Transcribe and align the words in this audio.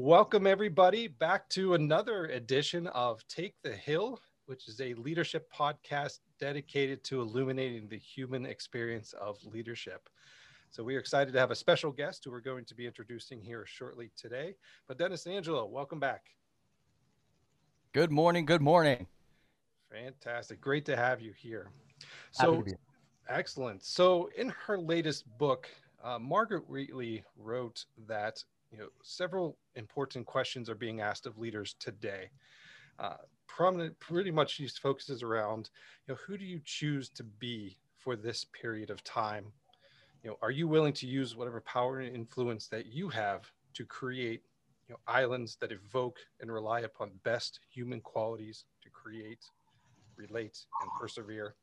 Welcome, 0.00 0.46
everybody, 0.46 1.08
back 1.08 1.48
to 1.48 1.74
another 1.74 2.26
edition 2.26 2.86
of 2.86 3.26
Take 3.26 3.56
the 3.64 3.72
Hill, 3.72 4.20
which 4.46 4.68
is 4.68 4.80
a 4.80 4.94
leadership 4.94 5.50
podcast 5.52 6.20
dedicated 6.38 7.02
to 7.02 7.20
illuminating 7.20 7.88
the 7.88 7.98
human 7.98 8.46
experience 8.46 9.12
of 9.14 9.44
leadership. 9.44 10.08
So, 10.70 10.84
we 10.84 10.94
are 10.94 11.00
excited 11.00 11.32
to 11.32 11.40
have 11.40 11.50
a 11.50 11.56
special 11.56 11.90
guest 11.90 12.24
who 12.24 12.30
we're 12.30 12.38
going 12.38 12.64
to 12.66 12.76
be 12.76 12.86
introducing 12.86 13.42
here 13.42 13.66
shortly 13.66 14.12
today. 14.16 14.54
But, 14.86 14.98
Dennis 14.98 15.26
Angelo, 15.26 15.66
welcome 15.66 15.98
back. 15.98 16.26
Good 17.92 18.12
morning. 18.12 18.46
Good 18.46 18.62
morning. 18.62 19.04
Fantastic. 19.90 20.60
Great 20.60 20.84
to 20.84 20.94
have 20.94 21.20
you 21.20 21.32
here. 21.36 21.72
So, 22.30 22.64
excellent. 23.28 23.84
So, 23.84 24.30
in 24.38 24.50
her 24.64 24.78
latest 24.78 25.24
book, 25.38 25.68
uh, 26.04 26.20
Margaret 26.20 26.70
Wheatley 26.70 27.24
wrote 27.36 27.84
that 28.06 28.44
you 28.70 28.78
know, 28.78 28.88
several 29.02 29.56
important 29.76 30.26
questions 30.26 30.68
are 30.68 30.74
being 30.74 31.00
asked 31.00 31.26
of 31.26 31.38
leaders 31.38 31.74
today. 31.78 32.30
Uh, 32.98 33.16
prominent, 33.46 33.98
pretty 34.00 34.30
much 34.30 34.54
she 34.54 34.68
focuses 34.68 35.22
around, 35.22 35.70
you 36.06 36.14
know, 36.14 36.18
who 36.26 36.36
do 36.36 36.44
you 36.44 36.60
choose 36.64 37.08
to 37.08 37.22
be 37.22 37.78
for 37.96 38.16
this 38.16 38.44
period 38.44 38.90
of 38.90 39.02
time? 39.04 39.46
You 40.22 40.30
know, 40.30 40.36
are 40.42 40.50
you 40.50 40.68
willing 40.68 40.92
to 40.94 41.06
use 41.06 41.36
whatever 41.36 41.60
power 41.60 42.00
and 42.00 42.14
influence 42.14 42.66
that 42.68 42.86
you 42.86 43.08
have 43.08 43.50
to 43.74 43.84
create, 43.84 44.42
you 44.88 44.94
know, 44.94 44.98
islands 45.06 45.56
that 45.60 45.72
evoke 45.72 46.18
and 46.40 46.52
rely 46.52 46.80
upon 46.80 47.10
best 47.22 47.60
human 47.70 48.00
qualities 48.00 48.64
to 48.82 48.90
create, 48.90 49.44
relate, 50.16 50.58
and 50.82 50.90
persevere? 51.00 51.54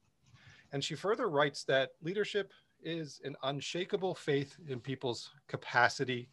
And 0.72 0.84
she 0.84 0.96
further 0.96 1.30
writes 1.30 1.64
that 1.66 1.92
leadership 2.02 2.52
is 2.82 3.20
an 3.24 3.36
unshakable 3.44 4.16
faith 4.16 4.56
in 4.68 4.80
people's 4.80 5.32
capacity 5.48 6.30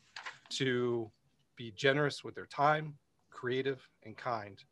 to 0.58 1.10
be 1.56 1.72
generous 1.72 2.24
with 2.24 2.34
their 2.34 2.46
time, 2.46 2.94
creative, 3.30 3.88
and 4.04 4.16
kind. 4.16 4.62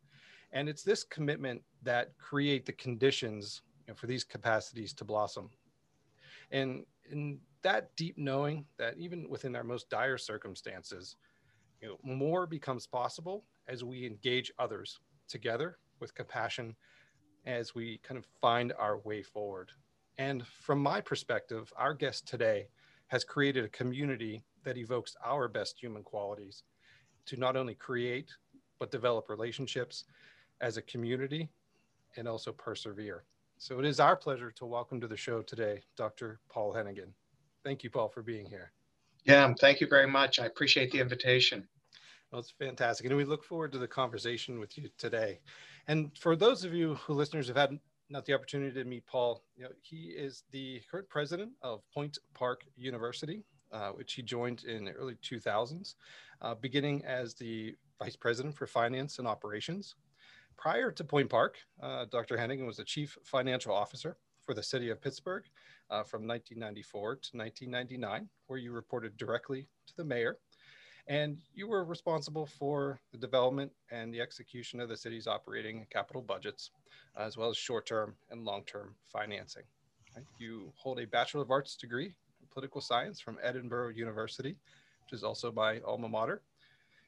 And 0.51 0.67
it's 0.67 0.83
this 0.83 1.03
commitment 1.03 1.61
that 1.83 2.17
create 2.17 2.65
the 2.65 2.73
conditions 2.73 3.61
you 3.87 3.91
know, 3.91 3.95
for 3.95 4.07
these 4.07 4.23
capacities 4.23 4.93
to 4.93 5.05
blossom. 5.05 5.49
And 6.51 6.85
in 7.09 7.39
that 7.61 7.95
deep 7.95 8.17
knowing 8.17 8.65
that 8.77 8.97
even 8.97 9.29
within 9.29 9.55
our 9.55 9.63
most 9.63 9.89
dire 9.89 10.17
circumstances, 10.17 11.15
you 11.81 11.87
know, 11.87 11.97
more 12.03 12.45
becomes 12.45 12.85
possible 12.85 13.45
as 13.67 13.83
we 13.83 14.05
engage 14.05 14.51
others 14.59 14.99
together 15.27 15.77
with 15.99 16.13
compassion 16.15 16.75
as 17.45 17.73
we 17.73 17.99
kind 18.03 18.17
of 18.17 18.25
find 18.39 18.73
our 18.77 18.99
way 18.99 19.23
forward. 19.23 19.71
And 20.17 20.45
from 20.45 20.79
my 20.81 21.01
perspective, 21.01 21.71
our 21.75 21.93
guest 21.93 22.27
today 22.27 22.67
has 23.07 23.23
created 23.23 23.65
a 23.65 23.69
community 23.69 24.43
that 24.63 24.77
evokes 24.77 25.15
our 25.23 25.47
best 25.47 25.79
human 25.79 26.03
qualities 26.03 26.63
to 27.25 27.37
not 27.37 27.55
only 27.55 27.75
create, 27.75 28.31
but 28.79 28.91
develop 28.91 29.29
relationships 29.29 30.05
as 30.59 30.77
a 30.77 30.81
community 30.81 31.49
and 32.17 32.27
also 32.27 32.51
persevere. 32.51 33.23
So 33.57 33.79
it 33.79 33.85
is 33.85 33.99
our 33.99 34.15
pleasure 34.15 34.51
to 34.51 34.65
welcome 34.65 34.99
to 35.01 35.07
the 35.07 35.17
show 35.17 35.41
today, 35.41 35.81
Dr. 35.95 36.39
Paul 36.49 36.73
Hennigan. 36.73 37.13
Thank 37.63 37.83
you, 37.83 37.89
Paul, 37.89 38.09
for 38.09 38.23
being 38.23 38.45
here. 38.45 38.71
Yeah, 39.23 39.53
thank 39.59 39.81
you 39.81 39.87
very 39.87 40.07
much. 40.07 40.39
I 40.39 40.45
appreciate 40.45 40.91
the 40.91 40.99
invitation. 40.99 41.67
Well, 42.31 42.39
it's 42.39 42.51
fantastic. 42.51 43.05
And 43.05 43.15
we 43.15 43.23
look 43.23 43.43
forward 43.43 43.71
to 43.73 43.77
the 43.77 43.87
conversation 43.87 44.59
with 44.59 44.77
you 44.77 44.89
today. 44.97 45.41
And 45.87 46.17
for 46.17 46.35
those 46.35 46.63
of 46.63 46.73
you 46.73 46.95
who 46.95 47.13
listeners 47.13 47.47
have 47.47 47.57
had 47.57 47.77
not 48.09 48.25
the 48.25 48.33
opportunity 48.33 48.73
to 48.73 48.83
meet 48.83 49.05
Paul, 49.05 49.43
you 49.55 49.63
know, 49.63 49.69
he 49.81 50.07
is 50.07 50.43
the 50.51 50.81
current 50.89 51.07
president 51.09 51.51
of 51.61 51.81
Point 51.93 52.17
Park 52.33 52.63
University, 52.77 53.43
uh, 53.71 53.89
which 53.89 54.13
he 54.13 54.21
joined 54.21 54.63
in 54.63 54.85
the 54.85 54.91
early 54.91 55.15
2000s, 55.23 55.95
uh, 56.41 56.55
beginning 56.55 57.03
as 57.05 57.33
the 57.33 57.75
vice 57.99 58.15
president 58.15 58.55
for 58.55 58.67
finance 58.67 59.19
and 59.19 59.27
operations. 59.27 59.95
Prior 60.57 60.91
to 60.91 61.03
Point 61.03 61.29
Park, 61.29 61.57
uh, 61.81 62.05
Dr. 62.11 62.37
Hennigan 62.37 62.65
was 62.67 62.77
the 62.77 62.83
chief 62.83 63.17
financial 63.23 63.73
officer 63.73 64.17
for 64.41 64.53
the 64.53 64.63
city 64.63 64.89
of 64.89 65.01
Pittsburgh 65.01 65.43
uh, 65.89 66.03
from 66.03 66.27
1994 66.27 67.15
to 67.15 67.37
1999, 67.37 68.29
where 68.47 68.59
you 68.59 68.71
reported 68.71 69.17
directly 69.17 69.67
to 69.87 69.95
the 69.95 70.03
mayor. 70.03 70.37
And 71.07 71.39
you 71.53 71.67
were 71.67 71.83
responsible 71.83 72.45
for 72.45 72.99
the 73.11 73.17
development 73.17 73.71
and 73.91 74.13
the 74.13 74.21
execution 74.21 74.79
of 74.79 74.89
the 74.89 74.97
city's 74.97 75.27
operating 75.27 75.87
capital 75.89 76.21
budgets, 76.21 76.71
as 77.17 77.37
well 77.37 77.49
as 77.49 77.57
short 77.57 77.85
term 77.85 78.15
and 78.29 78.45
long 78.45 78.63
term 78.65 78.95
financing. 79.11 79.63
You 80.37 80.71
hold 80.75 80.99
a 80.99 81.07
Bachelor 81.07 81.41
of 81.41 81.51
Arts 81.51 81.75
degree 81.75 82.13
political 82.51 82.81
science 82.81 83.19
from 83.19 83.37
Edinboro 83.45 83.95
University, 83.95 84.55
which 85.03 85.13
is 85.13 85.23
also 85.23 85.51
my 85.51 85.79
alma 85.81 86.09
mater, 86.09 86.41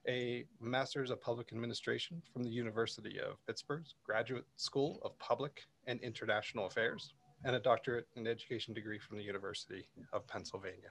a 0.07 0.45
master's 0.59 1.09
of 1.09 1.21
public 1.21 1.51
administration 1.53 2.21
from 2.31 2.43
the 2.43 2.49
University 2.49 3.19
of 3.19 3.35
Pittsburgh's 3.47 3.95
Graduate 4.05 4.45
School 4.57 4.99
of 5.03 5.17
Public 5.19 5.63
and 5.87 5.99
International 6.01 6.65
Affairs, 6.67 7.13
and 7.45 7.55
a 7.55 7.59
doctorate 7.59 8.07
in 8.15 8.27
education 8.27 8.73
degree 8.73 8.99
from 8.99 9.17
the 9.17 9.23
University 9.23 9.87
of 10.11 10.27
Pennsylvania. 10.27 10.89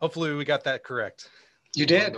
Hopefully, 0.00 0.34
we 0.34 0.44
got 0.44 0.64
that 0.64 0.84
correct. 0.84 1.30
You 1.74 1.86
did. 1.86 2.16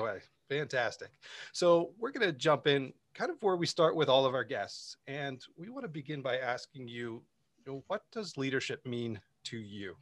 Fantastic. 0.48 1.10
So, 1.52 1.92
we're 1.98 2.10
going 2.10 2.26
to 2.26 2.36
jump 2.36 2.66
in 2.66 2.92
kind 3.14 3.30
of 3.30 3.42
where 3.42 3.56
we 3.56 3.66
start 3.66 3.96
with 3.96 4.08
all 4.08 4.24
of 4.26 4.34
our 4.34 4.44
guests. 4.44 4.96
And 5.06 5.42
we 5.56 5.68
want 5.68 5.84
to 5.84 5.88
begin 5.88 6.22
by 6.22 6.38
asking 6.38 6.88
you, 6.88 7.22
you 7.58 7.72
know, 7.72 7.84
what 7.88 8.02
does 8.12 8.36
leadership 8.36 8.84
mean 8.86 9.20
to 9.44 9.58
you? 9.58 9.96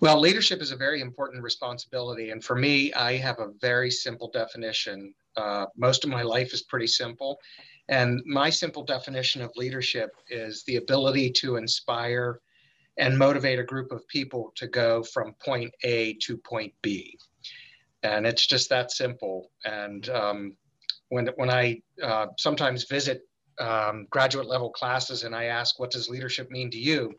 Well, 0.00 0.20
leadership 0.20 0.60
is 0.60 0.72
a 0.72 0.76
very 0.76 1.00
important 1.00 1.42
responsibility. 1.42 2.30
And 2.30 2.42
for 2.42 2.56
me, 2.56 2.92
I 2.92 3.16
have 3.16 3.38
a 3.38 3.52
very 3.60 3.90
simple 3.90 4.30
definition. 4.30 5.14
Uh, 5.36 5.66
most 5.76 6.04
of 6.04 6.10
my 6.10 6.22
life 6.22 6.52
is 6.52 6.62
pretty 6.62 6.86
simple. 6.86 7.40
And 7.88 8.22
my 8.26 8.50
simple 8.50 8.84
definition 8.84 9.40
of 9.42 9.50
leadership 9.56 10.10
is 10.28 10.64
the 10.64 10.76
ability 10.76 11.30
to 11.38 11.56
inspire 11.56 12.40
and 12.98 13.16
motivate 13.16 13.58
a 13.58 13.64
group 13.64 13.92
of 13.92 14.06
people 14.08 14.52
to 14.56 14.66
go 14.66 15.02
from 15.02 15.34
point 15.44 15.72
A 15.84 16.14
to 16.14 16.36
point 16.36 16.74
B. 16.82 17.16
And 18.02 18.26
it's 18.26 18.46
just 18.46 18.68
that 18.70 18.90
simple. 18.90 19.50
And 19.64 20.08
um, 20.10 20.56
when, 21.08 21.28
when 21.36 21.50
I 21.50 21.80
uh, 22.02 22.26
sometimes 22.38 22.84
visit 22.84 23.22
um, 23.58 24.06
graduate 24.10 24.46
level 24.46 24.70
classes 24.70 25.24
and 25.24 25.34
I 25.34 25.44
ask, 25.44 25.78
what 25.78 25.90
does 25.90 26.08
leadership 26.08 26.50
mean 26.50 26.70
to 26.70 26.78
you? 26.78 27.14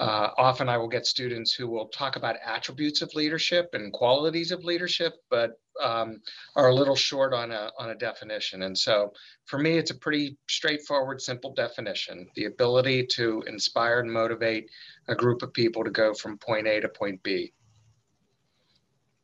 Uh, 0.00 0.30
often 0.38 0.66
I 0.66 0.78
will 0.78 0.88
get 0.88 1.04
students 1.04 1.52
who 1.52 1.68
will 1.68 1.88
talk 1.88 2.16
about 2.16 2.36
attributes 2.42 3.02
of 3.02 3.14
leadership 3.14 3.68
and 3.74 3.92
qualities 3.92 4.50
of 4.50 4.64
leadership, 4.64 5.12
but 5.28 5.60
um, 5.82 6.22
are 6.56 6.70
a 6.70 6.74
little 6.74 6.96
short 6.96 7.34
on 7.34 7.52
a, 7.52 7.70
on 7.78 7.90
a 7.90 7.94
definition. 7.94 8.62
And 8.62 8.76
so 8.76 9.12
for 9.44 9.58
me, 9.58 9.76
it's 9.76 9.90
a 9.90 9.94
pretty 9.94 10.38
straightforward, 10.48 11.20
simple 11.20 11.52
definition 11.52 12.26
the 12.34 12.46
ability 12.46 13.08
to 13.08 13.44
inspire 13.46 14.00
and 14.00 14.10
motivate 14.10 14.70
a 15.08 15.14
group 15.14 15.42
of 15.42 15.52
people 15.52 15.84
to 15.84 15.90
go 15.90 16.14
from 16.14 16.38
point 16.38 16.66
A 16.66 16.80
to 16.80 16.88
point 16.88 17.22
B. 17.22 17.52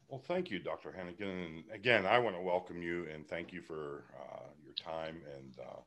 Well, 0.08 0.20
thank 0.28 0.50
you, 0.50 0.58
Dr. 0.58 0.94
Hennigan. 0.94 1.46
And 1.46 1.64
again, 1.72 2.04
I 2.04 2.18
want 2.18 2.36
to 2.36 2.42
welcome 2.42 2.82
you 2.82 3.06
and 3.12 3.26
thank 3.26 3.50
you 3.50 3.62
for 3.62 4.04
uh, 4.14 4.44
your 4.62 4.74
time 4.74 5.22
and 5.38 5.54
uh, 5.58 5.80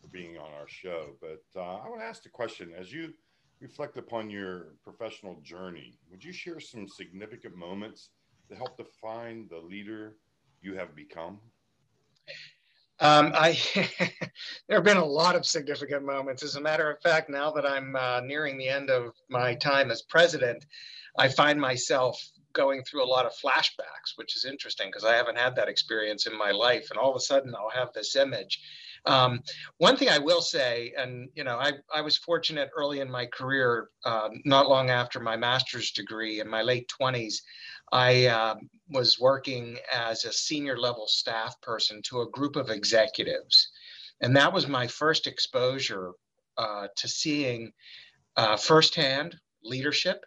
for 0.00 0.06
being 0.12 0.38
on 0.38 0.52
our 0.60 0.68
show. 0.68 1.16
But 1.20 1.42
uh, 1.56 1.78
I 1.78 1.88
want 1.88 2.02
to 2.02 2.06
ask 2.06 2.22
the 2.22 2.28
question 2.28 2.70
as 2.78 2.92
you 2.92 3.12
reflect 3.60 3.96
upon 3.98 4.30
your 4.30 4.74
professional 4.84 5.40
journey, 5.42 5.98
would 6.10 6.22
you 6.22 6.32
share 6.32 6.60
some 6.60 6.88
significant 6.88 7.56
moments 7.56 8.10
that 8.48 8.58
help 8.58 8.76
define 8.76 9.46
the 9.50 9.58
leader 9.58 10.16
you 10.62 10.74
have 10.74 10.94
become? 10.94 11.38
Um, 13.00 13.32
I 13.34 13.58
there 14.68 14.78
have 14.78 14.84
been 14.84 14.96
a 14.96 15.04
lot 15.04 15.36
of 15.36 15.46
significant 15.46 16.04
moments. 16.04 16.42
As 16.42 16.56
a 16.56 16.60
matter 16.60 16.90
of 16.90 17.00
fact, 17.00 17.30
now 17.30 17.50
that 17.52 17.64
I'm 17.64 17.94
uh, 17.94 18.20
nearing 18.20 18.58
the 18.58 18.68
end 18.68 18.90
of 18.90 19.12
my 19.28 19.54
time 19.54 19.90
as 19.90 20.02
president, 20.02 20.64
I 21.16 21.28
find 21.28 21.60
myself 21.60 22.20
going 22.52 22.82
through 22.82 23.04
a 23.04 23.06
lot 23.06 23.26
of 23.26 23.32
flashbacks, 23.32 24.16
which 24.16 24.34
is 24.36 24.44
interesting 24.44 24.88
because 24.88 25.04
I 25.04 25.14
haven't 25.14 25.38
had 25.38 25.54
that 25.56 25.68
experience 25.68 26.26
in 26.26 26.36
my 26.36 26.50
life. 26.50 26.88
And 26.90 26.98
all 26.98 27.10
of 27.10 27.16
a 27.16 27.20
sudden, 27.20 27.54
I'll 27.54 27.70
have 27.70 27.92
this 27.92 28.16
image 28.16 28.60
um, 29.06 29.40
one 29.78 29.96
thing 29.96 30.08
I 30.08 30.18
will 30.18 30.40
say, 30.40 30.92
and 30.96 31.28
you 31.34 31.44
know, 31.44 31.58
I, 31.58 31.72
I 31.94 32.00
was 32.00 32.16
fortunate 32.16 32.70
early 32.76 33.00
in 33.00 33.10
my 33.10 33.26
career, 33.26 33.88
uh, 34.04 34.28
not 34.44 34.68
long 34.68 34.90
after 34.90 35.20
my 35.20 35.36
master's 35.36 35.90
degree 35.92 36.40
in 36.40 36.48
my 36.48 36.62
late 36.62 36.90
20s, 37.00 37.36
I 37.92 38.26
uh, 38.26 38.56
was 38.90 39.18
working 39.18 39.78
as 39.92 40.24
a 40.24 40.32
senior 40.32 40.78
level 40.78 41.06
staff 41.06 41.60
person 41.60 42.02
to 42.06 42.20
a 42.20 42.30
group 42.30 42.56
of 42.56 42.70
executives. 42.70 43.70
And 44.20 44.36
that 44.36 44.52
was 44.52 44.66
my 44.66 44.86
first 44.86 45.26
exposure 45.26 46.12
uh, 46.56 46.88
to 46.96 47.08
seeing 47.08 47.72
uh, 48.36 48.56
firsthand 48.56 49.36
leadership 49.62 50.24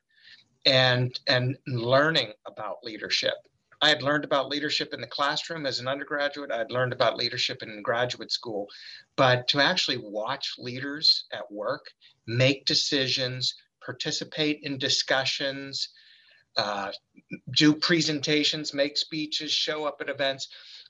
and, 0.65 1.19
and 1.27 1.57
learning 1.67 2.31
about 2.45 2.77
leadership. 2.83 3.33
I 3.81 3.89
had 3.89 4.03
learned 4.03 4.23
about 4.23 4.49
leadership 4.49 4.93
in 4.93 5.01
the 5.01 5.07
classroom 5.07 5.65
as 5.65 5.79
an 5.79 5.87
undergraduate. 5.87 6.51
I 6.51 6.59
had 6.59 6.71
learned 6.71 6.93
about 6.93 7.17
leadership 7.17 7.63
in 7.63 7.81
graduate 7.81 8.31
school. 8.31 8.67
But 9.15 9.47
to 9.49 9.59
actually 9.59 9.97
watch 9.97 10.53
leaders 10.59 11.25
at 11.33 11.51
work 11.51 11.85
make 12.27 12.65
decisions, 12.65 13.55
participate 13.83 14.59
in 14.61 14.77
discussions, 14.77 15.89
uh, 16.57 16.91
do 17.55 17.73
presentations, 17.73 18.73
make 18.73 18.97
speeches, 18.97 19.51
show 19.51 19.85
up 19.85 19.97
at 20.01 20.09
events. 20.09 20.47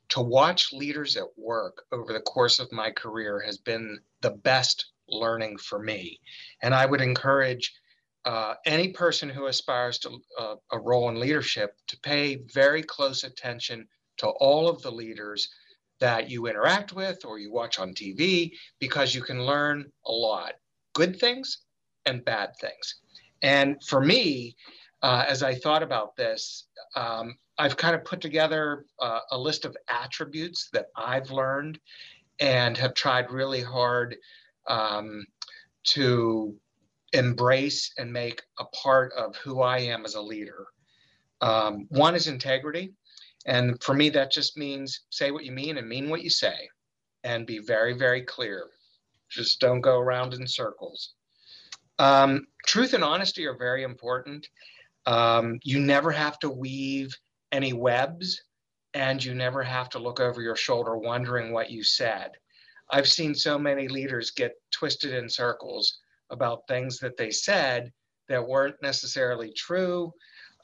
To 0.09 0.21
watch 0.21 0.73
leaders 0.73 1.15
at 1.15 1.37
work 1.37 1.85
over 1.93 2.11
the 2.11 2.19
course 2.19 2.59
of 2.59 2.71
my 2.73 2.91
career 2.91 3.39
has 3.45 3.57
been 3.57 3.99
the 4.19 4.31
best 4.31 4.91
learning 5.07 5.57
for 5.57 5.79
me. 5.79 6.19
And 6.61 6.73
I 6.73 6.85
would 6.85 7.01
encourage 7.01 7.73
uh, 8.25 8.55
any 8.65 8.89
person 8.89 9.29
who 9.29 9.47
aspires 9.47 9.97
to 9.99 10.19
uh, 10.39 10.55
a 10.71 10.79
role 10.79 11.09
in 11.09 11.19
leadership 11.19 11.75
to 11.87 11.97
pay 12.01 12.41
very 12.53 12.83
close 12.83 13.23
attention 13.23 13.87
to 14.17 14.27
all 14.27 14.67
of 14.67 14.81
the 14.81 14.91
leaders 14.91 15.49
that 15.99 16.29
you 16.29 16.47
interact 16.47 16.93
with 16.93 17.23
or 17.25 17.39
you 17.39 17.51
watch 17.51 17.79
on 17.79 17.93
TV 17.93 18.51
because 18.79 19.15
you 19.15 19.21
can 19.21 19.45
learn 19.45 19.85
a 20.05 20.11
lot 20.11 20.53
good 20.93 21.19
things 21.19 21.59
and 22.05 22.25
bad 22.25 22.51
things. 22.59 22.95
And 23.41 23.81
for 23.83 24.01
me, 24.01 24.55
uh, 25.01 25.25
as 25.27 25.41
I 25.41 25.55
thought 25.55 25.83
about 25.83 26.15
this, 26.15 26.67
um, 26.95 27.35
I've 27.57 27.77
kind 27.77 27.95
of 27.95 28.03
put 28.03 28.21
together 28.21 28.85
uh, 28.99 29.19
a 29.31 29.37
list 29.37 29.65
of 29.65 29.75
attributes 29.87 30.69
that 30.73 30.87
I've 30.95 31.31
learned 31.31 31.79
and 32.39 32.77
have 32.77 32.93
tried 32.93 33.31
really 33.31 33.61
hard 33.61 34.15
um, 34.67 35.25
to 35.83 36.55
embrace 37.13 37.91
and 37.97 38.11
make 38.11 38.41
a 38.59 38.65
part 38.65 39.11
of 39.13 39.35
who 39.37 39.61
I 39.61 39.79
am 39.79 40.05
as 40.05 40.15
a 40.15 40.21
leader. 40.21 40.67
Um, 41.41 41.87
one 41.89 42.15
is 42.15 42.27
integrity. 42.27 42.93
And 43.45 43.81
for 43.81 43.93
me, 43.93 44.09
that 44.09 44.31
just 44.31 44.57
means 44.57 45.01
say 45.09 45.31
what 45.31 45.45
you 45.45 45.51
mean 45.51 45.77
and 45.77 45.89
mean 45.89 46.09
what 46.09 46.23
you 46.23 46.29
say 46.29 46.69
and 47.23 47.47
be 47.47 47.59
very, 47.59 47.93
very 47.93 48.21
clear. 48.21 48.67
Just 49.29 49.59
don't 49.59 49.81
go 49.81 49.97
around 49.97 50.33
in 50.33 50.45
circles. 50.47 51.13
Um, 51.99 52.47
truth 52.65 52.93
and 52.93 53.03
honesty 53.03 53.45
are 53.45 53.57
very 53.57 53.83
important. 53.83 54.47
Um, 55.05 55.59
you 55.63 55.79
never 55.79 56.11
have 56.11 56.37
to 56.39 56.49
weave 56.49 57.15
any 57.51 57.73
webs 57.73 58.41
and 58.93 59.23
you 59.23 59.33
never 59.33 59.63
have 59.63 59.89
to 59.89 59.99
look 59.99 60.19
over 60.19 60.41
your 60.41 60.55
shoulder 60.55 60.97
wondering 60.97 61.51
what 61.51 61.71
you 61.71 61.83
said. 61.83 62.31
I've 62.91 63.07
seen 63.07 63.33
so 63.33 63.57
many 63.57 63.87
leaders 63.87 64.31
get 64.31 64.53
twisted 64.71 65.13
in 65.13 65.29
circles 65.29 65.99
about 66.31 66.67
things 66.67 66.99
that 66.99 67.17
they 67.17 67.31
said 67.31 67.91
that 68.27 68.47
weren't 68.47 68.81
necessarily 68.81 69.51
true 69.51 70.13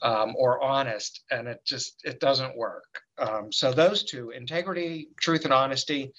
um, 0.02 0.34
or 0.36 0.62
honest, 0.62 1.22
and 1.30 1.48
it 1.48 1.64
just 1.64 2.00
it 2.04 2.20
doesn't 2.20 2.56
work. 2.56 3.02
Um, 3.18 3.52
so 3.52 3.72
those 3.72 4.04
two, 4.04 4.30
integrity, 4.30 5.08
truth, 5.20 5.44
and 5.44 5.52
honesty. 5.52 6.12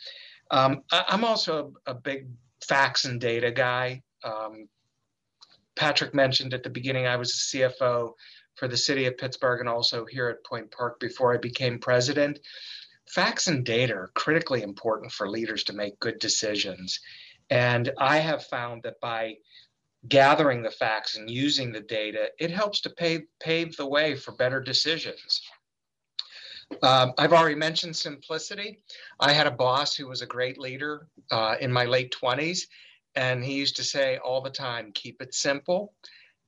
Um, 0.51 0.81
I, 0.91 1.05
am 1.09 1.23
also 1.23 1.73
a, 1.85 1.91
a, 1.91 1.93
big 1.93 2.27
facts 2.67 3.05
and 3.05 3.21
data 3.21 3.51
guy. 3.51 4.01
Um, 4.23 4.67
Patrick 5.75 6.13
mentioned 6.13 6.53
at 6.53 6.63
the 6.63 6.69
beginning 6.69 7.05
I 7.05 7.15
was 7.15 7.31
a 7.31 7.57
CFO 7.57 8.13
for 8.55 8.67
the 8.67 8.75
city 8.75 9.05
of 9.05 9.17
Pittsburgh 9.17 9.59
and 9.59 9.69
also 9.69 10.05
here 10.05 10.27
at 10.27 10.43
Point 10.43 10.71
Park 10.71 10.99
before 10.99 11.33
I 11.33 11.37
became 11.37 11.79
president. 11.79 12.39
Facts 13.07 13.47
and 13.47 13.63
data 13.63 13.93
are 13.93 14.11
critically 14.13 14.61
important 14.61 15.11
for 15.11 15.29
leaders 15.29 15.63
to 15.65 15.73
make 15.73 15.99
good 15.99 16.19
decisions. 16.19 16.99
And 17.49 17.91
I 17.97 18.17
have 18.17 18.45
found 18.45 18.83
that 18.83 18.99
by 18.99 19.35
gathering 20.07 20.61
the 20.61 20.71
facts 20.71 21.17
and 21.17 21.29
using 21.29 21.71
the 21.71 21.81
data, 21.81 22.29
it 22.39 22.51
helps 22.51 22.81
to 22.81 22.89
pave, 22.89 23.21
pave 23.39 23.75
the 23.75 23.87
way 23.87 24.15
for 24.15 24.31
better 24.33 24.61
decisions. 24.61 25.41
Um, 26.83 27.13
I've 27.17 27.33
already 27.33 27.55
mentioned 27.55 27.95
simplicity. 27.95 28.83
I 29.19 29.33
had 29.33 29.47
a 29.47 29.51
boss 29.51 29.95
who 29.95 30.07
was 30.07 30.21
a 30.21 30.27
great 30.27 30.57
leader 30.57 31.07
uh, 31.31 31.55
in 31.59 31.71
my 31.71 31.85
late 31.85 32.15
20s, 32.21 32.61
and 33.15 33.43
he 33.43 33.55
used 33.55 33.75
to 33.77 33.83
say 33.83 34.17
all 34.17 34.41
the 34.41 34.51
time, 34.51 34.91
keep 34.93 35.21
it 35.21 35.33
simple. 35.33 35.93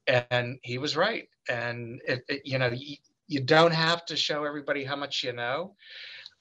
And 0.07 0.59
he 0.63 0.77
was 0.77 0.95
right. 0.95 1.27
And, 1.49 2.01
it, 2.07 2.23
it, 2.29 2.41
you 2.45 2.59
know, 2.59 2.69
you, 2.69 2.97
you, 3.27 3.41
don't 3.41 3.73
have 3.73 4.05
to 4.05 4.15
show 4.15 4.43
everybody 4.43 4.83
how 4.83 4.95
much 4.95 5.23
you 5.23 5.33
know. 5.33 5.75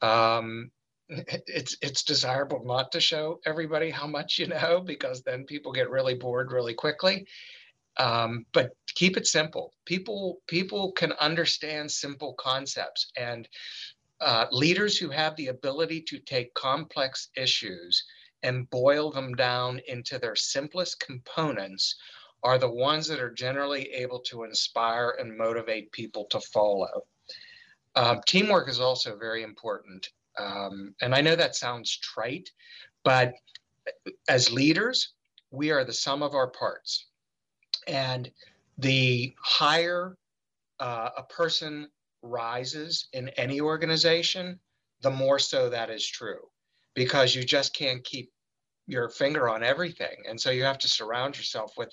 Um, 0.03 0.71
it's 1.11 1.77
it's 1.83 2.03
desirable 2.05 2.63
not 2.65 2.93
to 2.93 3.01
show 3.01 3.41
everybody 3.45 3.91
how 3.91 4.07
much 4.07 4.39
you 4.39 4.47
know 4.47 4.81
because 4.85 5.23
then 5.23 5.45
people 5.45 5.73
get 5.73 5.91
really 5.91 6.15
bored 6.15 6.53
really 6.53 6.75
quickly 6.75 7.27
um, 7.99 8.47
but 8.53 8.71
keep 8.95 9.17
it 9.17 9.27
simple 9.27 9.73
people 9.85 10.39
people 10.47 10.93
can 10.93 11.13
understand 11.15 11.91
simple 11.91 12.35
concepts 12.35 13.11
and 13.17 13.49
uh, 14.21 14.47
leaders 14.53 14.99
who 14.99 15.09
have 15.09 15.35
the 15.37 15.49
ability 15.49 16.01
to 16.03 16.19
take 16.19 16.53
complex 16.55 17.29
issues 17.37 18.05
and 18.43 18.69
boil 18.71 19.11
them 19.11 19.35
down 19.35 19.81
into 19.89 20.19
their 20.19 20.37
simplest 20.37 21.01
components 21.01 21.97
are 22.43 22.59
the 22.59 22.71
ones 22.71 23.07
that 23.07 23.21
are 23.21 23.33
generally 23.33 23.91
able 23.93 24.21
to 24.21 24.45
inspire 24.45 25.17
and 25.19 25.37
motivate 25.37 25.93
people 25.93 26.25
to 26.31 26.41
follow. 26.41 27.03
Uh, 27.95 28.17
teamwork 28.27 28.69
is 28.69 28.81
also 28.81 29.17
very 29.17 29.43
important. 29.43 30.09
Um, 30.39 30.95
and 31.01 31.15
I 31.15 31.21
know 31.21 31.37
that 31.37 31.57
sounds 31.57 31.97
trite, 31.99 32.51
but 33.05 33.35
as 34.29 34.53
leaders, 34.53 35.13
we 35.51 35.71
are 35.71 35.85
the 35.85 35.93
sum 35.93 36.23
of 36.23 36.35
our 36.35 36.49
parts. 36.49 37.07
And 37.87 38.31
the 38.79 39.35
higher 39.43 40.17
uh, 40.79 41.11
a 41.17 41.23
person 41.25 41.89
rises 42.23 43.09
in 43.13 43.29
any 43.31 43.61
organization, 43.61 44.59
the 45.03 45.11
more 45.11 45.39
so 45.39 45.71
that 45.71 45.91
is 45.91 46.07
true 46.07 46.49
because 46.95 47.35
you 47.35 47.43
just 47.43 47.75
can't 47.75 48.05
keep 48.05 48.31
your 48.87 49.09
finger 49.09 49.49
on 49.49 49.63
everything. 49.63 50.17
And 50.29 50.41
so 50.41 50.51
you 50.51 50.65
have 50.65 50.79
to 50.79 50.89
surround 50.89 51.37
yourself 51.37 51.73
with 51.79 51.93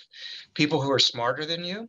people 0.56 0.82
who 0.82 0.92
are 0.92 1.00
smarter 1.00 1.46
than 1.46 1.64
you 1.64 1.88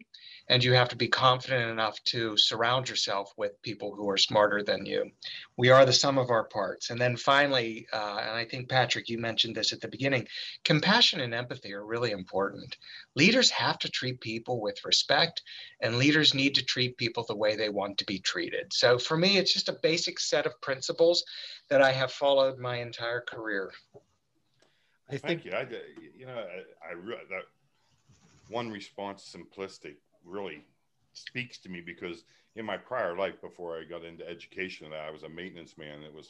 and 0.48 0.64
you 0.64 0.72
have 0.72 0.88
to 0.88 0.96
be 0.96 1.08
confident 1.08 1.70
enough 1.70 2.02
to 2.04 2.36
surround 2.36 2.88
yourself 2.88 3.32
with 3.36 3.60
people 3.62 3.94
who 3.94 4.08
are 4.08 4.16
smarter 4.16 4.62
than 4.62 4.86
you. 4.86 5.10
We 5.56 5.70
are 5.70 5.84
the 5.84 5.92
sum 5.92 6.16
of 6.16 6.30
our 6.30 6.44
parts. 6.44 6.90
And 6.90 6.98
then 6.98 7.16
finally, 7.16 7.86
uh, 7.92 8.18
and 8.22 8.30
I 8.30 8.44
think 8.46 8.68
Patrick, 8.68 9.08
you 9.08 9.18
mentioned 9.18 9.54
this 9.54 9.72
at 9.72 9.80
the 9.80 9.88
beginning, 9.88 10.26
compassion 10.64 11.20
and 11.20 11.34
empathy 11.34 11.74
are 11.74 11.84
really 11.84 12.12
important. 12.12 12.76
Leaders 13.14 13.50
have 13.50 13.78
to 13.80 13.90
treat 13.90 14.20
people 14.20 14.60
with 14.60 14.84
respect, 14.84 15.42
and 15.82 15.98
leaders 15.98 16.34
need 16.34 16.54
to 16.54 16.64
treat 16.64 16.96
people 16.96 17.24
the 17.28 17.36
way 17.36 17.54
they 17.54 17.68
want 17.68 17.98
to 17.98 18.06
be 18.06 18.18
treated. 18.18 18.72
So 18.72 18.98
for 18.98 19.16
me, 19.16 19.36
it's 19.36 19.52
just 19.52 19.68
a 19.68 19.78
basic 19.82 20.18
set 20.18 20.46
of 20.46 20.60
principles 20.62 21.24
that 21.68 21.82
I 21.82 21.92
have 21.92 22.12
followed 22.12 22.58
my 22.58 22.76
entire 22.76 23.20
career. 23.20 23.72
I 25.10 25.16
think, 25.16 25.22
Thank 25.22 25.44
you. 25.44 25.52
I, 25.52 25.66
you 26.16 26.26
know, 26.26 26.36
I, 26.36 26.92
I 26.92 26.94
that 27.30 27.44
one 28.48 28.70
response 28.70 29.34
simplistic 29.34 29.96
really 30.28 30.62
speaks 31.12 31.58
to 31.58 31.68
me 31.68 31.80
because 31.80 32.24
in 32.56 32.64
my 32.64 32.76
prior 32.76 33.16
life 33.16 33.40
before 33.40 33.78
I 33.78 33.84
got 33.84 34.04
into 34.04 34.28
education 34.28 34.90
that 34.90 35.00
I 35.00 35.10
was 35.10 35.22
a 35.22 35.28
maintenance 35.28 35.76
man. 35.78 36.02
It 36.02 36.14
was 36.14 36.28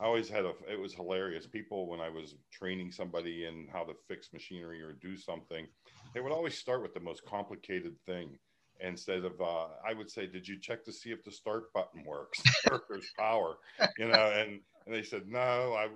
I 0.00 0.04
always 0.04 0.28
had 0.28 0.44
a 0.44 0.52
it 0.70 0.78
was 0.78 0.94
hilarious. 0.94 1.46
People 1.46 1.88
when 1.88 2.00
I 2.00 2.08
was 2.08 2.34
training 2.52 2.92
somebody 2.92 3.46
in 3.46 3.68
how 3.72 3.84
to 3.84 3.94
fix 4.06 4.32
machinery 4.32 4.82
or 4.82 4.92
do 4.92 5.16
something 5.16 5.66
they 6.14 6.20
would 6.20 6.32
always 6.32 6.56
start 6.56 6.82
with 6.82 6.94
the 6.94 7.00
most 7.00 7.24
complicated 7.26 7.94
thing 8.06 8.38
instead 8.80 9.24
of 9.24 9.40
uh, 9.40 9.66
I 9.86 9.92
would 9.94 10.10
say 10.10 10.26
did 10.26 10.46
you 10.46 10.58
check 10.58 10.84
to 10.84 10.92
see 10.92 11.10
if 11.10 11.24
the 11.24 11.32
start 11.32 11.72
button 11.72 12.04
works 12.04 12.42
or 12.70 12.82
there's 12.88 13.10
power? 13.18 13.56
You 13.98 14.08
know 14.08 14.32
and 14.34 14.60
and 14.86 14.94
they 14.94 15.02
said 15.02 15.28
no 15.28 15.74
I 15.74 15.88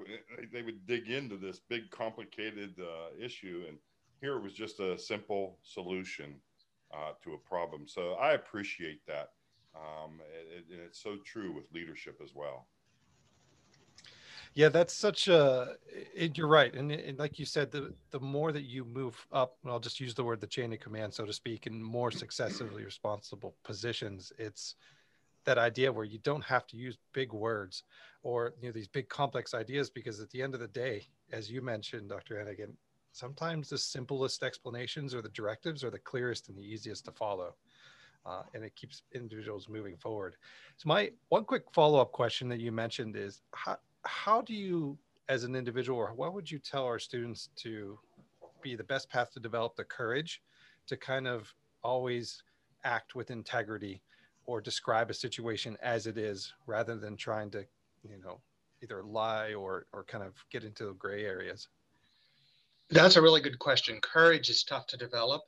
they 0.52 0.62
would 0.62 0.86
dig 0.86 1.08
into 1.08 1.36
this 1.36 1.60
big 1.68 1.90
complicated 1.90 2.74
uh, 2.80 3.24
issue 3.24 3.64
and 3.68 3.78
here 4.20 4.36
it 4.36 4.42
was 4.42 4.52
just 4.52 4.80
a 4.80 4.98
simple 4.98 5.58
solution 5.62 6.34
uh, 6.92 7.12
to 7.24 7.34
a 7.34 7.38
problem. 7.38 7.86
So 7.86 8.12
I 8.14 8.32
appreciate 8.32 9.06
that. 9.06 9.30
Um, 9.74 10.20
and, 10.56 10.64
and 10.70 10.80
it's 10.80 11.02
so 11.02 11.16
true 11.24 11.52
with 11.52 11.64
leadership 11.72 12.20
as 12.22 12.34
well. 12.34 12.66
Yeah, 14.54 14.68
that's 14.68 14.92
such 14.92 15.28
a. 15.28 15.76
It, 16.14 16.36
you're 16.36 16.46
right, 16.46 16.74
and, 16.74 16.92
and, 16.92 17.18
like 17.18 17.38
you 17.38 17.46
said, 17.46 17.70
the 17.70 17.94
the 18.10 18.20
more 18.20 18.52
that 18.52 18.64
you 18.64 18.84
move 18.84 19.26
up, 19.32 19.56
I'll 19.64 19.80
just 19.80 19.98
use 19.98 20.14
the 20.14 20.24
word 20.24 20.42
the 20.42 20.46
chain 20.46 20.74
of 20.74 20.80
command, 20.80 21.14
so 21.14 21.24
to 21.24 21.32
speak, 21.32 21.66
in 21.66 21.82
more 21.82 22.10
successively 22.10 22.84
responsible 22.84 23.54
positions, 23.64 24.30
it's 24.38 24.74
that 25.44 25.56
idea 25.56 25.90
where 25.90 26.04
you 26.04 26.18
don't 26.18 26.44
have 26.44 26.66
to 26.68 26.76
use 26.76 26.98
big 27.14 27.32
words 27.32 27.82
or 28.22 28.52
you 28.60 28.68
know 28.68 28.72
these 28.72 28.88
big 28.88 29.08
complex 29.08 29.54
ideas, 29.54 29.88
because 29.88 30.20
at 30.20 30.28
the 30.30 30.42
end 30.42 30.52
of 30.52 30.60
the 30.60 30.68
day, 30.68 31.06
as 31.32 31.50
you 31.50 31.62
mentioned, 31.62 32.10
Dr. 32.10 32.36
Hennigan, 32.36 32.74
sometimes 33.12 33.68
the 33.68 33.78
simplest 33.78 34.42
explanations 34.42 35.14
or 35.14 35.22
the 35.22 35.28
directives 35.30 35.84
are 35.84 35.90
the 35.90 35.98
clearest 35.98 36.48
and 36.48 36.58
the 36.58 36.62
easiest 36.62 37.04
to 37.04 37.12
follow. 37.12 37.54
Uh, 38.24 38.42
and 38.54 38.62
it 38.64 38.74
keeps 38.76 39.02
individuals 39.14 39.68
moving 39.68 39.96
forward. 39.96 40.36
So 40.76 40.88
my 40.88 41.10
one 41.28 41.44
quick 41.44 41.64
follow-up 41.72 42.12
question 42.12 42.48
that 42.50 42.60
you 42.60 42.70
mentioned 42.70 43.16
is 43.16 43.42
how, 43.52 43.78
how 44.04 44.42
do 44.42 44.54
you, 44.54 44.96
as 45.28 45.42
an 45.42 45.56
individual, 45.56 45.98
or 45.98 46.12
what 46.14 46.32
would 46.32 46.48
you 46.48 46.60
tell 46.60 46.84
our 46.84 47.00
students 47.00 47.48
to 47.56 47.98
be 48.62 48.76
the 48.76 48.84
best 48.84 49.10
path 49.10 49.32
to 49.32 49.40
develop 49.40 49.74
the 49.74 49.84
courage 49.84 50.40
to 50.86 50.96
kind 50.96 51.26
of 51.26 51.52
always 51.82 52.44
act 52.84 53.16
with 53.16 53.32
integrity 53.32 54.02
or 54.46 54.60
describe 54.60 55.10
a 55.10 55.14
situation 55.14 55.76
as 55.82 56.06
it 56.06 56.16
is 56.16 56.52
rather 56.66 56.96
than 56.96 57.16
trying 57.16 57.50
to, 57.50 57.64
you 58.04 58.18
know, 58.22 58.40
either 58.84 59.02
lie 59.02 59.52
or, 59.52 59.86
or 59.92 60.04
kind 60.04 60.24
of 60.24 60.34
get 60.50 60.62
into 60.62 60.94
gray 60.94 61.24
areas? 61.24 61.68
That's 62.92 63.16
a 63.16 63.22
really 63.22 63.40
good 63.40 63.58
question. 63.58 63.98
Courage 64.02 64.50
is 64.50 64.64
tough 64.64 64.86
to 64.88 64.98
develop. 64.98 65.40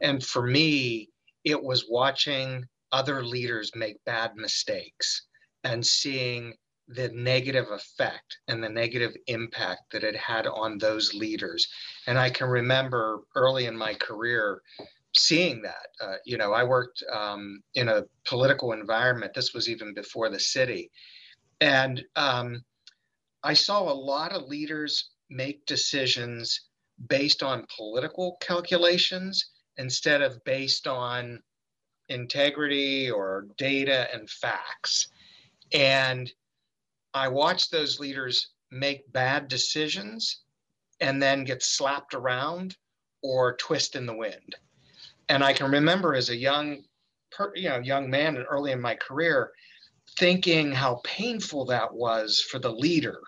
And 0.00 0.24
for 0.24 0.46
me, 0.46 1.10
it 1.42 1.60
was 1.60 1.86
watching 1.90 2.64
other 2.92 3.24
leaders 3.24 3.72
make 3.74 3.96
bad 4.04 4.36
mistakes 4.36 5.26
and 5.64 5.84
seeing 5.84 6.54
the 6.86 7.08
negative 7.08 7.66
effect 7.72 8.38
and 8.46 8.62
the 8.62 8.68
negative 8.68 9.12
impact 9.26 9.80
that 9.90 10.04
it 10.04 10.14
had 10.14 10.46
on 10.46 10.78
those 10.78 11.12
leaders. 11.14 11.66
And 12.06 12.16
I 12.16 12.30
can 12.30 12.48
remember 12.48 13.22
early 13.34 13.66
in 13.66 13.76
my 13.76 13.94
career 13.94 14.62
seeing 15.16 15.62
that. 15.62 15.88
Uh, 16.00 16.16
you 16.24 16.36
know, 16.36 16.52
I 16.52 16.62
worked 16.62 17.02
um, 17.12 17.60
in 17.74 17.88
a 17.88 18.04
political 18.24 18.72
environment. 18.72 19.34
This 19.34 19.52
was 19.52 19.68
even 19.68 19.94
before 19.94 20.28
the 20.28 20.38
city. 20.38 20.92
And 21.60 22.04
um, 22.14 22.62
I 23.42 23.54
saw 23.54 23.82
a 23.82 23.92
lot 23.92 24.32
of 24.32 24.42
leaders 24.48 25.10
make 25.28 25.66
decisions 25.66 26.68
based 27.08 27.42
on 27.42 27.66
political 27.76 28.36
calculations 28.40 29.50
instead 29.76 30.22
of 30.22 30.42
based 30.44 30.86
on 30.86 31.40
integrity 32.08 33.10
or 33.10 33.46
data 33.56 34.08
and 34.12 34.28
facts. 34.28 35.08
And 35.72 36.30
I 37.12 37.28
watched 37.28 37.70
those 37.70 38.00
leaders 38.00 38.50
make 38.70 39.10
bad 39.12 39.48
decisions 39.48 40.42
and 41.00 41.22
then 41.22 41.44
get 41.44 41.62
slapped 41.62 42.14
around 42.14 42.76
or 43.22 43.56
twist 43.56 43.96
in 43.96 44.06
the 44.06 44.16
wind. 44.16 44.54
And 45.28 45.42
I 45.42 45.52
can 45.52 45.70
remember 45.70 46.14
as 46.14 46.28
a 46.28 46.36
young, 46.36 46.82
you 47.54 47.68
know, 47.68 47.78
young 47.78 48.10
man 48.10 48.36
and 48.36 48.46
early 48.48 48.72
in 48.72 48.80
my 48.80 48.94
career, 48.94 49.50
thinking 50.18 50.70
how 50.70 51.00
painful 51.04 51.64
that 51.66 51.92
was 51.92 52.40
for 52.40 52.58
the 52.58 52.72
leader. 52.72 53.20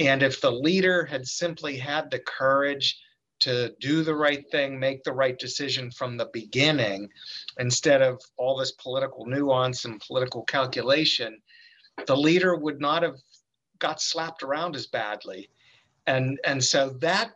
And 0.00 0.22
if 0.22 0.40
the 0.40 0.50
leader 0.50 1.04
had 1.04 1.26
simply 1.26 1.76
had 1.76 2.10
the 2.10 2.20
courage 2.20 2.98
to 3.40 3.74
do 3.80 4.02
the 4.02 4.14
right 4.14 4.50
thing, 4.50 4.78
make 4.78 5.04
the 5.04 5.12
right 5.12 5.38
decision 5.38 5.90
from 5.90 6.16
the 6.16 6.30
beginning, 6.32 7.10
instead 7.58 8.00
of 8.00 8.20
all 8.38 8.56
this 8.56 8.72
political 8.72 9.26
nuance 9.26 9.84
and 9.84 10.00
political 10.00 10.42
calculation, 10.44 11.40
the 12.06 12.16
leader 12.16 12.56
would 12.56 12.80
not 12.80 13.02
have 13.02 13.16
got 13.78 14.00
slapped 14.00 14.42
around 14.42 14.74
as 14.74 14.86
badly. 14.86 15.50
And, 16.06 16.40
and 16.44 16.64
so 16.64 16.90
that 17.00 17.32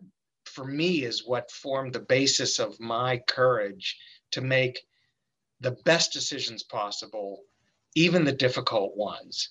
for 0.47 0.65
me 0.65 1.05
is 1.05 1.27
what 1.27 1.51
formed 1.51 1.93
the 1.93 2.01
basis 2.01 2.59
of 2.59 2.81
my 2.81 3.19
courage 3.29 3.99
to 4.31 4.41
make 4.41 4.87
the 5.61 5.73
best 5.85 6.13
decisions 6.13 6.63
possible, 6.63 7.43
even 7.95 8.25
the 8.25 8.33
difficult 8.33 8.97
ones. 8.97 9.51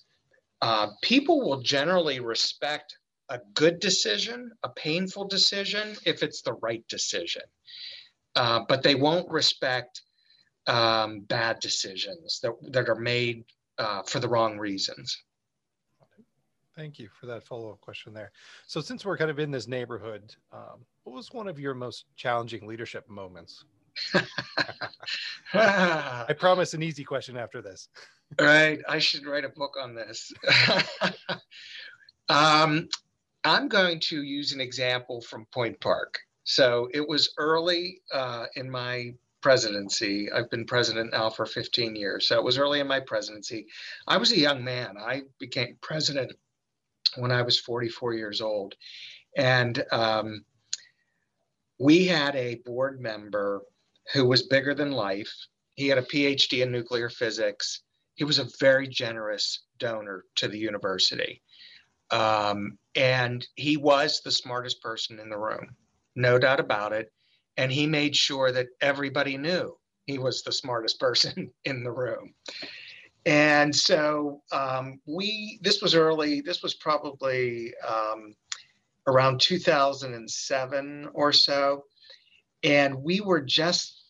Uh, 0.62 0.88
people 1.02 1.40
will 1.40 1.60
generally 1.60 2.20
respect 2.20 2.96
a 3.28 3.38
good 3.54 3.80
decision, 3.80 4.50
a 4.62 4.68
painful 4.68 5.26
decision, 5.26 5.96
if 6.04 6.22
it's 6.22 6.42
the 6.42 6.54
right 6.54 6.86
decision. 6.88 7.42
Uh, 8.36 8.60
but 8.68 8.82
they 8.82 8.94
won't 8.94 9.30
respect 9.30 10.02
um, 10.66 11.20
bad 11.20 11.60
decisions 11.60 12.40
that, 12.42 12.52
that 12.72 12.88
are 12.88 12.96
made 12.96 13.44
uh, 13.78 14.02
for 14.02 14.20
the 14.20 14.28
wrong 14.28 14.58
reasons. 14.58 15.22
Thank 16.76 16.98
you 16.98 17.08
for 17.20 17.26
that 17.26 17.46
follow 17.46 17.70
up 17.70 17.80
question 17.80 18.12
there. 18.12 18.32
So, 18.66 18.80
since 18.80 19.04
we're 19.04 19.16
kind 19.16 19.30
of 19.30 19.38
in 19.38 19.52
this 19.52 19.68
neighborhood, 19.68 20.34
um, 20.52 20.84
what 21.04 21.14
was 21.14 21.32
one 21.32 21.46
of 21.46 21.60
your 21.60 21.72
most 21.72 22.06
challenging 22.16 22.66
leadership 22.66 23.08
moments? 23.08 23.64
I 25.54 26.34
promise 26.38 26.74
an 26.74 26.82
easy 26.82 27.04
question 27.04 27.36
after 27.36 27.62
this. 27.62 27.88
right. 28.40 28.80
I 28.88 28.98
should 28.98 29.24
write 29.24 29.44
a 29.44 29.50
book 29.50 29.76
on 29.80 29.94
this. 29.94 30.32
um, 32.28 32.88
I'm 33.44 33.68
going 33.68 34.00
to 34.00 34.22
use 34.22 34.52
an 34.52 34.60
example 34.60 35.20
from 35.20 35.46
Point 35.52 35.80
Park. 35.80 36.18
So, 36.44 36.88
it 36.92 37.06
was 37.06 37.32
early 37.38 38.00
uh, 38.12 38.46
in 38.56 38.70
my 38.70 39.14
presidency. 39.44 40.32
I've 40.32 40.48
been 40.48 40.64
president 40.64 41.12
now 41.12 41.28
for 41.28 41.44
15 41.44 41.94
years. 41.94 42.28
So 42.28 42.38
it 42.38 42.42
was 42.42 42.56
early 42.56 42.80
in 42.80 42.86
my 42.86 42.98
presidency. 42.98 43.66
I 44.08 44.16
was 44.16 44.32
a 44.32 44.38
young 44.38 44.64
man. 44.64 44.96
I 44.98 45.24
became 45.38 45.76
president 45.82 46.32
when 47.16 47.30
I 47.30 47.42
was 47.42 47.60
44 47.60 48.14
years 48.14 48.40
old. 48.40 48.74
And 49.36 49.84
um, 49.92 50.46
we 51.78 52.06
had 52.06 52.34
a 52.36 52.62
board 52.64 53.02
member 53.02 53.60
who 54.14 54.26
was 54.26 54.44
bigger 54.44 54.72
than 54.74 54.92
life. 54.92 55.30
He 55.74 55.88
had 55.88 55.98
a 55.98 56.02
PhD 56.02 56.62
in 56.62 56.72
nuclear 56.72 57.10
physics. 57.10 57.82
He 58.14 58.24
was 58.24 58.38
a 58.38 58.48
very 58.58 58.88
generous 58.88 59.64
donor 59.78 60.24
to 60.36 60.48
the 60.48 60.58
university. 60.58 61.42
Um, 62.14 62.78
and 62.94 63.46
he 63.56 63.76
was 63.76 64.20
the 64.20 64.30
smartest 64.30 64.80
person 64.80 65.18
in 65.18 65.28
the 65.28 65.38
room, 65.38 65.74
no 66.14 66.38
doubt 66.38 66.60
about 66.60 66.92
it 66.92 67.10
and 67.56 67.70
he 67.70 67.86
made 67.86 68.16
sure 68.16 68.52
that 68.52 68.68
everybody 68.80 69.36
knew 69.36 69.76
he 70.06 70.18
was 70.18 70.42
the 70.42 70.52
smartest 70.52 70.98
person 71.00 71.50
in 71.64 71.82
the 71.82 71.92
room. 71.92 72.34
And 73.26 73.74
so 73.74 74.42
um, 74.52 75.00
we, 75.06 75.58
this 75.62 75.80
was 75.80 75.94
early, 75.94 76.42
this 76.42 76.62
was 76.62 76.74
probably 76.74 77.72
um, 77.86 78.34
around 79.06 79.40
2007 79.40 81.08
or 81.14 81.32
so. 81.32 81.84
And 82.62 83.02
we 83.02 83.20
were 83.22 83.40
just 83.40 84.02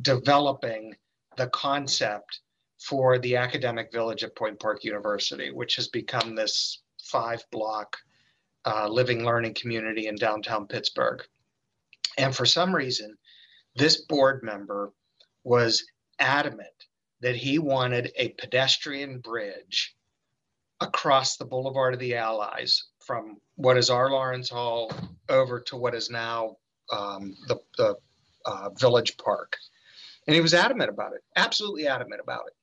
developing 0.00 0.94
the 1.36 1.48
concept 1.48 2.40
for 2.80 3.18
the 3.18 3.36
academic 3.36 3.92
village 3.92 4.24
at 4.24 4.36
Point 4.36 4.58
Park 4.58 4.84
University, 4.84 5.50
which 5.50 5.76
has 5.76 5.88
become 5.88 6.34
this 6.34 6.83
five 7.14 7.44
block 7.52 7.96
uh, 8.66 8.88
living 8.88 9.24
learning 9.24 9.54
community 9.54 10.08
in 10.08 10.16
downtown 10.16 10.66
Pittsburgh. 10.66 11.22
And 12.18 12.34
for 12.34 12.44
some 12.44 12.74
reason, 12.74 13.16
this 13.76 14.02
board 14.02 14.42
member 14.42 14.92
was 15.44 15.86
adamant 16.18 16.68
that 17.20 17.36
he 17.36 17.60
wanted 17.60 18.10
a 18.16 18.30
pedestrian 18.30 19.20
bridge 19.20 19.94
across 20.80 21.36
the 21.36 21.44
Boulevard 21.44 21.94
of 21.94 22.00
the 22.00 22.16
Allies 22.16 22.82
from 22.98 23.36
what 23.54 23.78
is 23.78 23.90
our 23.90 24.10
Lawrence 24.10 24.50
Hall 24.50 24.90
over 25.28 25.60
to 25.60 25.76
what 25.76 25.94
is 25.94 26.10
now 26.10 26.56
um, 26.92 27.36
the, 27.46 27.56
the 27.78 27.94
uh, 28.44 28.70
Village 28.70 29.16
Park. 29.18 29.56
And 30.26 30.34
he 30.34 30.40
was 30.40 30.52
adamant 30.52 30.90
about 30.90 31.12
it, 31.12 31.22
absolutely 31.36 31.86
adamant 31.86 32.20
about 32.20 32.48
it. 32.48 32.54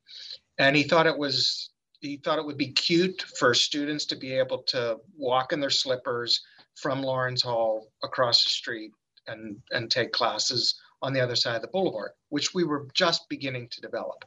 And 0.58 0.75
he 0.75 0.84
thought 0.84 1.08
it 1.08 1.17
was 1.17 1.71
he 2.01 2.17
thought 2.17 2.39
it 2.39 2.46
would 2.46 2.58
be 2.58 2.72
cute 2.72 3.22
for 3.38 3.53
students 3.53 4.05
to 4.05 4.15
be 4.15 4.34
able 4.34 4.63
to 4.63 4.98
walk 5.15 5.53
in 5.53 5.60
their 5.60 5.70
slippers 5.70 6.41
from 6.75 7.03
Lawrence 7.03 7.43
Hall 7.43 7.91
across 8.03 8.43
the 8.43 8.50
street 8.50 8.91
and, 9.27 9.62
and 9.72 9.89
take 9.89 10.12
classes 10.12 10.81
on 11.03 11.13
the 11.13 11.22
other 11.22 11.36
side 11.36 11.55
of 11.55 11.62
the 11.62 11.67
boulevard, 11.67 12.12
which 12.29 12.53
we 12.53 12.63
were 12.63 12.88
just 12.93 13.29
beginning 13.29 13.67
to 13.70 13.81
develop. 13.81 14.25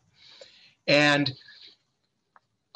And 0.86 1.32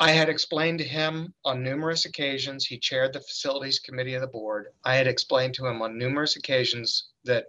I 0.00 0.11
had 0.11 0.28
explained 0.28 0.78
to 0.78 0.85
him 0.85 1.33
on 1.45 1.62
numerous 1.62 2.05
occasions, 2.05 2.67
he 2.67 2.78
chaired 2.78 3.12
the 3.12 3.21
facilities 3.21 3.78
committee 3.78 4.14
of 4.14 4.21
the 4.21 4.28
board. 4.28 4.69
I 4.85 4.95
had 4.95 5.07
explained 5.07 5.55
to 5.55 5.67
him 5.67 5.83
on 5.83 5.99
numerous 5.99 6.37
occasions 6.37 7.11
that 7.25 7.47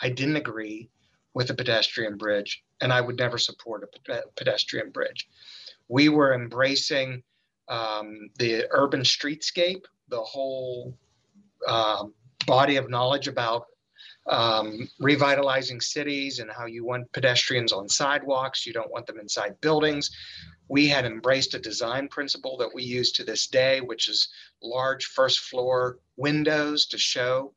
I 0.00 0.08
didn't 0.08 0.36
agree 0.36 0.88
with 1.34 1.50
a 1.50 1.54
pedestrian 1.54 2.16
bridge 2.16 2.62
and 2.80 2.92
I 2.92 3.00
would 3.00 3.18
never 3.18 3.38
support 3.38 3.88
a 4.08 4.22
pedestrian 4.36 4.90
bridge. 4.90 5.28
We 5.88 6.08
were 6.08 6.34
embracing 6.34 7.22
um, 7.68 8.30
the 8.38 8.66
urban 8.70 9.00
streetscape, 9.02 9.82
the 10.08 10.20
whole 10.20 10.96
um, 11.66 12.14
body 12.46 12.76
of 12.76 12.90
knowledge 12.90 13.28
about 13.28 13.66
um, 14.26 14.88
revitalizing 15.00 15.80
cities 15.80 16.38
and 16.38 16.50
how 16.50 16.66
you 16.66 16.84
want 16.84 17.10
pedestrians 17.12 17.72
on 17.72 17.88
sidewalks, 17.88 18.66
you 18.66 18.72
don't 18.72 18.90
want 18.90 19.06
them 19.06 19.18
inside 19.18 19.60
buildings. 19.60 20.10
We 20.68 20.86
had 20.86 21.04
embraced 21.04 21.54
a 21.54 21.58
design 21.58 22.08
principle 22.08 22.56
that 22.58 22.72
we 22.72 22.84
use 22.84 23.12
to 23.12 23.24
this 23.24 23.46
day, 23.46 23.80
which 23.80 24.08
is 24.08 24.28
large 24.62 25.06
first 25.06 25.40
floor 25.40 25.98
windows 26.16 26.86
to 26.86 26.98
show 26.98 27.52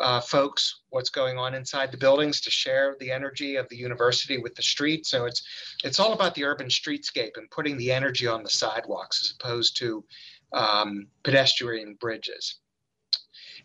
uh, 0.00 0.20
folks 0.20 0.80
what's 0.90 1.10
going 1.10 1.38
on 1.38 1.54
inside 1.54 1.90
the 1.90 1.96
buildings 1.96 2.40
to 2.40 2.50
share 2.50 2.96
the 3.00 3.10
energy 3.10 3.56
of 3.56 3.68
the 3.68 3.76
university 3.76 4.38
with 4.38 4.54
the 4.54 4.62
street. 4.62 5.06
So 5.06 5.24
it's 5.24 5.42
it's 5.84 6.00
all 6.00 6.12
about 6.12 6.34
the 6.34 6.44
urban 6.44 6.68
streetscape 6.68 7.36
and 7.36 7.50
putting 7.50 7.76
the 7.76 7.92
energy 7.92 8.26
on 8.26 8.42
the 8.42 8.50
sidewalks 8.50 9.20
as 9.22 9.34
opposed 9.38 9.76
to 9.78 10.04
um, 10.52 11.06
pedestrian 11.22 11.94
bridges. 12.00 12.60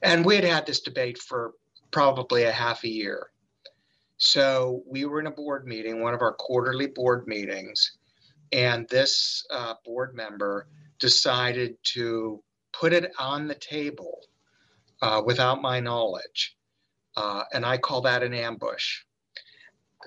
And 0.02 0.26
we 0.26 0.36
had 0.36 0.44
had 0.44 0.66
this 0.66 0.82
debate 0.82 1.18
for 1.18 1.54
probably 1.92 2.44
a 2.44 2.52
half 2.52 2.84
a 2.84 2.90
year. 2.90 3.28
So 4.18 4.84
we 4.86 5.06
were 5.06 5.20
in 5.20 5.28
a 5.28 5.32
board 5.32 5.68
meeting, 5.68 6.02
one 6.02 6.14
of 6.14 6.22
our 6.22 6.34
quarterly 6.34 6.88
board 6.88 7.28
meetings, 7.28 7.98
and 8.52 8.88
this 8.90 9.46
uh, 9.50 9.76
board 9.84 10.16
member 10.16 10.68
decided 11.00 11.76
to 11.84 12.44
put 12.72 12.94
it 12.94 13.12
on 13.20 13.48
the 13.48 13.56
table 13.56 14.22
uh, 15.02 15.22
without 15.26 15.62
my 15.62 15.80
knowledge. 15.80 16.56
Uh, 17.16 17.44
and 17.54 17.66
I 17.66 17.78
call 17.78 18.02
that 18.02 18.24
an 18.24 18.34
ambush. 18.34 19.00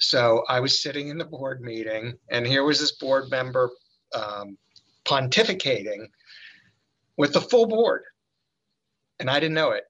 So 0.01 0.45
I 0.49 0.61
was 0.61 0.83
sitting 0.83 1.09
in 1.09 1.19
the 1.19 1.25
board 1.25 1.61
meeting, 1.61 2.15
and 2.31 2.47
here 2.47 2.65
was 2.65 2.81
this 2.81 2.93
board 2.93 3.31
member 3.31 3.71
um, 4.15 4.57
pontificating 5.05 6.09
with 7.17 7.33
the 7.33 7.41
full 7.41 7.67
board, 7.67 8.03
and 9.21 9.31
I 9.31 9.39
didn't 9.39 9.55
know 9.55 9.71
it, 9.71 9.85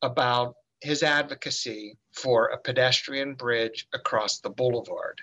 about 0.00 0.54
his 0.80 1.02
advocacy 1.02 1.98
for 2.12 2.46
a 2.46 2.58
pedestrian 2.58 3.34
bridge 3.34 3.86
across 3.92 4.40
the 4.40 4.50
boulevard. 4.50 5.20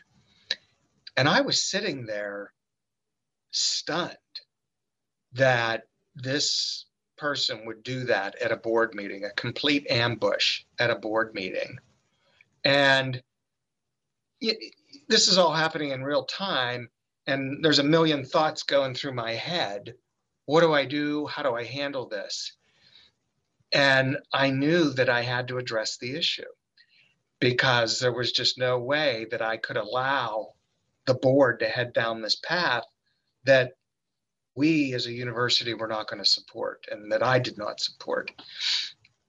And 1.17 1.27
I 1.27 1.41
was 1.41 1.63
sitting 1.63 2.05
there 2.05 2.53
stunned 3.51 4.15
that 5.33 5.83
this 6.15 6.85
person 7.19 7.65
would 7.65 7.83
do 7.83 8.05
that 8.05 8.35
at 8.41 8.51
a 8.51 8.57
board 8.57 8.95
meeting, 8.95 9.25
a 9.25 9.31
complete 9.31 9.85
ambush 9.89 10.63
at 10.79 10.89
a 10.89 10.95
board 10.95 11.33
meeting. 11.33 11.77
And 12.63 13.21
this 14.41 15.27
is 15.27 15.37
all 15.37 15.53
happening 15.53 15.91
in 15.91 16.03
real 16.03 16.23
time. 16.23 16.89
And 17.27 17.63
there's 17.63 17.79
a 17.79 17.83
million 17.83 18.25
thoughts 18.25 18.63
going 18.63 18.95
through 18.95 19.13
my 19.13 19.33
head. 19.33 19.95
What 20.45 20.61
do 20.61 20.73
I 20.73 20.85
do? 20.85 21.27
How 21.27 21.43
do 21.43 21.53
I 21.53 21.63
handle 21.63 22.07
this? 22.07 22.53
And 23.71 24.17
I 24.33 24.49
knew 24.49 24.91
that 24.91 25.09
I 25.09 25.21
had 25.21 25.47
to 25.49 25.57
address 25.57 25.97
the 25.97 26.15
issue 26.15 26.49
because 27.39 27.99
there 27.99 28.13
was 28.13 28.31
just 28.31 28.57
no 28.57 28.79
way 28.79 29.27
that 29.31 29.41
I 29.41 29.57
could 29.57 29.77
allow 29.77 30.53
the 31.05 31.13
board 31.13 31.59
to 31.59 31.67
head 31.67 31.93
down 31.93 32.21
this 32.21 32.35
path 32.35 32.83
that 33.45 33.73
we 34.55 34.93
as 34.93 35.05
a 35.05 35.11
university 35.11 35.73
were 35.73 35.87
not 35.87 36.09
going 36.09 36.21
to 36.21 36.29
support 36.29 36.85
and 36.91 37.11
that 37.11 37.23
I 37.23 37.39
did 37.39 37.57
not 37.57 37.79
support. 37.79 38.31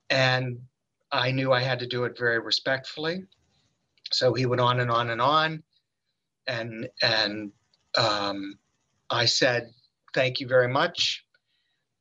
And 0.08 0.58
I 1.12 1.30
knew 1.30 1.52
I 1.52 1.60
had 1.60 1.78
to 1.80 1.86
do 1.86 2.04
it 2.04 2.18
very 2.18 2.38
respectfully. 2.38 3.24
So 4.12 4.34
he 4.34 4.46
went 4.46 4.60
on 4.60 4.80
and 4.80 4.90
on 4.90 5.10
and 5.10 5.20
on. 5.20 5.62
And, 6.46 6.88
and 7.02 7.52
um, 7.96 8.58
I 9.08 9.24
said, 9.26 9.70
Thank 10.12 10.40
you 10.40 10.48
very 10.48 10.66
much. 10.66 11.24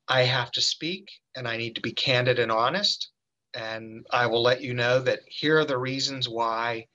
I 0.07 0.23
have 0.23 0.51
to 0.53 0.61
speak 0.61 1.11
and 1.35 1.47
I 1.47 1.57
need 1.57 1.75
to 1.75 1.81
be 1.81 1.91
candid 1.91 2.39
and 2.39 2.51
honest. 2.51 3.11
And 3.53 4.05
I 4.11 4.25
will 4.25 4.41
let 4.41 4.61
you 4.61 4.73
know 4.73 4.99
that 5.01 5.19
here 5.27 5.59
are 5.59 5.65
the 5.65 5.77
reasons 5.77 6.27
why 6.27 6.87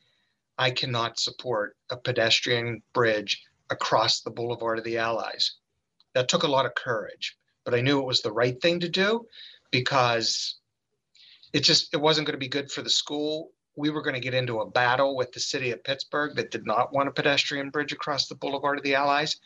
I 0.58 0.70
cannot 0.70 1.20
support 1.20 1.76
a 1.90 1.96
pedestrian 1.96 2.82
bridge 2.92 3.42
across 3.70 4.20
the 4.20 4.30
Boulevard 4.30 4.78
of 4.78 4.84
the 4.84 4.98
Allies. 4.98 5.56
That 6.14 6.28
took 6.28 6.44
a 6.44 6.48
lot 6.48 6.66
of 6.66 6.74
courage, 6.74 7.36
but 7.64 7.74
I 7.74 7.80
knew 7.80 8.00
it 8.00 8.06
was 8.06 8.22
the 8.22 8.32
right 8.32 8.60
thing 8.60 8.80
to 8.80 8.88
do 8.88 9.26
because 9.70 10.56
it 11.52 11.60
just 11.60 11.94
it 11.94 12.00
wasn't 12.00 12.26
going 12.26 12.34
to 12.34 12.38
be 12.38 12.48
good 12.48 12.70
for 12.70 12.82
the 12.82 12.90
school. 12.90 13.50
We 13.76 13.90
were 13.90 14.02
going 14.02 14.14
to 14.14 14.20
get 14.20 14.34
into 14.34 14.60
a 14.60 14.70
battle 14.70 15.16
with 15.16 15.32
the 15.32 15.40
city 15.40 15.72
of 15.72 15.82
Pittsburgh 15.82 16.36
that 16.36 16.50
did 16.50 16.66
not 16.66 16.92
want 16.92 17.08
a 17.08 17.12
pedestrian 17.12 17.70
bridge 17.70 17.92
across 17.92 18.28
the 18.28 18.36
Boulevard 18.36 18.78
of 18.78 18.84
the 18.84 18.94
Allies. 18.94 19.36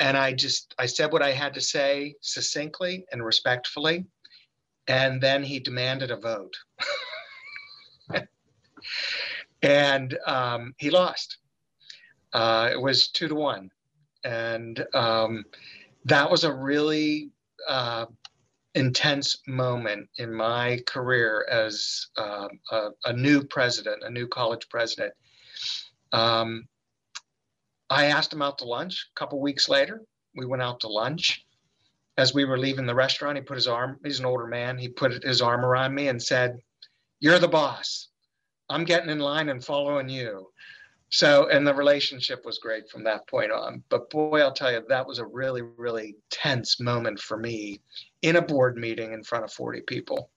And 0.00 0.16
I 0.16 0.32
just 0.32 0.74
I 0.78 0.86
said 0.86 1.12
what 1.12 1.22
I 1.22 1.32
had 1.32 1.54
to 1.54 1.60
say 1.60 2.14
succinctly 2.20 3.04
and 3.12 3.24
respectfully. 3.24 4.06
And 4.86 5.20
then 5.20 5.42
he 5.42 5.60
demanded 5.60 6.10
a 6.10 6.16
vote. 6.16 6.56
and 9.62 10.18
um, 10.26 10.74
he 10.78 10.90
lost. 10.90 11.38
Uh, 12.32 12.70
it 12.72 12.80
was 12.80 13.08
two 13.08 13.28
to 13.28 13.34
one, 13.34 13.70
and 14.24 14.84
um, 14.94 15.44
that 16.04 16.30
was 16.30 16.44
a 16.44 16.52
really 16.52 17.30
uh, 17.68 18.06
intense 18.74 19.38
moment 19.46 20.08
in 20.16 20.32
my 20.32 20.80
career 20.86 21.46
as 21.50 22.06
uh, 22.16 22.48
a, 22.70 22.88
a, 23.06 23.12
new 23.12 23.42
president, 23.42 24.02
a 24.04 24.10
new 24.10 24.26
college 24.26 24.68
president. 24.68 25.12
Um, 26.12 26.66
I 27.90 28.06
asked 28.06 28.32
him 28.32 28.42
out 28.42 28.58
to 28.58 28.64
lunch. 28.64 29.08
A 29.14 29.18
couple 29.18 29.40
weeks 29.40 29.68
later, 29.68 30.02
we 30.34 30.46
went 30.46 30.62
out 30.62 30.80
to 30.80 30.88
lunch. 30.88 31.44
As 32.16 32.34
we 32.34 32.44
were 32.44 32.58
leaving 32.58 32.86
the 32.86 32.94
restaurant, 32.94 33.36
he 33.36 33.42
put 33.42 33.56
his 33.56 33.68
arm. 33.68 33.98
He's 34.04 34.18
an 34.18 34.26
older 34.26 34.46
man. 34.46 34.76
He 34.78 34.88
put 34.88 35.22
his 35.22 35.40
arm 35.40 35.64
around 35.64 35.94
me 35.94 36.08
and 36.08 36.20
said, 36.20 36.60
"You're 37.20 37.38
the 37.38 37.48
boss. 37.48 38.08
I'm 38.68 38.84
getting 38.84 39.08
in 39.08 39.20
line 39.20 39.48
and 39.48 39.64
following 39.64 40.08
you." 40.08 40.50
So 41.10 41.48
and 41.48 41.66
the 41.66 41.74
relationship 41.74 42.44
was 42.44 42.58
great 42.58 42.88
from 42.90 43.04
that 43.04 43.26
point 43.28 43.50
on. 43.52 43.82
But 43.88 44.10
boy 44.10 44.40
i'll 44.40 44.52
tell 44.52 44.72
you 44.72 44.82
that 44.88 45.06
was 45.06 45.18
a 45.18 45.26
really 45.26 45.62
really 45.62 46.16
tense 46.30 46.80
moment 46.80 47.18
for 47.18 47.36
me 47.36 47.80
in 48.22 48.36
a 48.36 48.42
board 48.42 48.76
meeting 48.76 49.12
in 49.12 49.22
front 49.22 49.44
of 49.44 49.52
40 49.52 49.82
people 49.82 50.30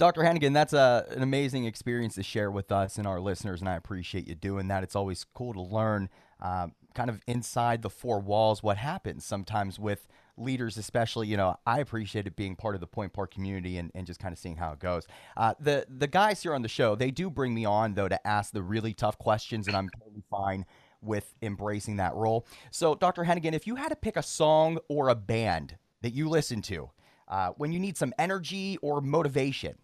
dr 0.00 0.20
hennigan 0.20 0.52
that's 0.52 0.72
a, 0.72 1.06
an 1.10 1.22
amazing 1.22 1.64
experience 1.64 2.14
to 2.16 2.22
share 2.22 2.50
with 2.50 2.72
us 2.72 2.98
and 2.98 3.06
our 3.06 3.20
listeners 3.20 3.60
and 3.60 3.68
i 3.68 3.76
appreciate 3.76 4.26
you 4.26 4.34
doing 4.34 4.68
that 4.68 4.82
it's 4.82 4.96
always 4.96 5.24
cool 5.34 5.52
to 5.52 5.62
learn 5.62 6.08
uh, 6.42 6.66
kind 6.94 7.10
of 7.10 7.20
inside 7.26 7.82
the 7.82 7.90
four 7.90 8.18
walls 8.18 8.62
what 8.62 8.78
happens 8.78 9.24
sometimes 9.24 9.78
with 9.78 10.08
leaders, 10.40 10.76
especially, 10.76 11.28
you 11.28 11.36
know, 11.36 11.56
I 11.66 11.80
appreciate 11.80 12.26
it 12.26 12.34
being 12.34 12.56
part 12.56 12.74
of 12.74 12.80
the 12.80 12.86
Point 12.86 13.12
Park 13.12 13.32
community 13.32 13.78
and, 13.78 13.90
and 13.94 14.06
just 14.06 14.18
kind 14.18 14.32
of 14.32 14.38
seeing 14.38 14.56
how 14.56 14.72
it 14.72 14.78
goes. 14.78 15.06
Uh, 15.36 15.54
the 15.60 15.86
the 15.88 16.06
guys 16.06 16.42
here 16.42 16.54
on 16.54 16.62
the 16.62 16.68
show, 16.68 16.94
they 16.94 17.10
do 17.10 17.30
bring 17.30 17.54
me 17.54 17.64
on 17.64 17.94
though 17.94 18.08
to 18.08 18.26
ask 18.26 18.52
the 18.52 18.62
really 18.62 18.94
tough 18.94 19.18
questions, 19.18 19.68
and 19.68 19.76
I'm 19.76 19.88
totally 20.00 20.24
fine 20.30 20.64
with 21.02 21.34
embracing 21.42 21.96
that 21.96 22.14
role. 22.14 22.46
So, 22.70 22.94
Dr. 22.94 23.24
Hennigan, 23.24 23.52
if 23.52 23.66
you 23.66 23.76
had 23.76 23.88
to 23.88 23.96
pick 23.96 24.16
a 24.16 24.22
song 24.22 24.78
or 24.88 25.08
a 25.08 25.14
band 25.14 25.76
that 26.02 26.12
you 26.12 26.28
listen 26.28 26.62
to 26.62 26.90
uh, 27.28 27.50
when 27.56 27.72
you 27.72 27.78
need 27.78 27.96
some 27.96 28.12
energy 28.18 28.78
or 28.82 29.00
motivation, 29.00 29.76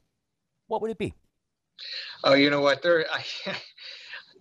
what 0.68 0.82
would 0.82 0.90
it 0.90 0.98
be? 0.98 1.14
Oh, 2.24 2.34
you 2.34 2.50
know 2.50 2.60
what? 2.60 2.82
There, 2.82 3.06
I, 3.12 3.24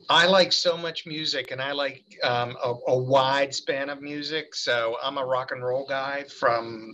I 0.10 0.28
like 0.28 0.52
so 0.52 0.78
much 0.78 1.06
music 1.06 1.52
and 1.52 1.62
I 1.62 1.72
like 1.72 2.04
um, 2.24 2.56
a, 2.64 2.74
a, 2.88 2.98
wide 2.98 3.54
span 3.54 3.90
of 3.90 4.02
music. 4.02 4.56
So 4.56 4.98
I'm 5.02 5.18
a 5.18 5.26
rock 5.26 5.52
and 5.52 5.64
roll 5.64 5.86
guy 5.88 6.26
from 6.26 6.94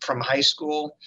from 0.00 0.20
high 0.20 0.40
school. 0.40 0.98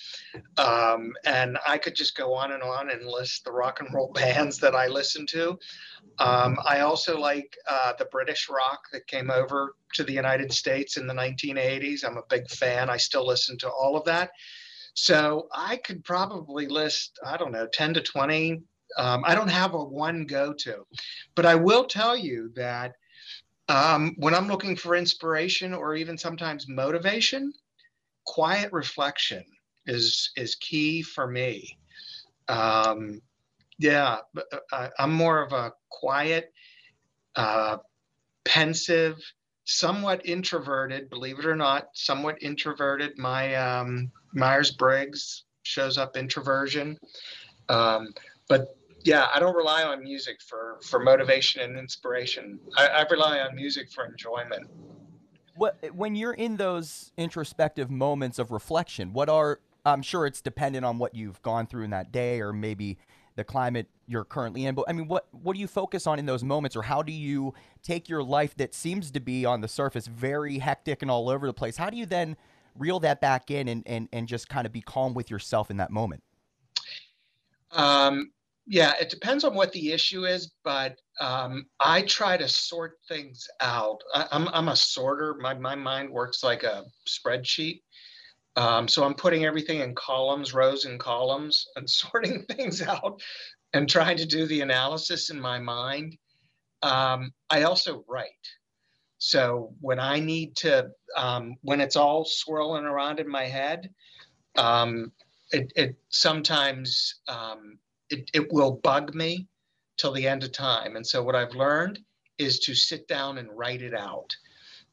Um, 0.58 1.14
and 1.24 1.58
I 1.68 1.78
could 1.78 1.96
just 1.96 2.18
go 2.18 2.34
on 2.34 2.52
and 2.52 2.64
on 2.64 2.90
and 2.90 3.06
list 3.06 3.46
the 3.46 3.52
rock 3.52 3.80
and 3.80 3.94
roll 3.94 4.12
bands 4.16 4.58
that 4.60 4.76
I 4.76 4.88
listen 4.88 5.26
to. 5.28 5.60
Um, 6.20 6.58
I 6.66 6.80
also 6.80 7.20
like 7.20 7.56
uh, 7.70 7.94
the 8.00 8.06
British 8.06 8.50
rock 8.50 8.82
that 8.92 9.06
came 9.06 9.30
over 9.30 9.76
to 9.94 10.04
the 10.04 10.14
United 10.14 10.52
States 10.52 10.98
in 10.98 11.06
the 11.06 11.14
1980s. 11.14 12.04
I'm 12.04 12.18
a 12.18 12.24
big 12.28 12.50
fan. 12.50 12.90
I 12.90 12.98
still 12.98 13.26
listen 13.26 13.58
to 13.60 13.70
all 13.70 13.96
of 13.96 14.06
that. 14.06 14.32
So 15.00 15.48
I 15.54 15.78
could 15.78 16.04
probably 16.04 16.66
list, 16.66 17.20
I 17.24 17.38
don't 17.38 17.52
know, 17.52 17.68
10 17.68 17.94
to 17.94 18.02
20 18.02 18.64
um, 18.98 19.24
I 19.26 19.36
don't 19.36 19.50
have 19.50 19.74
a 19.74 19.84
one 19.84 20.26
go 20.26 20.54
to, 20.54 20.86
but 21.36 21.46
I 21.46 21.56
will 21.56 21.86
tell 21.86 22.16
you 22.16 22.52
that 22.56 22.94
um, 23.70 24.16
when 24.18 24.34
I'm 24.34 24.48
looking 24.48 24.76
for 24.76 24.96
inspiration 24.96 25.74
or 25.74 25.96
even 25.96 26.18
sometimes 26.18 26.68
motivation, 26.68 27.54
quiet 28.26 28.72
reflection 28.72 29.44
is 29.86 30.32
is 30.38 30.56
key 30.56 31.02
for 31.02 31.28
me. 31.28 31.78
Um, 32.48 33.22
yeah, 33.78 34.20
uh, 34.72 34.88
I'm 34.98 35.14
more 35.14 35.44
of 35.44 35.52
a 35.52 35.74
quiet, 35.90 36.52
uh, 37.36 37.78
pensive, 38.46 39.20
somewhat 39.68 40.26
introverted. 40.26 41.10
Believe 41.10 41.40
it 41.40 41.46
or 41.46 41.56
not, 41.56 41.90
somewhat 41.94 42.42
introverted. 42.42 43.18
My 43.18 43.54
um, 43.56 44.10
Myers 44.34 44.72
Briggs 44.72 45.44
shows 45.64 45.98
up 45.98 46.16
introversion. 46.18 46.98
Um, 47.70 48.14
but 48.48 48.78
yeah, 49.04 49.28
I 49.34 49.40
don't 49.40 49.56
rely 49.56 49.84
on 49.84 50.04
music 50.04 50.42
for 50.42 50.80
for 50.84 51.00
motivation 51.00 51.62
and 51.62 51.78
inspiration. 51.78 52.60
I, 52.76 52.88
I 52.88 53.06
rely 53.12 53.40
on 53.42 53.56
music 53.56 53.92
for 53.92 54.06
enjoyment. 54.06 54.70
What 55.56 55.78
when 55.94 56.16
you're 56.16 56.34
in 56.34 56.56
those 56.56 57.12
introspective 57.18 57.92
moments 57.92 58.40
of 58.40 58.52
reflection, 58.52 59.12
what 59.12 59.28
are 59.28 59.60
I'm 59.86 60.02
sure 60.02 60.26
it's 60.26 60.42
dependent 60.42 60.86
on 60.86 60.98
what 60.98 61.14
you've 61.14 61.42
gone 61.42 61.68
through 61.68 61.84
in 61.84 61.90
that 61.90 62.12
day 62.12 62.40
or 62.40 62.54
maybe 62.54 62.98
the 63.36 63.44
climate 63.44 63.88
you're 64.08 64.24
currently 64.24 64.66
in. 64.66 64.74
But 64.74 64.86
I 64.88 64.94
mean, 64.94 65.08
what 65.08 65.28
what 65.32 65.54
do 65.54 65.60
you 65.60 65.68
focus 65.68 66.08
on 66.08 66.18
in 66.20 66.26
those 66.26 66.44
moments, 66.44 66.76
or 66.76 66.82
how 66.82 67.02
do 67.02 67.12
you 67.12 67.54
take 67.84 68.10
your 68.10 68.24
life 68.24 68.56
that 68.58 68.74
seems 68.74 69.12
to 69.12 69.20
be 69.20 69.46
on 69.46 69.62
the 69.62 69.68
surface 69.68 70.08
very 70.08 70.58
hectic 70.60 71.02
and 71.02 71.12
all 71.12 71.30
over 71.30 71.46
the 71.46 71.54
place? 71.54 71.78
How 71.78 71.90
do 71.90 71.98
you 71.98 72.06
then 72.06 72.38
reel 72.76 73.00
that 73.02 73.22
back 73.22 73.52
in 73.52 73.68
and 73.68 73.84
and, 73.86 74.10
and 74.14 74.28
just 74.28 74.50
kind 74.50 74.66
of 74.66 74.72
be 74.72 74.82
calm 74.82 75.14
with 75.14 75.30
yourself 75.30 75.70
in 75.70 75.78
that 75.78 75.92
moment? 75.92 76.24
Um, 77.72 78.32
yeah, 78.66 78.94
it 79.00 79.10
depends 79.10 79.44
on 79.44 79.56
what 79.56 79.72
the 79.72 79.92
issue 79.92 80.26
is, 80.26 80.52
but 80.64 80.98
um, 81.20 81.66
I 81.80 82.02
try 82.04 82.38
to 82.38 82.48
sort 82.48 82.98
things 83.08 83.48
out. 83.62 84.00
I, 84.14 84.22
am 84.32 84.48
I'm, 84.48 84.50
I'm 84.54 84.68
a 84.70 84.76
sorter. 84.76 85.36
My, 85.40 85.54
my 85.54 85.76
mind 85.76 86.10
works 86.10 86.44
like 86.44 86.64
a 86.64 86.84
spreadsheet. 87.08 87.82
Um, 88.58 88.88
so 88.88 89.04
I'm 89.04 89.14
putting 89.14 89.46
everything 89.46 89.80
in 89.82 89.94
columns, 89.96 90.54
rows 90.54 90.86
and 90.86 91.00
columns, 91.00 91.68
and 91.76 91.90
sorting 91.90 92.44
things 92.44 92.82
out 92.82 93.22
and 93.74 93.90
trying 93.90 94.18
to 94.18 94.26
do 94.26 94.46
the 94.46 94.62
analysis 94.62 95.30
in 95.30 95.40
my 95.40 95.60
mind. 95.60 96.18
Um, 96.82 97.32
I 97.50 97.64
also 97.64 98.04
write. 98.08 98.28
So 99.20 99.74
when 99.82 100.00
I 100.00 100.20
need 100.20 100.56
to, 100.58 100.90
um, 101.16 101.56
when 101.62 101.82
it's 101.82 101.96
all 101.96 102.24
swirling 102.26 102.86
around 102.86 103.20
in 103.20 103.28
my 103.28 103.46
head, 103.46 103.90
um, 104.58 105.12
it, 105.52 105.72
it 105.76 105.96
sometimes 106.10 107.16
um, 107.28 107.80
it, 108.10 108.30
it 108.34 108.52
will 108.52 108.80
bug 108.84 109.16
me 109.16 109.48
till 109.98 110.14
the 110.14 110.28
end 110.28 110.44
of 110.44 110.52
time. 110.52 110.96
And 110.96 111.06
so 111.06 111.24
what 111.24 111.36
I've 111.36 111.56
learned 111.56 112.00
is 112.38 112.60
to 112.60 112.76
sit 112.76 113.08
down 113.08 113.40
and 113.40 113.50
write 113.52 113.82
it 113.82 113.96
out. 113.96 114.36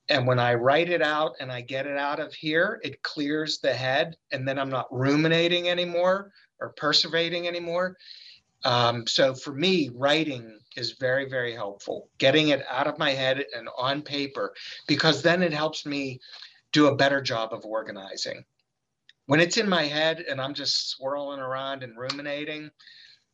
And 0.08 0.26
when 0.26 0.38
I 0.38 0.54
write 0.54 0.90
it 0.90 1.02
out 1.02 1.32
and 1.40 1.50
I 1.50 1.60
get 1.62 1.86
it 1.86 1.96
out 1.96 2.20
of 2.20 2.32
here, 2.34 2.80
it 2.82 3.02
clears 3.02 3.58
the 3.58 3.72
head, 3.72 4.16
and 4.32 4.46
then 4.46 4.58
I'm 4.58 4.70
not 4.70 4.86
ruminating 4.90 5.68
anymore 5.68 6.30
or 6.60 6.74
perseverating 6.74 7.46
anymore. 7.46 7.96
Um, 8.64 9.06
so 9.06 9.34
for 9.34 9.52
me, 9.52 9.90
writing 9.94 10.58
is 10.76 10.92
very, 10.92 11.28
very 11.28 11.52
helpful. 11.52 12.08
Getting 12.18 12.48
it 12.48 12.64
out 12.70 12.86
of 12.86 12.98
my 12.98 13.10
head 13.10 13.44
and 13.56 13.68
on 13.78 14.02
paper, 14.02 14.54
because 14.86 15.22
then 15.22 15.42
it 15.42 15.52
helps 15.52 15.84
me 15.84 16.20
do 16.72 16.86
a 16.86 16.96
better 16.96 17.20
job 17.20 17.52
of 17.52 17.64
organizing. 17.64 18.44
When 19.26 19.40
it's 19.40 19.56
in 19.56 19.68
my 19.68 19.84
head 19.84 20.20
and 20.28 20.40
I'm 20.40 20.54
just 20.54 20.90
swirling 20.90 21.40
around 21.40 21.82
and 21.82 21.98
ruminating, 21.98 22.70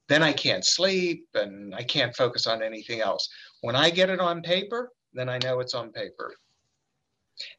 then 0.08 0.22
I 0.22 0.32
can't 0.32 0.64
sleep 0.64 1.26
and 1.34 1.74
I 1.74 1.82
can't 1.82 2.14
focus 2.16 2.46
on 2.46 2.62
anything 2.62 3.00
else. 3.00 3.28
When 3.60 3.76
I 3.76 3.90
get 3.90 4.10
it 4.10 4.20
on 4.20 4.42
paper, 4.42 4.92
then 5.12 5.28
I 5.28 5.38
know 5.38 5.60
it's 5.60 5.74
on 5.74 5.92
paper. 5.92 6.34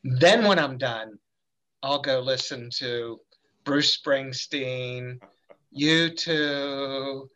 Then 0.03 0.45
when 0.45 0.59
I'm 0.59 0.77
done, 0.77 1.17
I'll 1.83 2.01
go 2.01 2.19
listen 2.19 2.69
to 2.77 3.19
Bruce 3.63 3.97
Springsteen, 3.97 5.19
U2, 5.77 7.27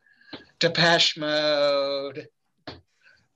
Depeche 0.60 1.18
Mode. 1.18 2.28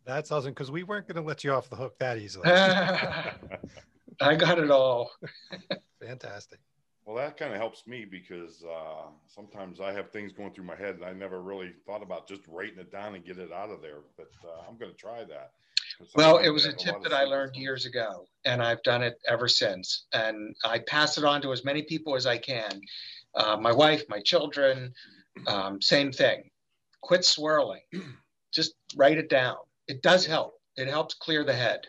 That's 0.05 0.31
awesome 0.31 0.51
because 0.51 0.71
we 0.71 0.83
weren't 0.83 1.07
going 1.07 1.21
to 1.21 1.27
let 1.27 1.43
you 1.43 1.51
off 1.51 1.69
the 1.69 1.75
hook 1.75 1.97
that 1.99 2.17
easily. 2.17 2.49
I 4.21 4.35
got 4.35 4.57
it 4.59 4.71
all. 4.71 5.11
Fantastic. 6.01 6.59
Well, 7.05 7.15
that 7.17 7.37
kind 7.37 7.53
of 7.53 7.59
helps 7.59 7.87
me 7.87 8.05
because 8.05 8.63
uh, 8.63 9.07
sometimes 9.27 9.79
I 9.79 9.91
have 9.93 10.11
things 10.11 10.31
going 10.31 10.51
through 10.53 10.65
my 10.65 10.75
head 10.75 10.95
and 10.95 11.05
I 11.05 11.13
never 11.13 11.41
really 11.41 11.73
thought 11.85 12.03
about 12.03 12.27
just 12.27 12.41
writing 12.47 12.79
it 12.79 12.91
down 12.91 13.15
and 13.15 13.25
get 13.25 13.37
it 13.37 13.51
out 13.51 13.69
of 13.69 13.81
there. 13.81 13.99
But 14.17 14.31
uh, 14.43 14.67
I'm 14.67 14.77
going 14.77 14.91
to 14.91 14.97
try 14.97 15.23
that. 15.25 15.51
Well, 16.15 16.37
it 16.37 16.49
was 16.49 16.65
a 16.65 16.73
tip 16.73 17.01
that 17.03 17.13
I 17.13 17.23
learned 17.23 17.55
years 17.55 17.85
ago, 17.85 18.25
and 18.45 18.61
I've 18.61 18.81
done 18.83 19.01
it 19.01 19.19
ever 19.27 19.47
since. 19.47 20.05
And 20.13 20.55
I 20.63 20.79
pass 20.79 21.17
it 21.17 21.23
on 21.23 21.41
to 21.41 21.51
as 21.51 21.65
many 21.65 21.81
people 21.83 22.15
as 22.15 22.25
I 22.25 22.37
can. 22.37 22.79
Uh, 23.35 23.57
my 23.57 23.71
wife, 23.71 24.03
my 24.07 24.19
children, 24.21 24.93
um, 25.47 25.81
same 25.81 26.11
thing. 26.11 26.48
Quit 27.01 27.25
swirling. 27.25 27.81
Just 28.51 28.73
write 28.95 29.17
it 29.17 29.29
down. 29.29 29.57
It 29.87 30.01
does 30.01 30.25
help. 30.25 30.59
It 30.75 30.87
helps 30.87 31.13
clear 31.13 31.43
the 31.43 31.53
head. 31.53 31.81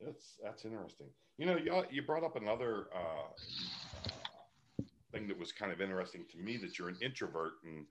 That's 0.00 0.34
that's 0.42 0.64
interesting. 0.64 1.06
You 1.38 1.46
know, 1.46 1.56
you, 1.56 1.84
you 1.90 2.02
brought 2.02 2.24
up 2.24 2.36
another 2.36 2.86
uh, 2.94 4.84
thing 5.12 5.28
that 5.28 5.38
was 5.38 5.52
kind 5.52 5.72
of 5.72 5.80
interesting 5.80 6.24
to 6.32 6.38
me 6.38 6.56
that 6.58 6.78
you're 6.78 6.88
an 6.88 6.98
introvert 7.00 7.52
and 7.64 7.86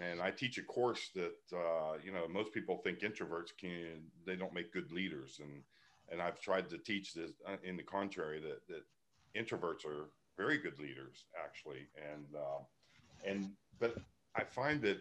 and 0.00 0.22
I 0.22 0.30
teach 0.30 0.56
a 0.56 0.62
course 0.62 1.10
that 1.14 1.36
uh, 1.52 1.98
you 2.02 2.12
know 2.12 2.26
most 2.28 2.52
people 2.52 2.78
think 2.78 3.00
introverts 3.00 3.50
can 3.58 4.02
they 4.26 4.36
don't 4.36 4.54
make 4.54 4.72
good 4.72 4.90
leaders 4.90 5.40
and 5.40 5.62
and 6.10 6.20
I've 6.20 6.40
tried 6.40 6.68
to 6.70 6.78
teach 6.78 7.14
this 7.14 7.30
uh, 7.46 7.56
in 7.62 7.76
the 7.76 7.82
contrary 7.82 8.40
that 8.40 8.66
that 8.68 8.84
introverts 9.38 9.84
are 9.86 10.08
very 10.36 10.58
good 10.58 10.78
leaders 10.78 11.24
actually 11.42 11.86
and 11.96 12.26
uh, 12.34 12.62
and 13.24 13.50
but 13.78 13.96
I 14.34 14.44
find 14.44 14.80
that 14.82 14.98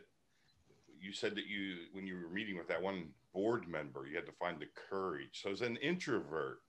you 1.02 1.12
said 1.12 1.36
that 1.36 1.48
you 1.48 1.76
when 1.94 2.08
you 2.08 2.16
were 2.16 2.30
meeting 2.30 2.58
with 2.58 2.68
that 2.68 2.82
one 2.82 3.10
board 3.34 3.68
member 3.68 4.08
you 4.08 4.16
had 4.16 4.26
to 4.26 4.32
find 4.34 4.60
the 4.60 4.68
courage 4.90 5.42
so 5.44 5.50
as 5.50 5.62
an 5.62 5.78
introvert 5.78 6.60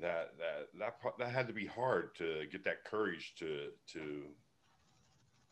that 0.00 0.34
that 0.38 0.68
that 0.78 1.18
that 1.18 1.30
had 1.30 1.46
to 1.46 1.52
be 1.52 1.66
hard 1.66 2.14
to 2.14 2.44
get 2.50 2.64
that 2.64 2.84
courage 2.84 3.34
to 3.38 3.68
to 3.92 4.26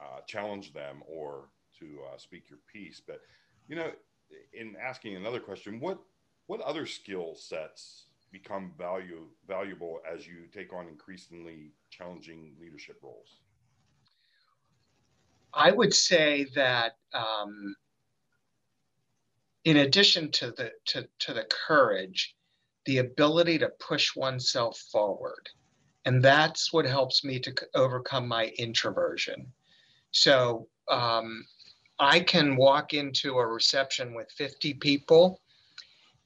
uh, 0.01 0.21
challenge 0.27 0.73
them 0.73 1.03
or 1.07 1.49
to 1.79 2.01
uh, 2.13 2.19
speak 2.19 2.49
your 2.49 2.59
piece. 2.73 3.01
But 3.05 3.21
you 3.69 3.77
know, 3.77 3.91
in 4.53 4.77
asking 4.81 5.17
another 5.17 5.41
question, 5.41 5.81
what 5.81 5.99
what 6.47 6.61
other 6.61 6.87
skill 6.87 7.35
sets 7.35 8.07
become 8.31 8.73
value 8.79 9.27
valuable 9.49 10.01
as 10.11 10.27
you 10.27 10.47
take 10.53 10.73
on 10.73 10.87
increasingly 10.89 11.73
challenging 11.91 12.53
leadership 12.61 12.99
roles? 13.03 13.41
I 15.55 15.73
would 15.73 15.95
say 15.95 16.47
that 16.55 16.97
um, 17.15 17.75
in 19.67 19.79
addition 19.79 20.31
to 20.31 20.53
the 20.53 20.71
to, 20.87 21.07
to 21.19 21.35
the 21.35 21.45
courage, 21.67 22.37
the 22.87 22.99
ability 22.99 23.59
to 23.59 23.69
push 23.81 24.15
oneself 24.15 24.79
forward. 24.93 25.51
And 26.05 26.23
that's 26.23 26.73
what 26.73 26.87
helps 26.87 27.25
me 27.25 27.41
to 27.41 27.53
overcome 27.75 28.29
my 28.29 28.47
introversion. 28.59 29.53
So 30.13 30.69
um, 30.89 31.45
I 31.99 32.21
can 32.21 32.55
walk 32.55 32.95
into 32.95 33.39
a 33.39 33.47
reception 33.47 34.15
with 34.15 34.31
50 34.31 34.75
people 34.75 35.41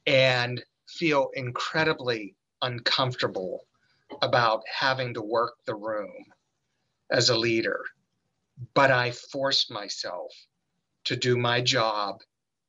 and 0.07 0.62
feel 0.87 1.31
incredibly 1.33 2.37
uncomfortable 2.61 3.64
about 4.20 4.62
having 4.70 5.14
to 5.14 5.22
work 5.22 5.55
the 5.64 5.76
room 5.76 6.26
as 7.11 7.31
a 7.31 7.38
leader. 7.38 7.81
But 8.74 8.90
I 8.90 9.12
force 9.12 9.70
myself 9.70 10.31
to 11.05 11.16
do 11.16 11.38
my 11.38 11.62
job 11.62 12.20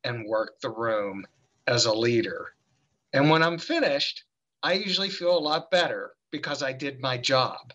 and 0.04 0.26
work 0.26 0.60
the 0.62 0.70
room 0.70 1.26
as 1.68 1.86
a 1.86 1.94
leader. 1.94 2.54
And 3.14 3.30
when 3.30 3.44
I'm 3.44 3.58
finished, 3.58 4.24
I 4.64 4.74
usually 4.74 5.10
feel 5.10 5.38
a 5.38 5.40
lot 5.40 5.72
better 5.72 6.14
because 6.32 6.64
I 6.64 6.72
did 6.74 7.02
my 7.02 7.18
job. 7.18 7.74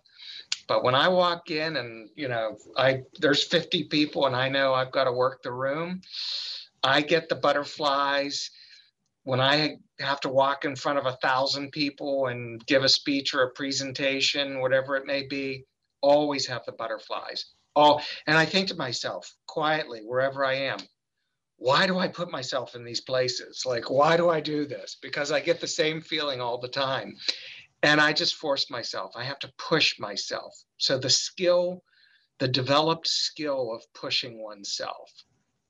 But 0.69 0.83
when 0.83 0.95
I 0.95 1.09
walk 1.09 1.51
in 1.51 1.77
and 1.77 2.09
you 2.17 2.29
know, 2.29 2.57
I 2.77 3.03
there's 3.21 3.45
50 3.45 3.85
people 3.85 4.27
and 4.27 4.35
I 4.35 4.49
know 4.49 4.75
I've 4.75 4.93
got 4.93 5.05
to 5.05 5.12
work 5.12 5.43
the 5.43 5.53
room, 5.53 6.01
I 6.83 7.03
get 7.03 7.29
the 7.29 7.37
butterflies. 7.37 8.51
When 9.25 9.41
I 9.41 9.79
have 9.99 10.21
to 10.21 10.29
walk 10.29 10.65
in 10.65 10.77
front 10.77 10.99
of 10.99 11.07
a 11.07 11.17
thousand 11.17 11.73
people 11.73 12.27
and 12.27 12.65
give 12.67 12.85
a 12.85 12.89
speech 12.89 13.35
or 13.35 13.43
a 13.43 13.51
presentation, 13.51 14.61
whatever 14.61 14.97
it 14.97 15.07
may 15.07 15.27
be, 15.27 15.65
always 16.01 16.47
have 16.47 16.65
the 16.65 16.73
butterflies. 16.73 17.47
All 17.75 18.03
and 18.27 18.39
I 18.39 18.47
think 18.47 18.69
to 18.69 18.77
myself 18.77 19.33
quietly, 19.47 20.01
wherever 20.05 20.45
I 20.45 20.55
am, 20.55 20.79
why 21.59 21.87
do 21.87 21.99
I 21.99 22.09
put 22.09 22.31
myself 22.31 22.75
in 22.75 22.85
these 22.85 23.01
places? 23.01 23.64
Like, 23.64 23.90
why 23.90 24.16
do 24.16 24.29
I 24.29 24.40
do 24.40 24.66
this? 24.66 24.97
Because 25.01 25.33
I 25.33 25.40
get 25.40 25.61
the 25.61 25.66
same 25.66 26.01
feeling 26.01 26.40
all 26.40 26.59
the 26.59 26.69
time. 26.69 27.16
And 27.83 28.01
I 28.01 28.12
just 28.12 28.37
force 28.37 28.71
myself. 28.71 29.12
I 29.16 29.25
have 29.25 29.38
to 29.40 29.53
push 29.59 29.99
myself. 29.99 30.55
So 30.79 30.99
the 30.99 31.11
skill, 31.11 31.83
the 32.38 32.49
developed 32.49 33.07
skill 33.09 33.73
of 33.75 33.83
pushing 33.95 34.42
oneself, 34.42 35.11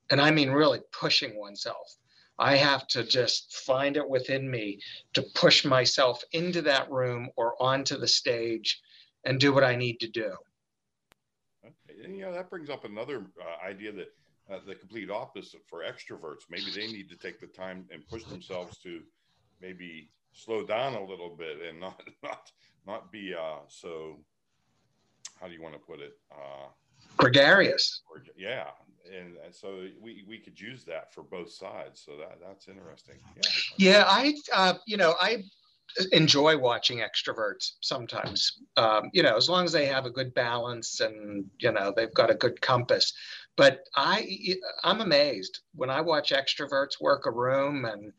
and 0.09 0.19
I 0.19 0.31
mean 0.31 0.49
really 0.49 0.81
pushing 0.91 1.37
oneself, 1.37 1.95
I 2.39 2.55
have 2.55 2.87
to 2.89 3.03
just 3.03 3.55
find 3.65 3.97
it 3.97 4.07
within 4.07 4.49
me 4.49 4.79
to 5.13 5.23
push 5.35 5.65
myself 5.65 6.21
into 6.33 6.61
that 6.63 6.89
room 6.91 7.29
or 7.35 7.61
onto 7.61 7.97
the 7.97 8.07
stage 8.07 8.79
and 9.23 9.39
do 9.39 9.53
what 9.53 9.63
I 9.63 9.75
need 9.75 9.99
to 10.01 10.07
do. 10.07 10.31
And, 11.63 12.15
you 12.15 12.21
know, 12.21 12.31
that 12.31 12.49
brings 12.49 12.69
up 12.69 12.85
another 12.85 13.25
uh, 13.41 13.65
idea 13.65 13.91
that 13.93 14.13
uh, 14.51 14.59
the 14.65 14.75
complete 14.75 15.09
opposite 15.09 15.61
for 15.67 15.83
extroverts. 15.83 16.43
Maybe 16.49 16.71
they 16.73 16.87
need 16.87 17.09
to 17.09 17.17
take 17.17 17.39
the 17.39 17.47
time 17.47 17.85
and 17.91 18.07
push 18.07 18.23
themselves 18.23 18.77
to 18.79 19.01
maybe 19.61 20.09
slow 20.33 20.65
down 20.65 20.93
a 20.93 21.03
little 21.03 21.35
bit 21.35 21.57
and 21.67 21.79
not 21.79 22.01
not 22.23 22.51
not 22.85 23.11
be 23.11 23.33
uh, 23.33 23.59
so. 23.67 24.19
How 25.39 25.47
do 25.47 25.53
you 25.53 25.61
want 25.61 25.75
to 25.75 25.79
put 25.79 25.99
it? 25.99 26.13
Uh, 26.31 26.69
Gregarious. 27.17 28.01
Yeah, 28.35 28.69
and, 29.05 29.37
and 29.43 29.53
so 29.53 29.87
we 30.01 30.23
we 30.27 30.39
could 30.39 30.59
use 30.59 30.83
that 30.85 31.13
for 31.13 31.23
both 31.23 31.51
sides. 31.51 32.01
So 32.03 32.13
that 32.17 32.39
that's 32.45 32.67
interesting. 32.67 33.15
Yeah. 33.35 33.49
Yeah, 33.77 34.03
I 34.07 34.33
uh, 34.53 34.73
you 34.85 34.97
know 34.97 35.15
I 35.19 35.43
enjoy 36.11 36.57
watching 36.57 36.99
extroverts 36.99 37.73
sometimes 37.81 38.59
um, 38.75 39.09
you 39.13 39.23
know 39.23 39.35
as 39.35 39.49
long 39.49 39.65
as 39.65 39.71
they 39.71 39.85
have 39.85 40.05
a 40.05 40.09
good 40.09 40.33
balance 40.33 40.99
and 40.99 41.45
you 41.59 41.71
know 41.71 41.93
they've 41.95 42.13
got 42.13 42.29
a 42.29 42.35
good 42.35 42.59
compass 42.61 43.13
but 43.57 43.81
i 43.95 44.55
i'm 44.83 45.01
amazed. 45.01 45.59
When 45.75 45.89
i 45.89 45.99
watch 45.99 46.31
extroverts 46.31 47.01
work 47.01 47.25
a 47.25 47.31
room 47.31 47.83
and 47.85 48.13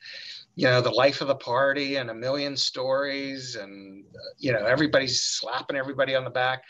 you 0.56 0.66
know 0.66 0.82
the 0.82 0.90
life 0.90 1.22
of 1.22 1.28
the 1.28 1.36
party 1.36 1.96
and 1.96 2.10
a 2.10 2.14
million 2.14 2.56
stories 2.56 3.56
and 3.56 4.04
you 4.36 4.52
know 4.52 4.66
everybody's 4.66 5.22
slapping 5.22 5.76
everybody 5.76 6.14
on 6.14 6.24
the 6.24 6.30
back 6.30 6.62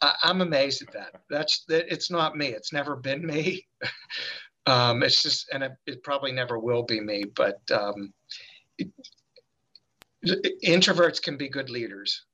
I, 0.00 0.14
am 0.24 0.40
amazed 0.40 0.82
at 0.82 0.92
that. 0.94 1.22
That's 1.30 1.64
that 1.66 1.86
it's 1.92 2.10
not 2.10 2.36
me. 2.36 2.48
It's 2.48 2.72
never 2.72 2.96
been 2.96 3.26
me. 3.26 3.66
Um, 4.64 5.02
it's 5.02 5.20
just 5.20 5.48
and 5.52 5.64
it, 5.64 5.72
it, 5.88 6.04
probably 6.04 6.30
never 6.30 6.56
will 6.56 6.84
be 6.84 7.00
me 7.00 7.24
but 7.24 7.58
um, 7.72 8.12
it, 8.78 8.88
introverts 10.64 11.20
can 11.20 11.36
be 11.36 11.48
good 11.48 11.68
leaders 11.68 12.26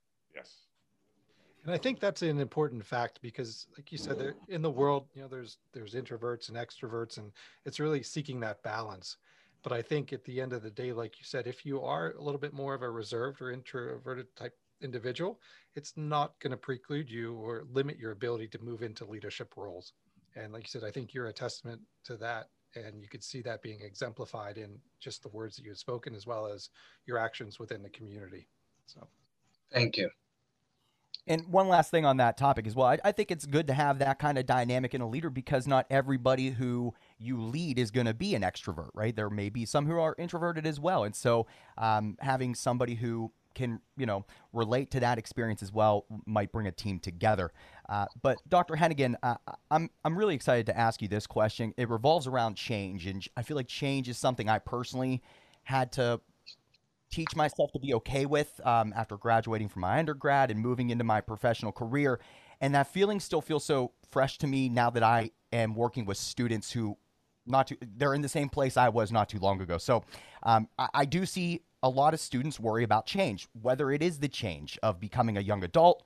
and 1.68 1.74
i 1.74 1.78
think 1.78 2.00
that's 2.00 2.22
an 2.22 2.40
important 2.40 2.82
fact 2.82 3.18
because 3.20 3.66
like 3.76 3.92
you 3.92 3.98
said 3.98 4.34
in 4.48 4.62
the 4.62 4.70
world 4.70 5.06
you 5.14 5.20
know 5.20 5.28
there's 5.28 5.58
there's 5.74 5.94
introverts 5.94 6.48
and 6.48 6.56
extroverts 6.56 7.18
and 7.18 7.30
it's 7.66 7.78
really 7.78 8.02
seeking 8.02 8.40
that 8.40 8.62
balance. 8.62 9.18
But 9.62 9.72
i 9.72 9.82
think 9.82 10.14
at 10.14 10.24
the 10.24 10.40
end 10.40 10.54
of 10.54 10.62
the 10.62 10.70
day 10.70 10.92
like 10.92 11.18
you 11.18 11.24
said 11.24 11.46
if 11.46 11.66
you 11.66 11.82
are 11.82 12.14
a 12.18 12.22
little 12.22 12.40
bit 12.40 12.54
more 12.54 12.72
of 12.72 12.80
a 12.80 12.90
reserved 12.90 13.42
or 13.42 13.52
introverted 13.52 14.34
type 14.34 14.56
individual 14.80 15.40
it's 15.74 15.92
not 15.96 16.38
going 16.40 16.52
to 16.52 16.56
preclude 16.56 17.10
you 17.10 17.34
or 17.34 17.64
limit 17.70 17.98
your 17.98 18.12
ability 18.12 18.48
to 18.48 18.58
move 18.62 18.82
into 18.82 19.04
leadership 19.04 19.52
roles. 19.56 19.92
And 20.36 20.54
like 20.54 20.62
you 20.62 20.68
said 20.68 20.88
i 20.88 20.90
think 20.90 21.12
you're 21.12 21.26
a 21.26 21.32
testament 21.34 21.82
to 22.04 22.16
that 22.16 22.48
and 22.76 23.02
you 23.02 23.08
could 23.08 23.24
see 23.24 23.42
that 23.42 23.60
being 23.60 23.80
exemplified 23.82 24.56
in 24.56 24.78
just 25.00 25.22
the 25.22 25.28
words 25.28 25.56
that 25.56 25.64
you 25.64 25.70
had 25.70 25.78
spoken 25.78 26.14
as 26.14 26.26
well 26.26 26.46
as 26.46 26.70
your 27.04 27.18
actions 27.18 27.58
within 27.58 27.82
the 27.82 27.90
community 27.90 28.48
so. 28.86 29.06
Thank 29.70 29.98
you 29.98 30.08
and 31.28 31.46
one 31.48 31.68
last 31.68 31.90
thing 31.90 32.04
on 32.04 32.16
that 32.16 32.36
topic 32.36 32.66
as 32.66 32.74
well 32.74 32.86
I, 32.88 32.98
I 33.04 33.12
think 33.12 33.30
it's 33.30 33.46
good 33.46 33.66
to 33.68 33.74
have 33.74 33.98
that 34.00 34.18
kind 34.18 34.38
of 34.38 34.46
dynamic 34.46 34.94
in 34.94 35.00
a 35.00 35.08
leader 35.08 35.30
because 35.30 35.66
not 35.66 35.86
everybody 35.90 36.50
who 36.50 36.94
you 37.18 37.40
lead 37.40 37.78
is 37.78 37.90
going 37.90 38.06
to 38.06 38.14
be 38.14 38.34
an 38.34 38.42
extrovert, 38.42 38.90
right? 38.94 39.14
There 39.14 39.30
may 39.30 39.48
be 39.48 39.64
some 39.64 39.86
who 39.86 39.98
are 39.98 40.14
introverted 40.18 40.66
as 40.66 40.78
well. 40.80 41.04
And 41.04 41.14
so 41.14 41.46
um, 41.76 42.16
having 42.20 42.54
somebody 42.54 42.94
who 42.94 43.32
can 43.54 43.80
you 43.96 44.06
know 44.06 44.24
relate 44.52 44.90
to 44.92 45.00
that 45.00 45.18
experience 45.18 45.62
as 45.62 45.72
well 45.72 46.04
might 46.26 46.52
bring 46.52 46.66
a 46.66 46.72
team 46.72 47.00
together. 47.00 47.52
Uh, 47.88 48.06
but 48.22 48.38
Dr. 48.48 48.74
Hennigan, 48.74 49.16
uh, 49.22 49.36
I'm 49.70 49.90
I'm 50.04 50.16
really 50.16 50.34
excited 50.34 50.66
to 50.66 50.78
ask 50.78 51.02
you 51.02 51.08
this 51.08 51.26
question. 51.26 51.74
It 51.76 51.88
revolves 51.88 52.26
around 52.26 52.54
change, 52.54 53.06
and 53.06 53.26
I 53.36 53.42
feel 53.42 53.56
like 53.56 53.66
change 53.66 54.08
is 54.08 54.16
something 54.16 54.48
I 54.48 54.58
personally 54.58 55.22
had 55.64 55.90
to 55.92 56.20
teach 57.10 57.34
myself 57.34 57.72
to 57.72 57.78
be 57.78 57.94
okay 57.94 58.26
with 58.26 58.60
um, 58.66 58.92
after 58.96 59.16
graduating 59.16 59.68
from 59.68 59.82
my 59.82 59.98
undergrad 59.98 60.50
and 60.50 60.60
moving 60.60 60.90
into 60.90 61.04
my 61.04 61.20
professional 61.20 61.72
career. 61.72 62.20
And 62.60 62.74
that 62.74 62.92
feeling 62.92 63.20
still 63.20 63.40
feels 63.40 63.64
so 63.64 63.92
fresh 64.10 64.38
to 64.38 64.46
me 64.46 64.68
now 64.68 64.90
that 64.90 65.02
I 65.02 65.30
am 65.52 65.74
working 65.74 66.04
with 66.04 66.16
students 66.16 66.72
who 66.72 66.96
not 67.46 67.68
too, 67.68 67.76
they're 67.96 68.14
in 68.14 68.20
the 68.20 68.28
same 68.28 68.48
place 68.48 68.76
I 68.76 68.90
was 68.90 69.10
not 69.10 69.28
too 69.28 69.38
long 69.38 69.60
ago. 69.60 69.78
So 69.78 70.04
um, 70.42 70.68
I, 70.78 70.88
I 70.94 71.04
do 71.04 71.24
see 71.24 71.62
a 71.82 71.88
lot 71.88 72.14
of 72.14 72.20
students 72.20 72.60
worry 72.60 72.84
about 72.84 73.06
change, 73.06 73.48
whether 73.60 73.90
it 73.90 74.02
is 74.02 74.18
the 74.18 74.28
change 74.28 74.78
of 74.82 75.00
becoming 75.00 75.36
a 75.36 75.40
young 75.40 75.64
adult, 75.64 76.02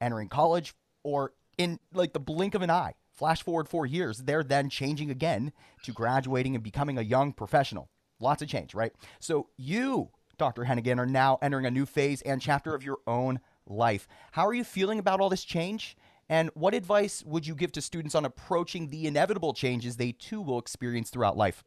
entering 0.00 0.28
college, 0.28 0.74
or 1.02 1.32
in 1.58 1.78
like 1.92 2.12
the 2.12 2.20
blink 2.20 2.54
of 2.54 2.62
an 2.62 2.70
eye. 2.70 2.94
Flash 3.12 3.42
forward 3.42 3.68
four 3.68 3.86
years, 3.86 4.18
they're 4.18 4.42
then 4.42 4.68
changing 4.68 5.10
again 5.10 5.52
to 5.84 5.92
graduating 5.92 6.54
and 6.54 6.64
becoming 6.64 6.98
a 6.98 7.02
young 7.02 7.32
professional. 7.32 7.88
Lots 8.20 8.42
of 8.42 8.48
change, 8.48 8.74
right? 8.74 8.92
So 9.20 9.48
you, 9.56 10.10
Dr. 10.38 10.64
Hennigan, 10.64 10.98
are 10.98 11.06
now 11.06 11.38
entering 11.42 11.66
a 11.66 11.70
new 11.70 11.86
phase 11.86 12.22
and 12.22 12.40
chapter 12.40 12.74
of 12.74 12.84
your 12.84 12.98
own 13.06 13.40
life. 13.66 14.06
How 14.32 14.46
are 14.46 14.54
you 14.54 14.64
feeling 14.64 14.98
about 14.98 15.20
all 15.20 15.28
this 15.28 15.44
change? 15.44 15.96
And 16.28 16.50
what 16.54 16.74
advice 16.74 17.22
would 17.26 17.46
you 17.46 17.54
give 17.54 17.72
to 17.72 17.82
students 17.82 18.14
on 18.14 18.24
approaching 18.24 18.88
the 18.88 19.06
inevitable 19.06 19.52
changes 19.52 19.96
they 19.96 20.12
too 20.12 20.40
will 20.40 20.58
experience 20.58 21.10
throughout 21.10 21.36
life? 21.36 21.62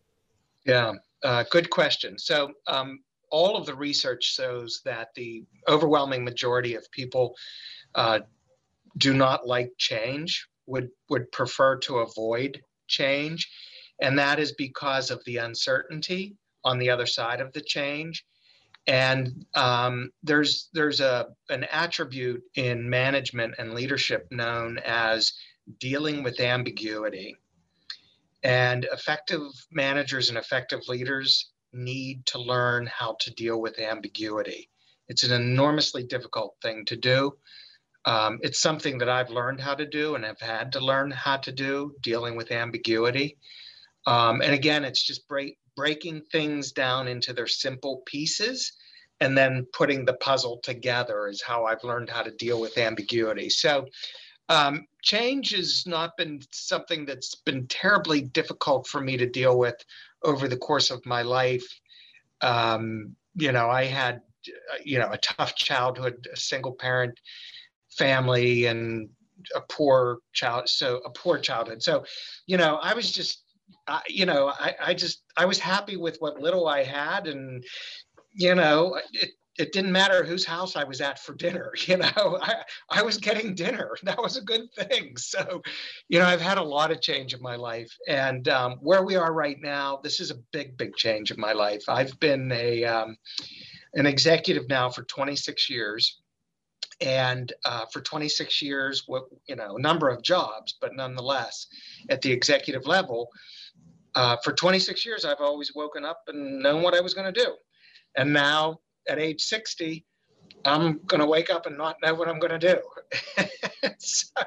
Yeah, 0.66 0.94
uh, 1.24 1.44
good 1.50 1.70
question. 1.70 2.18
So, 2.18 2.52
um, 2.68 3.00
all 3.30 3.58
of 3.58 3.66
the 3.66 3.76
research 3.76 4.24
shows 4.24 4.82
that 4.86 5.10
the 5.16 5.44
overwhelming 5.68 6.24
majority 6.24 6.76
of 6.76 6.90
people 6.92 7.36
uh, 7.94 8.20
do 8.98 9.14
not 9.14 9.46
like 9.46 9.72
change, 9.78 10.48
would, 10.66 10.90
would 11.10 11.32
prefer 11.32 11.78
to 11.78 12.00
avoid 12.00 12.62
change. 12.88 13.50
And 14.02 14.18
that 14.18 14.40
is 14.40 14.54
because 14.54 15.12
of 15.12 15.24
the 15.26 15.38
uncertainty 15.38 16.36
on 16.64 16.78
the 16.78 16.90
other 16.90 17.06
side 17.06 17.42
of 17.42 17.52
the 17.54 17.62
change 17.62 18.26
and 18.88 19.46
um, 19.54 20.12
there's 20.24 20.70
there's 20.74 21.02
a 21.02 21.28
an 21.50 21.66
attribute 21.66 22.42
in 22.56 22.90
management 22.90 23.56
and 23.60 23.74
leadership 23.74 24.28
known 24.32 24.80
as 24.86 25.34
dealing 25.80 26.24
with 26.24 26.40
ambiguity. 26.40 27.36
And 28.44 28.86
effective 28.94 29.42
managers 29.72 30.30
and 30.30 30.38
effective 30.38 30.80
leaders 30.88 31.52
need 31.74 32.26
to 32.28 32.40
learn 32.40 32.88
how 32.88 33.18
to 33.20 33.34
deal 33.34 33.60
with 33.60 33.78
ambiguity. 33.80 34.70
It's 35.10 35.24
an 35.24 35.34
enormously 35.34 36.04
difficult 36.04 36.56
thing 36.62 36.86
to 36.86 36.96
do. 36.96 37.34
Um, 38.06 38.40
it's 38.42 38.62
something 38.62 38.98
that 39.00 39.10
i've 39.10 39.30
learned 39.30 39.60
how 39.60 39.76
to 39.76 39.86
do 39.86 40.16
and 40.16 40.24
have 40.24 40.40
had 40.40 40.72
to 40.74 40.80
learn 40.80 41.12
how 41.12 41.38
to 41.38 41.52
do 41.52 41.94
dealing 42.02 42.38
with 42.38 42.52
ambiguity. 42.52 43.38
Um, 44.06 44.42
and 44.42 44.54
again 44.54 44.86
it's 44.86 45.04
just 45.04 45.28
break, 45.28 45.58
breaking 45.78 46.24
things 46.32 46.74
down 46.74 47.08
into 47.08 47.32
their 47.32 47.48
simple 47.48 48.02
pieces 48.06 48.74
and 49.22 49.38
then 49.38 49.66
putting 49.72 50.04
the 50.04 50.16
puzzle 50.16 50.60
together 50.64 51.28
is 51.28 51.42
how 51.42 51.66
I've 51.66 51.84
learned 51.84 52.10
how 52.10 52.24
to 52.24 52.32
deal 52.32 52.60
with 52.60 52.78
ambiguity. 52.78 53.50
So, 53.50 53.86
um, 54.50 54.86
change 55.02 55.52
has 55.52 55.86
not 55.86 56.18
been 56.18 56.42
something 56.52 57.06
that's 57.06 57.36
been 57.36 57.68
terribly 57.68 58.22
difficult 58.22 58.88
for 58.88 59.02
me 59.02 59.18
to 59.18 59.28
deal 59.28 59.58
with 59.58 59.76
over 60.24 60.48
the 60.48 60.58
course 60.58 60.90
of 60.90 61.06
my 61.06 61.22
life. 61.22 61.66
Um, 62.42 63.16
you 63.36 63.52
know, 63.52 63.70
I 63.70 63.86
had, 63.86 64.22
you 64.84 65.00
know, 65.00 65.12
a 65.12 65.18
tough 65.18 65.56
childhood, 65.56 66.28
a 66.34 66.38
single 66.38 66.74
parent 66.74 67.20
family, 67.98 68.66
and 68.66 69.10
a 69.56 69.62
poor 69.62 70.20
child, 70.34 70.70
so 70.70 70.98
a 71.06 71.10
poor 71.10 71.38
childhood. 71.38 71.84
So, 71.84 72.06
you 72.48 72.58
know, 72.58 72.78
I 72.82 72.94
was 72.94 73.12
just 73.12 73.44
I, 73.88 74.02
you 74.08 74.26
know, 74.26 74.48
I, 74.48 74.76
I 74.80 74.94
just 74.94 75.24
I 75.38 75.46
was 75.46 75.60
happy 75.60 75.98
with 75.98 76.18
what 76.20 76.40
little 76.40 76.68
I 76.68 76.84
had, 76.84 77.28
and 77.28 77.64
you 78.34 78.56
know, 78.56 79.00
it, 79.14 79.32
it 79.58 79.74
didn't 79.74 79.92
matter 79.92 80.24
whose 80.24 80.46
house 80.46 80.76
I 80.76 80.84
was 80.84 81.02
at 81.02 81.20
for 81.20 81.34
dinner. 81.34 81.72
You 81.88 81.98
know, 81.98 82.40
I, 82.42 82.56
I 82.90 83.02
was 83.02 83.18
getting 83.18 83.56
dinner. 83.56 83.96
That 84.04 84.22
was 84.22 84.38
a 84.38 84.42
good 84.42 84.72
thing. 84.74 85.16
So, 85.18 85.62
you 86.10 86.20
know, 86.20 86.26
I've 86.26 86.42
had 86.42 86.58
a 86.58 86.64
lot 86.64 86.92
of 86.92 87.02
change 87.02 87.34
in 87.34 87.42
my 87.42 87.56
life. 87.56 87.92
And 88.08 88.48
um, 88.50 88.74
where 88.82 89.04
we 89.04 89.16
are 89.16 89.34
right 89.34 89.58
now, 89.62 90.00
this 90.04 90.20
is 90.20 90.32
a 90.32 90.36
big, 90.52 90.78
big 90.78 90.96
change 90.96 91.32
in 91.32 91.40
my 91.40 91.54
life. 91.54 91.84
I've 91.88 92.20
been 92.20 92.52
a 92.52 92.84
um, 92.84 93.18
an 93.94 94.06
executive 94.06 94.68
now 94.70 94.90
for 94.90 95.04
26 95.04 95.70
years. 95.70 96.20
And 97.00 97.54
uh, 97.64 97.86
for 97.94 98.02
26 98.02 98.62
years, 98.62 99.04
what 99.06 99.26
you 99.48 99.56
know, 99.56 99.78
a 99.78 99.82
number 99.82 100.10
of 100.10 100.24
jobs, 100.24 100.78
but 100.82 100.96
nonetheless, 100.96 101.68
at 102.10 102.22
the 102.22 102.32
executive 102.32 102.88
level, 102.88 103.30
uh, 104.18 104.36
for 104.44 104.52
26 104.52 105.06
years, 105.06 105.26
I've 105.26 105.42
always 105.42 105.76
woken 105.76 106.04
up 106.04 106.24
and 106.28 106.60
known 106.60 106.82
what 106.82 106.96
I 106.96 107.02
was 107.02 107.14
going 107.14 107.32
to 107.32 107.40
do. 107.40 107.54
And 108.16 108.34
now 108.34 108.80
at 109.08 109.20
age 109.20 109.44
60, 109.44 110.04
I'm 110.66 111.00
going 111.06 111.22
to 111.22 111.28
wake 111.28 111.52
up 111.52 111.68
and 111.68 111.78
not 111.78 111.98
know 112.02 112.16
what 112.16 112.28
I'm 112.28 112.40
going 112.40 112.60
to 112.60 112.82
do. 113.38 113.46
so, 114.00 114.42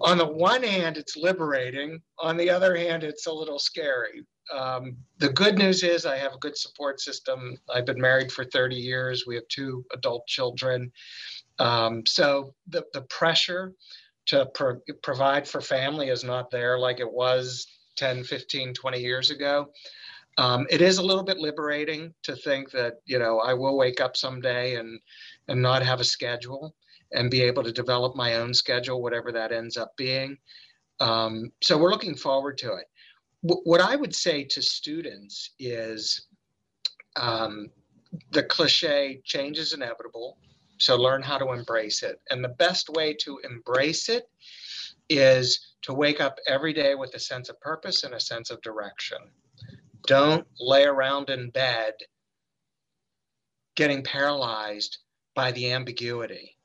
on 0.00 0.16
the 0.16 0.26
one 0.26 0.62
hand, 0.62 0.96
it's 0.96 1.14
liberating. 1.14 2.00
On 2.20 2.38
the 2.38 2.48
other 2.48 2.74
hand, 2.74 3.04
it's 3.04 3.26
a 3.26 3.32
little 3.32 3.58
scary. 3.58 4.24
Um, 4.50 4.96
the 5.18 5.28
good 5.28 5.58
news 5.58 5.82
is 5.82 6.06
I 6.06 6.16
have 6.16 6.32
a 6.32 6.38
good 6.38 6.56
support 6.56 6.98
system. 6.98 7.58
I've 7.68 7.84
been 7.84 8.00
married 8.00 8.32
for 8.32 8.46
30 8.46 8.76
years. 8.76 9.26
We 9.26 9.34
have 9.34 9.46
two 9.48 9.84
adult 9.92 10.26
children. 10.26 10.90
Um, 11.58 12.06
so 12.06 12.54
the, 12.68 12.86
the 12.94 13.02
pressure 13.02 13.74
to 14.28 14.46
pro- 14.54 14.80
provide 15.02 15.46
for 15.46 15.60
family 15.60 16.08
is 16.08 16.24
not 16.24 16.50
there 16.50 16.78
like 16.78 16.98
it 16.98 17.12
was 17.12 17.66
10, 17.96 18.24
15, 18.24 18.74
20 18.74 19.00
years 19.00 19.30
ago. 19.30 19.70
Um, 20.38 20.66
it 20.68 20.82
is 20.82 20.98
a 20.98 21.02
little 21.02 21.22
bit 21.22 21.38
liberating 21.38 22.12
to 22.22 22.36
think 22.36 22.70
that 22.72 23.00
you 23.06 23.18
know 23.18 23.38
I 23.40 23.54
will 23.54 23.76
wake 23.76 24.00
up 24.00 24.16
someday 24.16 24.76
and 24.76 25.00
and 25.48 25.62
not 25.62 25.82
have 25.82 26.00
a 26.00 26.04
schedule 26.04 26.74
and 27.12 27.30
be 27.30 27.40
able 27.40 27.62
to 27.62 27.72
develop 27.72 28.16
my 28.16 28.34
own 28.34 28.52
schedule, 28.52 29.02
whatever 29.02 29.32
that 29.32 29.52
ends 29.52 29.76
up 29.76 29.96
being. 29.96 30.36
Um, 31.00 31.52
so 31.62 31.78
we're 31.78 31.90
looking 31.90 32.16
forward 32.16 32.58
to 32.58 32.74
it. 32.74 32.86
W- 33.46 33.62
what 33.64 33.80
I 33.80 33.96
would 33.96 34.14
say 34.14 34.44
to 34.44 34.60
students 34.60 35.52
is 35.58 36.26
um, 37.16 37.70
the 38.32 38.42
cliche 38.42 39.20
change 39.24 39.58
is 39.58 39.72
inevitable. 39.72 40.38
So 40.78 40.96
learn 40.96 41.22
how 41.22 41.38
to 41.38 41.52
embrace 41.52 42.02
it. 42.02 42.20
And 42.30 42.44
the 42.44 42.48
best 42.48 42.90
way 42.90 43.14
to 43.20 43.38
embrace 43.44 44.08
it 44.08 44.28
is 45.08 45.74
to 45.82 45.94
wake 45.94 46.20
up 46.20 46.38
every 46.46 46.72
day 46.72 46.94
with 46.94 47.14
a 47.14 47.18
sense 47.18 47.48
of 47.48 47.60
purpose 47.60 48.04
and 48.04 48.14
a 48.14 48.20
sense 48.20 48.50
of 48.50 48.60
direction. 48.62 49.18
Don't 50.06 50.46
lay 50.60 50.84
around 50.84 51.30
in 51.30 51.50
bed 51.50 51.94
getting 53.76 54.02
paralyzed 54.02 54.98
by 55.34 55.52
the 55.52 55.72
ambiguity. 55.72 56.56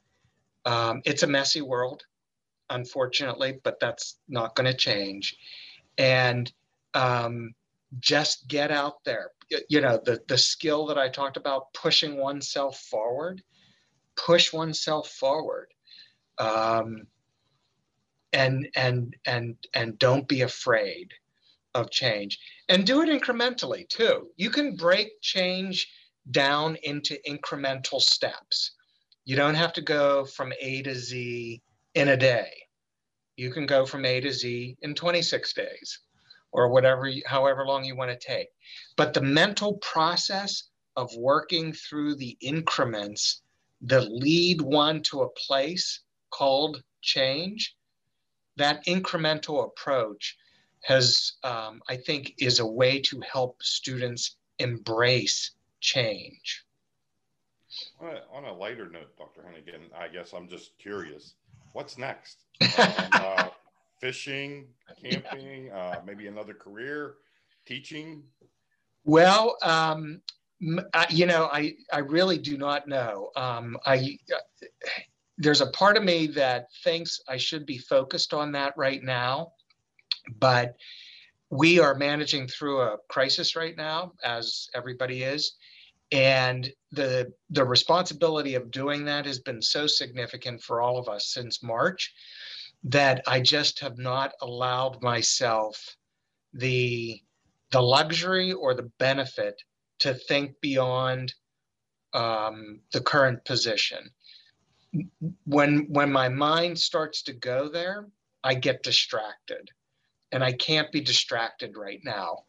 Um, 0.65 1.01
it's 1.06 1.23
a 1.23 1.27
messy 1.27 1.62
world, 1.62 2.04
unfortunately, 2.69 3.60
but 3.63 3.80
that's 3.80 4.17
not 4.27 4.56
going 4.56 4.71
to 4.71 4.77
change. 4.77 5.36
And 5.97 6.51
um, 6.93 7.54
just 7.99 8.47
get 8.47 8.71
out 8.71 9.04
there. 9.04 9.32
You 9.69 9.82
know, 9.82 9.99
the, 10.04 10.21
the 10.27 10.38
skill 10.38 10.86
that 10.88 10.97
I 10.97 11.10
talked 11.10 11.38
about, 11.38 11.73
pushing 11.73 12.17
oneself 12.17 12.80
forward, 12.80 13.43
push 14.15 14.54
oneself 14.54 15.10
forward. 15.10 15.67
Um, 16.38 17.08
and 18.34 18.67
and 18.76 19.15
and 19.26 19.56
and 19.74 19.98
don't 20.00 20.28
be 20.28 20.41
afraid 20.41 21.13
of 21.74 21.89
change 21.89 22.39
and 22.70 22.86
do 22.86 23.02
it 23.02 23.10
incrementally 23.10 23.88
too. 23.88 24.28
You 24.36 24.50
can 24.50 24.76
break 24.76 25.10
change 25.22 25.91
down 26.30 26.78
into 26.84 27.17
incremental 27.28 28.02
steps. 28.02 28.72
You 29.26 29.36
don't 29.36 29.56
have 29.56 29.74
to 29.74 29.82
go 29.82 30.26
from 30.26 30.54
A 30.60 30.82
to 30.84 30.96
Z 30.96 31.62
in 31.96 32.10
a 32.10 32.17
day. 32.17 32.52
You 33.38 33.52
can 33.52 33.65
go 33.65 33.86
from 33.86 34.06
A 34.06 34.20
to 34.20 34.32
Z 34.32 34.78
in 34.82 34.94
26 34.94 35.54
days 35.54 36.00
or 36.52 36.70
whatever, 36.70 37.10
however 37.26 37.65
long 37.65 37.84
you 37.86 37.96
want 37.96 38.12
to 38.12 38.28
take. 38.28 38.50
But 38.98 39.13
the 39.13 39.22
mental 39.22 39.76
process 39.78 40.63
of 40.98 41.10
working 41.17 41.72
through 41.74 42.15
the 42.15 42.38
increments 42.41 43.41
that 43.82 44.12
lead 44.12 44.62
one 44.62 45.02
to 45.04 45.22
a 45.22 45.30
place 45.30 46.02
called 46.30 46.84
change, 47.02 47.76
that 48.58 48.86
incremental 48.86 49.66
approach 49.66 50.38
has, 50.84 51.34
um, 51.44 51.82
I 51.88 51.96
think, 51.96 52.34
is 52.40 52.60
a 52.60 52.66
way 52.66 53.00
to 53.02 53.22
help 53.22 53.62
students 53.62 54.38
embrace 54.60 55.52
change. 55.80 56.64
On 58.00 58.08
a, 58.08 58.22
on 58.34 58.46
a 58.46 58.54
lighter 58.54 58.90
note, 58.90 59.16
Dr. 59.18 59.42
Hennigan, 59.42 59.82
I 59.98 60.08
guess 60.08 60.34
I'm 60.34 60.48
just 60.48 60.78
curious, 60.78 61.36
what's 61.74 61.98
next? 61.98 62.40
um, 62.62 62.94
uh, 63.14 63.48
fishing, 64.00 64.68
camping, 65.02 65.72
uh, 65.72 66.02
maybe 66.06 66.28
another 66.28 66.54
career, 66.54 67.16
teaching? 67.66 68.24
Well, 69.04 69.58
um, 69.64 70.22
you 71.10 71.26
know, 71.26 71.50
I, 71.52 71.76
I 71.92 72.00
really 72.00 72.38
do 72.38 72.58
not 72.58 72.88
know. 72.88 73.32
Um, 73.36 73.78
I, 73.86 74.18
uh, 74.34 74.66
there's 75.38 75.62
a 75.62 75.72
part 75.72 75.98
of 75.98 76.04
me 76.04 76.28
that 76.28 76.67
thinks 76.84 77.20
I 77.28 77.38
should 77.38 77.65
be 77.65 77.78
focused 77.78 78.34
on 78.34 78.52
that 78.54 78.74
right 78.78 79.04
now, 79.04 79.54
but 80.39 80.76
we 81.50 81.80
are 81.80 81.96
managing 81.96 82.48
through 82.48 82.82
a 82.82 82.98
crisis 83.10 83.56
right 83.56 83.76
now, 83.76 84.13
as 84.24 84.70
everybody 84.74 85.24
is. 85.24 85.56
And 86.12 86.72
the, 86.91 87.32
the 87.50 87.63
responsibility 87.63 88.56
of 88.56 88.72
doing 88.72 89.06
that 89.06 89.26
has 89.26 89.39
been 89.39 89.62
so 89.62 89.88
significant 89.88 90.62
for 90.62 90.82
all 90.82 90.98
of 90.98 91.08
us 91.08 91.34
since 91.34 91.63
March 91.63 92.13
that 92.84 93.22
I 93.28 93.41
just 93.41 93.80
have 93.80 93.98
not 93.98 94.34
allowed 94.41 95.02
myself 95.02 95.96
the, 96.54 97.22
the 97.72 97.82
luxury 97.82 98.52
or 98.52 98.74
the 98.74 98.91
benefit 98.98 99.62
to 100.00 100.13
think 100.13 100.60
beyond 100.62 101.34
um, 102.13 102.82
the 102.91 103.02
current 103.02 103.46
position. 103.46 104.10
When, 105.45 105.88
when 105.89 106.12
my 106.12 106.30
mind 106.30 106.77
starts 106.77 107.21
to 107.23 107.34
go 107.34 107.69
there, 107.69 108.08
I 108.43 108.56
get 108.56 108.84
distracted 108.84 109.69
and 110.32 110.43
I 110.43 110.51
can't 110.51 110.91
be 110.91 111.01
distracted 111.01 111.77
right 111.77 112.01
now. 112.04 112.43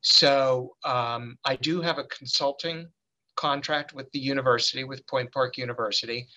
So 0.00 0.76
um, 0.84 1.38
I 1.44 1.56
do 1.56 1.80
have 1.80 1.98
a 1.98 2.04
consulting 2.04 2.88
contract 3.36 3.94
with 3.94 4.10
the 4.12 4.18
university, 4.18 4.84
with 4.84 5.06
Point 5.06 5.32
Park 5.32 5.56
University, 5.56 6.28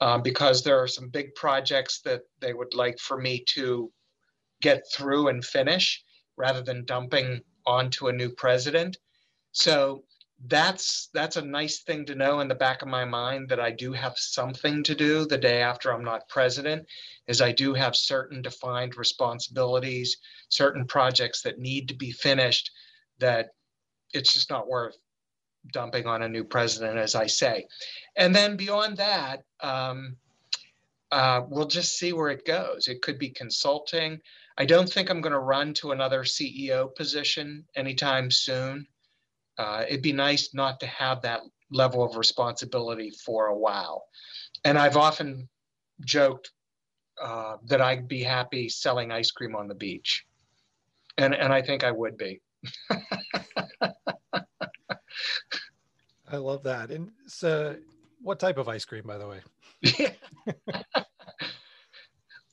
um, 0.00 0.22
because 0.22 0.62
there 0.62 0.78
are 0.78 0.88
some 0.88 1.08
big 1.08 1.34
projects 1.34 2.00
that 2.02 2.22
they 2.40 2.52
would 2.52 2.74
like 2.74 2.98
for 2.98 3.18
me 3.18 3.44
to 3.48 3.90
get 4.60 4.82
through 4.92 5.28
and 5.28 5.44
finish 5.44 6.02
rather 6.36 6.62
than 6.62 6.84
dumping 6.84 7.40
onto 7.66 8.08
a 8.08 8.12
new 8.12 8.30
president. 8.30 8.96
So 9.52 10.04
that's 10.46 11.08
that's 11.12 11.36
a 11.36 11.42
nice 11.42 11.80
thing 11.80 12.04
to 12.06 12.14
know 12.14 12.40
in 12.40 12.48
the 12.48 12.54
back 12.54 12.82
of 12.82 12.88
my 12.88 13.04
mind 13.04 13.48
that 13.48 13.58
I 13.58 13.72
do 13.72 13.92
have 13.92 14.16
something 14.16 14.84
to 14.84 14.94
do 14.94 15.26
the 15.26 15.38
day 15.38 15.62
after 15.62 15.92
I'm 15.92 16.04
not 16.04 16.28
president 16.28 16.86
is 17.26 17.40
I 17.40 17.52
do 17.52 17.74
have 17.74 17.96
certain 17.96 18.40
defined 18.40 18.96
responsibilities, 18.96 20.16
certain 20.48 20.86
projects 20.86 21.42
that 21.42 21.58
need 21.58 21.88
to 21.88 21.94
be 21.94 22.12
finished 22.12 22.70
that 23.18 23.48
it's 24.14 24.32
just 24.32 24.48
not 24.48 24.68
worth 24.68 24.96
dumping 25.72 26.06
on 26.06 26.22
a 26.22 26.28
new 26.28 26.44
president, 26.44 26.98
as 26.98 27.14
I 27.14 27.26
say. 27.26 27.66
And 28.16 28.34
then 28.34 28.56
beyond 28.56 28.96
that, 28.98 29.42
um, 29.60 30.16
uh, 31.10 31.42
we'll 31.48 31.66
just 31.66 31.98
see 31.98 32.12
where 32.12 32.30
it 32.30 32.46
goes. 32.46 32.86
It 32.86 33.02
could 33.02 33.18
be 33.18 33.30
consulting. 33.30 34.20
I 34.56 34.64
don't 34.64 34.90
think 34.90 35.10
I'm 35.10 35.20
going 35.20 35.32
to 35.32 35.38
run 35.38 35.74
to 35.74 35.92
another 35.92 36.22
CEO 36.22 36.94
position 36.94 37.64
anytime 37.74 38.30
soon. 38.30 38.86
Uh, 39.58 39.84
it'd 39.88 40.02
be 40.02 40.12
nice 40.12 40.54
not 40.54 40.80
to 40.80 40.86
have 40.86 41.22
that 41.22 41.40
level 41.70 42.02
of 42.02 42.16
responsibility 42.16 43.10
for 43.10 43.46
a 43.46 43.56
while. 43.56 44.04
And 44.64 44.78
I've 44.78 44.96
often 44.96 45.48
joked 46.04 46.50
uh, 47.20 47.56
that 47.66 47.80
I'd 47.80 48.08
be 48.08 48.22
happy 48.22 48.68
selling 48.68 49.10
ice 49.10 49.30
cream 49.30 49.56
on 49.56 49.68
the 49.68 49.74
beach. 49.74 50.24
And, 51.16 51.34
and 51.34 51.52
I 51.52 51.62
think 51.62 51.82
I 51.82 51.90
would 51.90 52.16
be. 52.16 52.40
I 56.30 56.36
love 56.36 56.62
that. 56.64 56.90
And 56.90 57.10
so, 57.26 57.76
what 58.22 58.38
type 58.38 58.58
of 58.58 58.68
ice 58.68 58.84
cream, 58.84 59.04
by 59.06 59.18
the 59.18 59.26
way? 59.26 59.40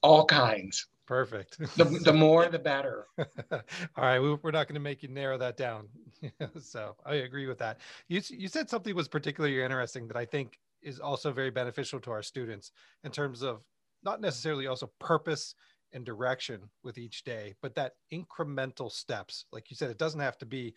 All 0.04 0.26
kinds. 0.26 0.88
Perfect. 1.06 1.60
The, 1.78 1.86
the 1.86 2.14
more, 2.26 2.48
the 2.48 2.60
better. 2.60 3.06
All 3.18 3.62
right, 3.98 4.20
we, 4.20 4.30
are 4.30 4.52
not 4.52 4.68
going 4.68 4.74
to 4.74 4.80
make 4.80 5.04
you 5.04 5.10
narrow 5.10 5.38
that 5.38 5.58
down. 5.58 5.88
so 6.62 6.96
I 7.06 7.16
agree 7.16 7.48
with 7.48 7.60
that. 7.60 7.80
You 8.08 8.22
you 8.30 8.48
said 8.48 8.70
something 8.70 8.96
was 8.96 9.08
particularly 9.08 9.62
interesting 9.62 10.08
that 10.08 10.18
I 10.18 10.26
think 10.26 10.60
is 10.82 11.00
also 11.00 11.32
very 11.32 11.52
beneficial 11.52 12.00
to 12.00 12.12
our 12.12 12.24
students 12.24 12.72
in 13.04 13.12
terms 13.12 13.44
of 13.44 13.62
not 14.04 14.22
necessarily 14.22 14.68
also 14.68 14.92
purpose 15.00 15.56
and 15.94 16.06
direction 16.06 16.62
with 16.84 16.98
each 16.98 17.24
day, 17.24 17.56
but 17.62 17.76
that 17.76 17.94
incremental 18.12 18.92
steps. 18.92 19.46
Like 19.52 19.70
you 19.70 19.76
said, 19.76 19.90
it 19.90 19.98
doesn't 19.98 20.20
have 20.20 20.38
to 20.40 20.46
be 20.46 20.74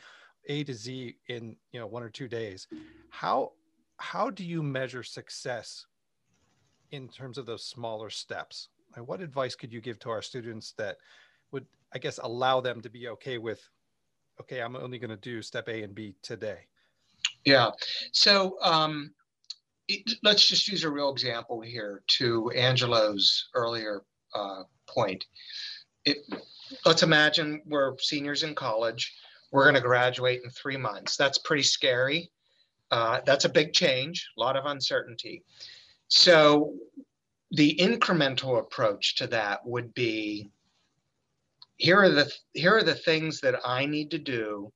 A 0.47 0.65
to 0.65 0.75
Z 0.75 1.17
in 1.29 1.57
you 1.73 1.81
know 1.81 1.87
one 1.87 2.03
or 2.03 2.11
two 2.11 2.29
days. 2.29 2.67
How 3.11 3.53
how 3.97 4.29
do 4.31 4.45
you 4.45 4.63
measure 4.63 5.03
success 5.03 5.87
in 6.91 7.09
terms 7.09 7.39
of 7.39 7.47
those 7.47 7.65
smaller 7.65 8.11
steps? 8.11 8.69
And 8.97 9.07
what 9.07 9.21
advice 9.21 9.55
could 9.55 9.73
you 9.73 9.81
give 9.81 9.99
to 10.01 10.11
our 10.11 10.23
students 10.23 10.73
that 10.79 10.97
would, 11.53 11.67
I 11.95 11.99
guess, 11.99 12.19
allow 12.23 12.61
them 12.61 12.81
to 12.81 12.91
be 12.91 13.09
okay 13.09 13.39
with, 13.39 13.61
okay, 14.41 14.61
I'm 14.61 14.77
only 14.77 14.99
going 14.99 15.11
to 15.11 15.17
do 15.17 15.43
step 15.43 15.69
A 15.69 15.83
and 15.83 15.95
B 15.95 16.15
today? 16.23 16.59
Yeah. 17.45 17.71
So 18.13 18.57
um, 18.63 19.13
it, 19.89 20.19
let's 20.23 20.47
just 20.47 20.69
use 20.69 20.85
a 20.85 20.91
real 20.91 21.11
example 21.11 21.61
here 21.61 22.03
to 22.19 22.51
Angelo's 22.51 23.49
earlier 23.55 24.03
uh, 24.35 24.63
point. 24.87 25.25
It, 26.05 26.19
let's 26.85 27.03
imagine 27.03 27.63
we're 27.67 27.97
seniors 27.99 28.43
in 28.43 28.55
college. 28.55 29.15
We're 29.51 29.65
going 29.65 29.75
to 29.75 29.81
graduate 29.81 30.43
in 30.45 30.51
three 30.51 30.77
months. 30.77 31.17
That's 31.17 31.39
pretty 31.39 31.63
scary. 31.63 32.31
Uh, 32.91 33.21
that's 33.27 33.45
a 33.45 33.51
big 33.51 33.73
change, 33.73 34.29
a 34.37 34.41
lot 34.41 34.57
of 34.57 34.65
uncertainty. 34.67 35.43
So 36.09 36.75
the 37.51 37.77
incremental 37.77 38.59
approach 38.59 39.17
to 39.17 39.27
that 39.29 39.65
would 39.67 39.95
be 39.95 40.51
here 41.77 42.03
are 42.03 42.11
the 42.11 42.33
here 42.55 42.77
are 42.77 42.83
the 42.83 42.95
things 42.95 43.41
that 43.41 43.61
I 43.65 43.87
need 43.87 44.11
to 44.11 44.19
do 44.19 44.73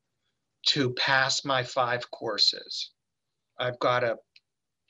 to 0.69 0.95
pass 0.95 1.45
my 1.45 1.63
five 1.63 2.09
courses. 2.11 2.93
I've 3.59 3.79
got 3.81 4.01
to 4.01 4.17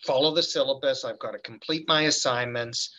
follow 0.07 0.35
the 0.35 0.42
syllabus, 0.42 1.05
I've 1.05 1.18
got 1.18 1.33
to 1.33 1.38
complete 1.38 1.88
my 1.88 2.03
assignments 2.03 2.95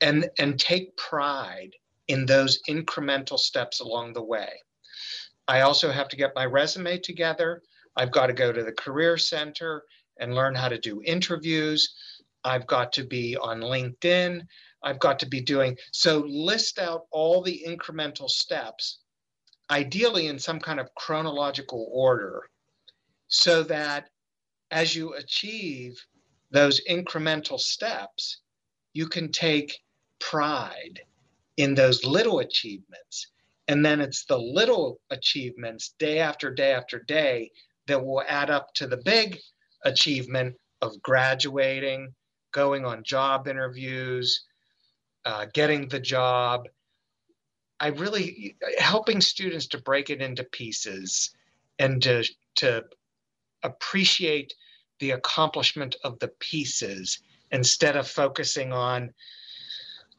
and 0.00 0.28
and 0.38 0.58
take 0.58 0.96
pride 0.96 1.70
in 2.08 2.24
those 2.26 2.60
incremental 2.68 3.38
steps 3.38 3.80
along 3.80 4.12
the 4.12 4.22
way. 4.22 4.52
I 5.48 5.62
also 5.62 5.90
have 5.90 6.08
to 6.08 6.16
get 6.16 6.34
my 6.34 6.46
resume 6.46 6.98
together. 6.98 7.62
I've 7.96 8.12
got 8.12 8.26
to 8.28 8.32
go 8.32 8.52
to 8.52 8.62
the 8.62 8.72
career 8.72 9.16
center 9.16 9.84
and 10.18 10.34
learn 10.34 10.54
how 10.54 10.68
to 10.68 10.78
do 10.78 11.02
interviews. 11.04 11.94
I've 12.44 12.66
got 12.66 12.92
to 12.94 13.04
be 13.04 13.36
on 13.36 13.60
LinkedIn. 13.60 14.42
I've 14.82 14.98
got 14.98 15.18
to 15.20 15.26
be 15.26 15.40
doing 15.40 15.78
so 15.92 16.24
list 16.28 16.78
out 16.78 17.06
all 17.10 17.42
the 17.42 17.64
incremental 17.66 18.28
steps, 18.28 18.98
ideally 19.70 20.26
in 20.26 20.38
some 20.38 20.60
kind 20.60 20.78
of 20.78 20.94
chronological 20.94 21.88
order, 21.90 22.42
so 23.28 23.62
that 23.64 24.10
as 24.70 24.94
you 24.94 25.14
achieve 25.14 25.94
those 26.50 26.80
incremental 26.88 27.58
steps, 27.58 28.42
you 28.92 29.06
can 29.06 29.32
take 29.32 29.80
pride 30.20 31.00
in 31.56 31.74
those 31.74 32.04
little 32.04 32.40
achievements. 32.40 33.28
And 33.68 33.84
then 33.84 34.00
it's 34.00 34.24
the 34.26 34.38
little 34.38 35.00
achievements 35.10 35.94
day 35.98 36.18
after 36.18 36.52
day 36.52 36.72
after 36.72 36.98
day 36.98 37.50
that 37.86 38.04
will 38.04 38.22
add 38.28 38.50
up 38.50 38.72
to 38.74 38.86
the 38.86 38.98
big 38.98 39.38
achievement 39.84 40.54
of 40.82 41.00
graduating, 41.02 42.14
going 42.54 42.86
on 42.86 43.02
job 43.02 43.46
interviews, 43.46 44.44
uh, 45.26 45.44
getting 45.52 45.88
the 45.88 46.00
job. 46.00 46.68
I 47.78 47.88
really 47.88 48.56
helping 48.78 49.20
students 49.20 49.66
to 49.68 49.82
break 49.82 50.08
it 50.08 50.22
into 50.22 50.44
pieces 50.44 51.34
and 51.78 52.00
to 52.02 52.24
to 52.56 52.84
appreciate 53.62 54.54
the 55.00 55.10
accomplishment 55.10 55.96
of 56.04 56.18
the 56.20 56.28
pieces 56.38 57.18
instead 57.50 57.96
of 57.96 58.08
focusing 58.08 58.72
on 58.72 59.12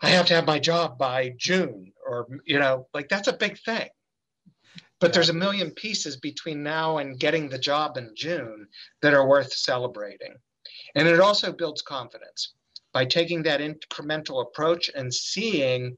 I 0.01 0.09
have 0.09 0.25
to 0.27 0.35
have 0.35 0.45
my 0.45 0.59
job 0.59 0.97
by 0.97 1.33
June 1.37 1.93
or 2.05 2.27
you 2.45 2.59
know 2.59 2.87
like 2.93 3.09
that's 3.09 3.29
a 3.29 3.33
big 3.33 3.57
thing. 3.59 3.87
But 4.99 5.13
there's 5.13 5.29
a 5.29 5.33
million 5.33 5.71
pieces 5.71 6.17
between 6.17 6.63
now 6.63 6.97
and 6.97 7.19
getting 7.19 7.49
the 7.49 7.59
job 7.59 7.97
in 7.97 8.11
June 8.15 8.67
that 9.01 9.13
are 9.13 9.27
worth 9.27 9.53
celebrating. 9.53 10.35
And 10.95 11.07
it 11.07 11.19
also 11.19 11.51
builds 11.51 11.81
confidence 11.81 12.53
by 12.93 13.05
taking 13.05 13.43
that 13.43 13.59
incremental 13.59 14.41
approach 14.41 14.89
and 14.95 15.13
seeing 15.13 15.97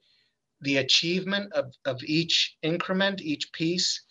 the 0.61 0.77
achievement 0.77 1.53
of, 1.53 1.71
of 1.85 2.01
each 2.03 2.57
increment, 2.63 3.21
each 3.21 3.51
piece. 3.51 4.01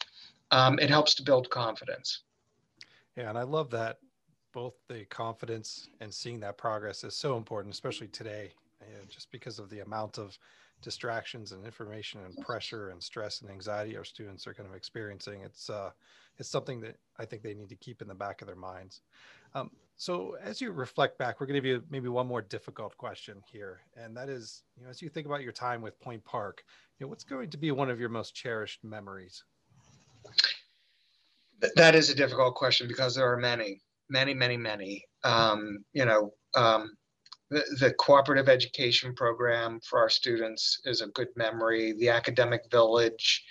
Um, 0.53 0.79
it 0.79 0.89
helps 0.89 1.15
to 1.17 1.25
build 1.25 1.51
confidence. 1.51 2.23
Yeah, 3.17 3.29
and 3.29 3.39
I 3.39 3.43
love 3.43 3.71
that 3.71 3.99
both 4.53 4.75
the 4.89 5.05
confidence 5.07 5.89
and 6.01 6.13
seeing 6.13 6.41
that 6.41 6.57
progress 6.57 7.05
is 7.05 7.17
so 7.17 7.37
important, 7.37 7.75
especially 7.75 8.09
today, 8.09 8.53
just 9.09 9.31
because 9.31 9.59
of 9.59 9.69
the 9.69 9.81
amount 9.81 10.19
of 10.19 10.39
distractions 10.83 11.53
and 11.53 11.65
information 11.65 12.21
and 12.25 12.37
pressure 12.39 12.91
and 12.91 13.03
stress 13.03 13.41
and 13.41 13.51
anxiety 13.51 13.97
our 13.97 14.05
students 14.05 14.47
are 14.47 14.55
kind 14.55 14.69
of 14.69 14.75
experiencing. 14.75 15.43
It's 15.43 15.69
uh, 15.69 15.91
it's 16.39 16.49
something 16.49 16.81
that 16.81 16.97
I 17.19 17.25
think 17.25 17.43
they 17.43 17.55
need 17.55 17.71
to 17.71 17.77
keep 17.77 18.03
in 18.03 18.09
the 18.09 18.15
back 18.15 18.41
of 18.41 18.47
their 18.47 18.57
minds. 18.57 19.01
Um, 19.55 19.71
so 19.97 20.37
as 20.43 20.61
you 20.61 20.73
reflect 20.73 21.19
back, 21.19 21.41
we're 21.41 21.47
going 21.47 21.55
to 21.55 21.61
give 21.61 21.71
you 21.71 21.83
maybe 21.91 22.09
one 22.09 22.27
more 22.27 22.43
difficult 22.43 22.97
question 22.99 23.43
here, 23.51 23.81
and 23.97 24.17
that 24.17 24.29
is, 24.29 24.63
you 24.77 24.85
know, 24.85 24.91
as 24.91 25.01
you 25.01 25.09
think 25.09 25.27
about 25.27 25.43
your 25.43 25.53
time 25.53 25.81
with 25.81 25.99
Point 26.01 26.25
Park, 26.25 26.63
you 26.99 27.07
know, 27.07 27.11
what's 27.11 27.25
going 27.25 27.49
to 27.51 27.57
be 27.57 27.71
one 27.71 27.89
of 27.89 27.99
your 27.99 28.11
most 28.11 28.35
cherished 28.35 28.85
memories? 28.85 29.43
That 31.77 31.95
is 31.95 32.11
a 32.11 32.15
difficult 32.15 32.55
question 32.55 32.89
because 32.89 33.15
there 33.15 33.31
are 33.33 33.39
many, 33.39 33.81
many, 34.11 34.35
many, 34.35 34.59
many. 34.59 35.03
Um, 35.25 35.79
you 35.95 36.05
know, 36.05 36.35
um, 36.55 36.95
the, 37.51 37.65
the 37.81 37.95
cooperative 37.95 38.51
education 38.51 39.15
program 39.15 39.81
for 39.89 39.99
our 39.99 40.11
students 40.11 40.81
is 40.85 41.01
a 41.01 41.07
good 41.09 41.29
memory. 41.37 41.95
The 41.99 42.11
academic 42.11 42.63
village, 42.71 43.45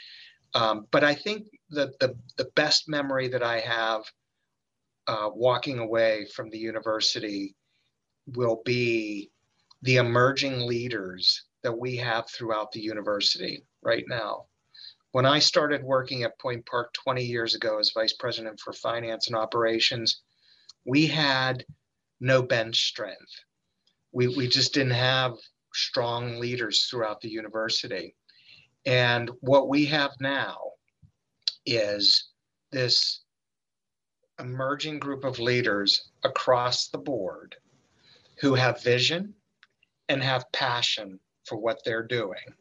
um, 0.54 0.86
but 0.92 1.04
I 1.04 1.16
think 1.16 1.48
that 1.72 1.98
the 2.00 2.16
the 2.38 2.50
best 2.56 2.88
memory 2.88 3.28
that 3.30 3.42
I 3.42 3.60
have 3.62 4.04
uh, 5.08 5.30
walking 5.34 5.80
away 5.80 6.26
from 6.34 6.50
the 6.50 6.58
university 6.58 7.56
will 8.28 8.62
be 8.66 9.32
the 9.82 9.98
emerging 9.98 10.66
leaders 10.66 11.44
that 11.64 11.78
we 11.78 11.96
have 11.96 12.30
throughout 12.30 12.72
the 12.72 12.80
university 12.80 13.66
right 13.82 14.06
now. 14.08 14.46
When 15.12 15.26
I 15.26 15.40
started 15.40 15.84
working 15.84 16.24
at 16.24 16.40
Point 16.40 16.66
Park 16.66 16.94
20 16.94 17.24
years 17.24 17.56
ago 17.56 17.80
as 17.80 17.92
vice 17.94 18.14
president 18.14 18.60
for 18.60 18.74
finance 18.74 19.28
and 19.28 19.36
operations, 19.36 20.22
we 20.86 21.08
had 21.08 21.66
no 22.20 22.42
bench 22.42 22.88
strength. 22.88 23.32
We, 24.12 24.28
we 24.28 24.48
just 24.48 24.74
didn't 24.74 24.94
have 24.94 25.34
strong 25.74 26.40
leaders 26.40 26.88
throughout 26.88 27.22
the 27.22 27.30
university. 27.30 28.16
And 28.86 29.32
what 29.42 29.68
we 29.68 29.86
have 29.86 30.12
now 30.20 30.58
is 31.66 32.30
this 32.72 33.25
emerging 34.40 35.00
group 35.00 35.24
of 35.24 35.40
leaders 35.40 36.10
across 36.24 36.88
the 36.88 36.98
board 36.98 37.56
who 38.40 38.54
have 38.54 38.84
vision 38.84 39.34
and 40.10 40.22
have 40.22 40.52
passion 40.52 41.20
for 41.46 41.58
what 41.58 41.80
they're 41.84 42.04
doing. 42.04 42.54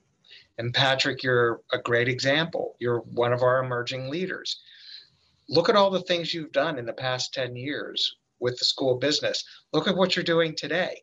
And 0.58 0.72
Patrick, 0.72 1.22
you're 1.22 1.60
a 1.72 1.78
great 1.78 2.08
example. 2.08 2.76
You're 2.78 3.00
one 3.00 3.32
of 3.32 3.42
our 3.42 3.64
emerging 3.64 4.08
leaders. 4.08 4.60
Look 5.48 5.68
at 5.68 5.76
all 5.76 5.90
the 5.90 6.02
things 6.02 6.32
you've 6.32 6.52
done 6.52 6.78
in 6.78 6.86
the 6.86 6.92
past 6.92 7.34
10 7.34 7.56
years 7.56 8.16
with 8.38 8.58
the 8.58 8.64
school 8.64 8.96
business. 8.96 9.44
Look 9.72 9.88
at 9.88 9.96
what 9.96 10.14
you're 10.14 10.24
doing 10.24 10.54
today. 10.54 11.02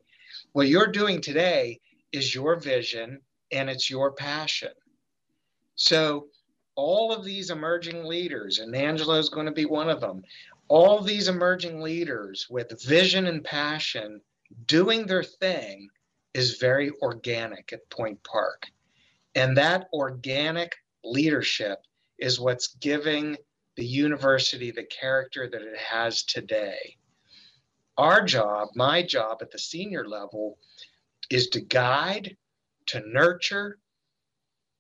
What 0.54 0.68
you're 0.68 0.92
doing 0.92 1.22
today 1.22 1.80
is 2.12 2.34
your 2.34 2.60
vision 2.60 3.20
and 3.52 3.70
it's 3.70 3.90
your 3.90 4.12
passion. 4.14 4.72
So, 5.76 6.28
all 6.76 7.12
of 7.12 7.26
these 7.26 7.50
emerging 7.50 8.06
leaders, 8.06 8.60
and 8.60 8.74
Angelo 8.74 9.16
is 9.16 9.28
going 9.28 9.46
to 9.46 9.52
be 9.52 9.66
one 9.66 9.90
of 9.90 10.00
them, 10.00 10.24
all 10.72 11.02
these 11.02 11.28
emerging 11.28 11.82
leaders 11.82 12.48
with 12.50 12.82
vision 12.82 13.28
and 13.28 13.44
passion 13.44 14.22
doing 14.68 15.06
their 15.06 15.22
thing 15.22 15.90
is 16.34 16.60
very 16.60 16.90
organic 17.02 17.74
at 17.74 17.90
Point 17.90 18.24
Park. 18.24 18.68
And 19.36 19.58
that 19.58 19.90
organic 19.92 20.74
leadership 21.04 21.80
is 22.20 22.40
what's 22.40 22.76
giving 22.76 23.36
the 23.76 23.86
university 23.86 24.72
the 24.72 24.86
character 24.86 25.50
that 25.52 25.62
it 25.62 25.78
has 25.78 26.24
today. 26.24 26.96
Our 27.98 28.24
job, 28.24 28.70
my 28.74 29.04
job 29.04 29.40
at 29.42 29.52
the 29.52 29.60
senior 29.60 30.08
level, 30.08 30.58
is 31.30 31.50
to 31.50 31.60
guide, 31.60 32.38
to 32.86 33.04
nurture, 33.06 33.78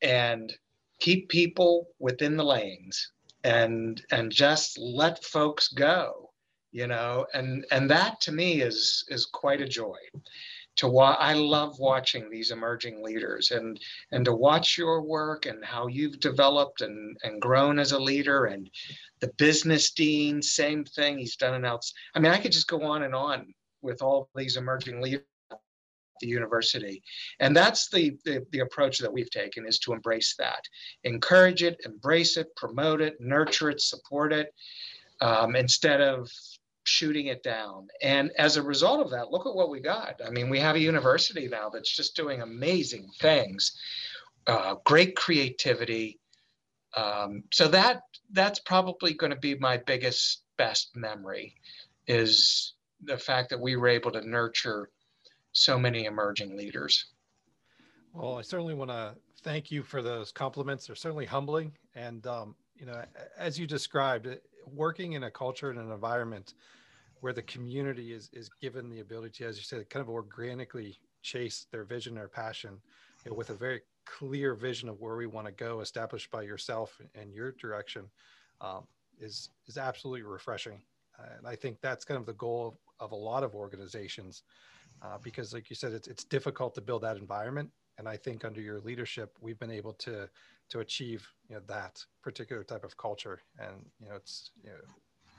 and 0.01 0.53
keep 1.01 1.27
people 1.27 1.89
within 1.99 2.37
the 2.37 2.45
lanes 2.45 3.11
and 3.43 4.05
and 4.11 4.31
just 4.31 4.77
let 4.77 5.23
folks 5.23 5.67
go 5.69 6.31
you 6.71 6.87
know? 6.87 7.25
And 7.33 7.65
and 7.71 7.89
that 7.89 8.21
to 8.21 8.31
me 8.31 8.61
is 8.61 9.03
is 9.09 9.25
quite 9.25 9.61
a 9.61 9.67
joy 9.67 9.97
to 10.77 10.87
watch 10.87 11.17
i 11.19 11.33
love 11.33 11.77
watching 11.79 12.29
these 12.29 12.51
emerging 12.51 13.03
leaders 13.03 13.51
and 13.51 13.77
and 14.13 14.23
to 14.23 14.33
watch 14.33 14.77
your 14.77 15.01
work 15.01 15.45
and 15.45 15.63
how 15.65 15.87
you've 15.87 16.19
developed 16.21 16.79
and 16.81 17.17
and 17.23 17.41
grown 17.41 17.77
as 17.77 17.91
a 17.91 17.99
leader 17.99 18.45
and 18.45 18.69
the 19.19 19.29
business 19.37 19.91
dean 19.91 20.41
same 20.41 20.85
thing 20.85 21.17
he's 21.17 21.35
done 21.35 21.53
an 21.53 21.65
else 21.65 21.93
i 22.15 22.19
mean 22.19 22.31
i 22.31 22.37
could 22.37 22.53
just 22.53 22.69
go 22.69 22.81
on 22.83 23.03
and 23.03 23.13
on 23.13 23.53
with 23.81 24.01
all 24.01 24.29
these 24.33 24.55
emerging 24.55 25.01
leaders 25.01 25.25
the 26.21 26.27
university. 26.27 27.03
And 27.41 27.55
that's 27.55 27.89
the, 27.89 28.17
the, 28.23 28.45
the, 28.51 28.59
approach 28.59 28.99
that 28.99 29.11
we've 29.11 29.29
taken 29.29 29.67
is 29.67 29.79
to 29.79 29.91
embrace 29.91 30.35
that, 30.39 30.63
encourage 31.03 31.63
it, 31.63 31.81
embrace 31.83 32.37
it, 32.37 32.55
promote 32.55 33.01
it, 33.01 33.19
nurture 33.19 33.69
it, 33.69 33.81
support 33.81 34.31
it, 34.31 34.53
um, 35.19 35.55
instead 35.57 35.99
of 35.99 36.29
shooting 36.83 37.27
it 37.27 37.43
down. 37.43 37.87
And 38.01 38.31
as 38.37 38.57
a 38.57 38.63
result 38.63 39.01
of 39.01 39.11
that, 39.11 39.31
look 39.31 39.45
at 39.45 39.55
what 39.55 39.69
we 39.69 39.81
got. 39.81 40.21
I 40.25 40.29
mean, 40.29 40.49
we 40.49 40.59
have 40.59 40.75
a 40.75 40.79
university 40.79 41.47
now 41.47 41.69
that's 41.69 41.95
just 41.95 42.15
doing 42.15 42.41
amazing 42.41 43.09
things, 43.19 43.77
uh, 44.47 44.75
great 44.85 45.15
creativity. 45.15 46.19
Um, 46.95 47.43
so 47.51 47.67
that 47.69 48.01
that's 48.31 48.59
probably 48.59 49.13
going 49.13 49.31
to 49.31 49.39
be 49.39 49.55
my 49.55 49.77
biggest 49.77 50.43
best 50.57 50.95
memory 50.95 51.55
is 52.07 52.73
the 53.03 53.17
fact 53.17 53.49
that 53.49 53.59
we 53.59 53.75
were 53.75 53.87
able 53.87 54.11
to 54.11 54.27
nurture 54.27 54.89
so 55.53 55.77
many 55.77 56.05
emerging 56.05 56.57
leaders. 56.57 57.05
Well, 58.13 58.37
I 58.37 58.41
certainly 58.41 58.73
want 58.73 58.91
to 58.91 59.15
thank 59.41 59.71
you 59.71 59.83
for 59.83 60.01
those 60.01 60.31
compliments. 60.31 60.87
They're 60.87 60.95
certainly 60.95 61.25
humbling. 61.25 61.71
And, 61.95 62.25
um, 62.27 62.55
you 62.75 62.85
know, 62.85 63.03
as 63.37 63.57
you 63.59 63.67
described, 63.67 64.27
working 64.67 65.13
in 65.13 65.23
a 65.23 65.31
culture 65.31 65.69
and 65.69 65.79
an 65.79 65.91
environment 65.91 66.53
where 67.21 67.33
the 67.33 67.41
community 67.43 68.13
is, 68.13 68.29
is 68.33 68.49
given 68.61 68.89
the 68.89 68.99
ability 68.99 69.43
to, 69.43 69.49
as 69.49 69.57
you 69.57 69.63
said, 69.63 69.89
kind 69.89 70.01
of 70.01 70.09
organically 70.09 70.97
chase 71.21 71.67
their 71.71 71.83
vision 71.83 72.17
or 72.17 72.27
passion 72.27 72.81
you 73.23 73.31
know, 73.31 73.37
with 73.37 73.51
a 73.51 73.53
very 73.53 73.81
clear 74.05 74.55
vision 74.55 74.89
of 74.89 74.99
where 74.99 75.15
we 75.15 75.27
want 75.27 75.45
to 75.45 75.53
go 75.53 75.81
established 75.81 76.31
by 76.31 76.41
yourself 76.41 76.99
and 77.13 77.33
your 77.33 77.51
direction 77.53 78.09
um, 78.59 78.83
is, 79.19 79.49
is 79.67 79.77
absolutely 79.77 80.23
refreshing. 80.23 80.81
Uh, 81.19 81.27
and 81.37 81.47
I 81.47 81.55
think 81.55 81.79
that's 81.81 82.03
kind 82.03 82.19
of 82.19 82.25
the 82.25 82.33
goal 82.33 82.67
of, 82.99 83.05
of 83.05 83.11
a 83.11 83.15
lot 83.15 83.43
of 83.43 83.53
organizations 83.53 84.43
uh, 85.03 85.17
because 85.23 85.53
like 85.53 85.69
you 85.69 85.75
said 85.75 85.93
it's, 85.93 86.07
it's 86.07 86.23
difficult 86.23 86.73
to 86.75 86.81
build 86.81 87.01
that 87.01 87.17
environment 87.17 87.69
and 87.97 88.07
i 88.07 88.15
think 88.15 88.45
under 88.45 88.61
your 88.61 88.79
leadership 88.81 89.35
we've 89.41 89.59
been 89.59 89.71
able 89.71 89.93
to 89.93 90.29
to 90.69 90.79
achieve 90.79 91.27
you 91.49 91.55
know 91.55 91.61
that 91.67 92.03
particular 92.21 92.63
type 92.63 92.83
of 92.83 92.95
culture 92.97 93.39
and 93.59 93.85
you 93.99 94.09
know 94.09 94.15
it's 94.15 94.51
you 94.63 94.69
know 94.69 94.75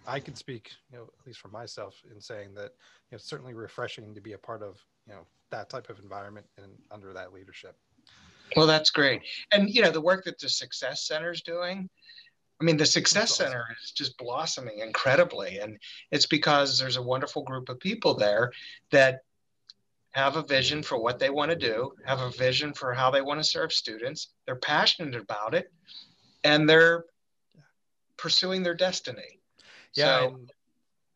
i 0.07 0.19
can 0.19 0.35
speak 0.35 0.73
you 0.91 0.99
know 0.99 1.05
at 1.05 1.27
least 1.27 1.41
for 1.41 1.49
myself 1.49 2.03
in 2.15 2.21
saying 2.21 2.55
that 2.55 2.73
you 3.11 3.13
know 3.13 3.17
it's 3.17 3.25
certainly 3.25 3.55
refreshing 3.55 4.15
to 4.15 4.21
be 4.21 4.33
a 4.33 4.39
part 4.39 4.63
of 4.63 4.81
you 5.07 5.13
know 5.13 5.27
that 5.51 5.69
type 5.69 5.89
of 5.91 5.99
environment 5.99 6.47
and 6.59 6.73
under 6.91 7.13
that 7.13 7.33
leadership 7.33 7.77
well 8.57 8.67
that's 8.67 8.91
great 8.91 9.23
and 9.53 9.71
you 9.71 9.83
know 9.83 9.91
the 9.91 10.01
work 10.01 10.25
that 10.25 10.39
the 10.39 10.49
success 10.49 11.07
center 11.07 11.31
is 11.31 11.43
doing 11.43 11.89
I 12.61 12.65
mean, 12.65 12.77
the 12.77 12.87
Success 12.87 13.33
awesome. 13.33 13.47
Center 13.47 13.65
is 13.83 13.91
just 13.91 14.17
blossoming 14.19 14.79
incredibly. 14.79 15.59
And 15.59 15.79
it's 16.13 16.27
because 16.27 16.79
there's 16.79 16.97
a 16.97 17.03
wonderful 17.03 17.43
group 17.43 17.69
of 17.69 17.81
people 17.81 18.15
there 18.15 18.53
that 18.93 19.23
have 20.13 20.37
a 20.37 20.43
vision 20.43 20.83
for 20.83 20.99
what 20.99 21.19
they 21.19 21.31
want 21.31 21.51
to 21.51 21.57
do, 21.57 21.93
have 22.05 22.21
a 22.21 22.31
vision 22.31 22.73
for 22.73 22.93
how 22.93 23.11
they 23.11 23.23
want 23.23 23.41
to 23.41 23.45
serve 23.45 23.73
students. 23.73 24.29
They're 24.47 24.57
passionate 24.57 25.15
about 25.15 25.55
it, 25.55 25.73
and 26.45 26.69
they're 26.69 27.05
pursuing 28.17 28.63
their 28.63 28.75
destiny. 28.75 29.41
Yeah, 29.95 30.21
so, 30.21 30.41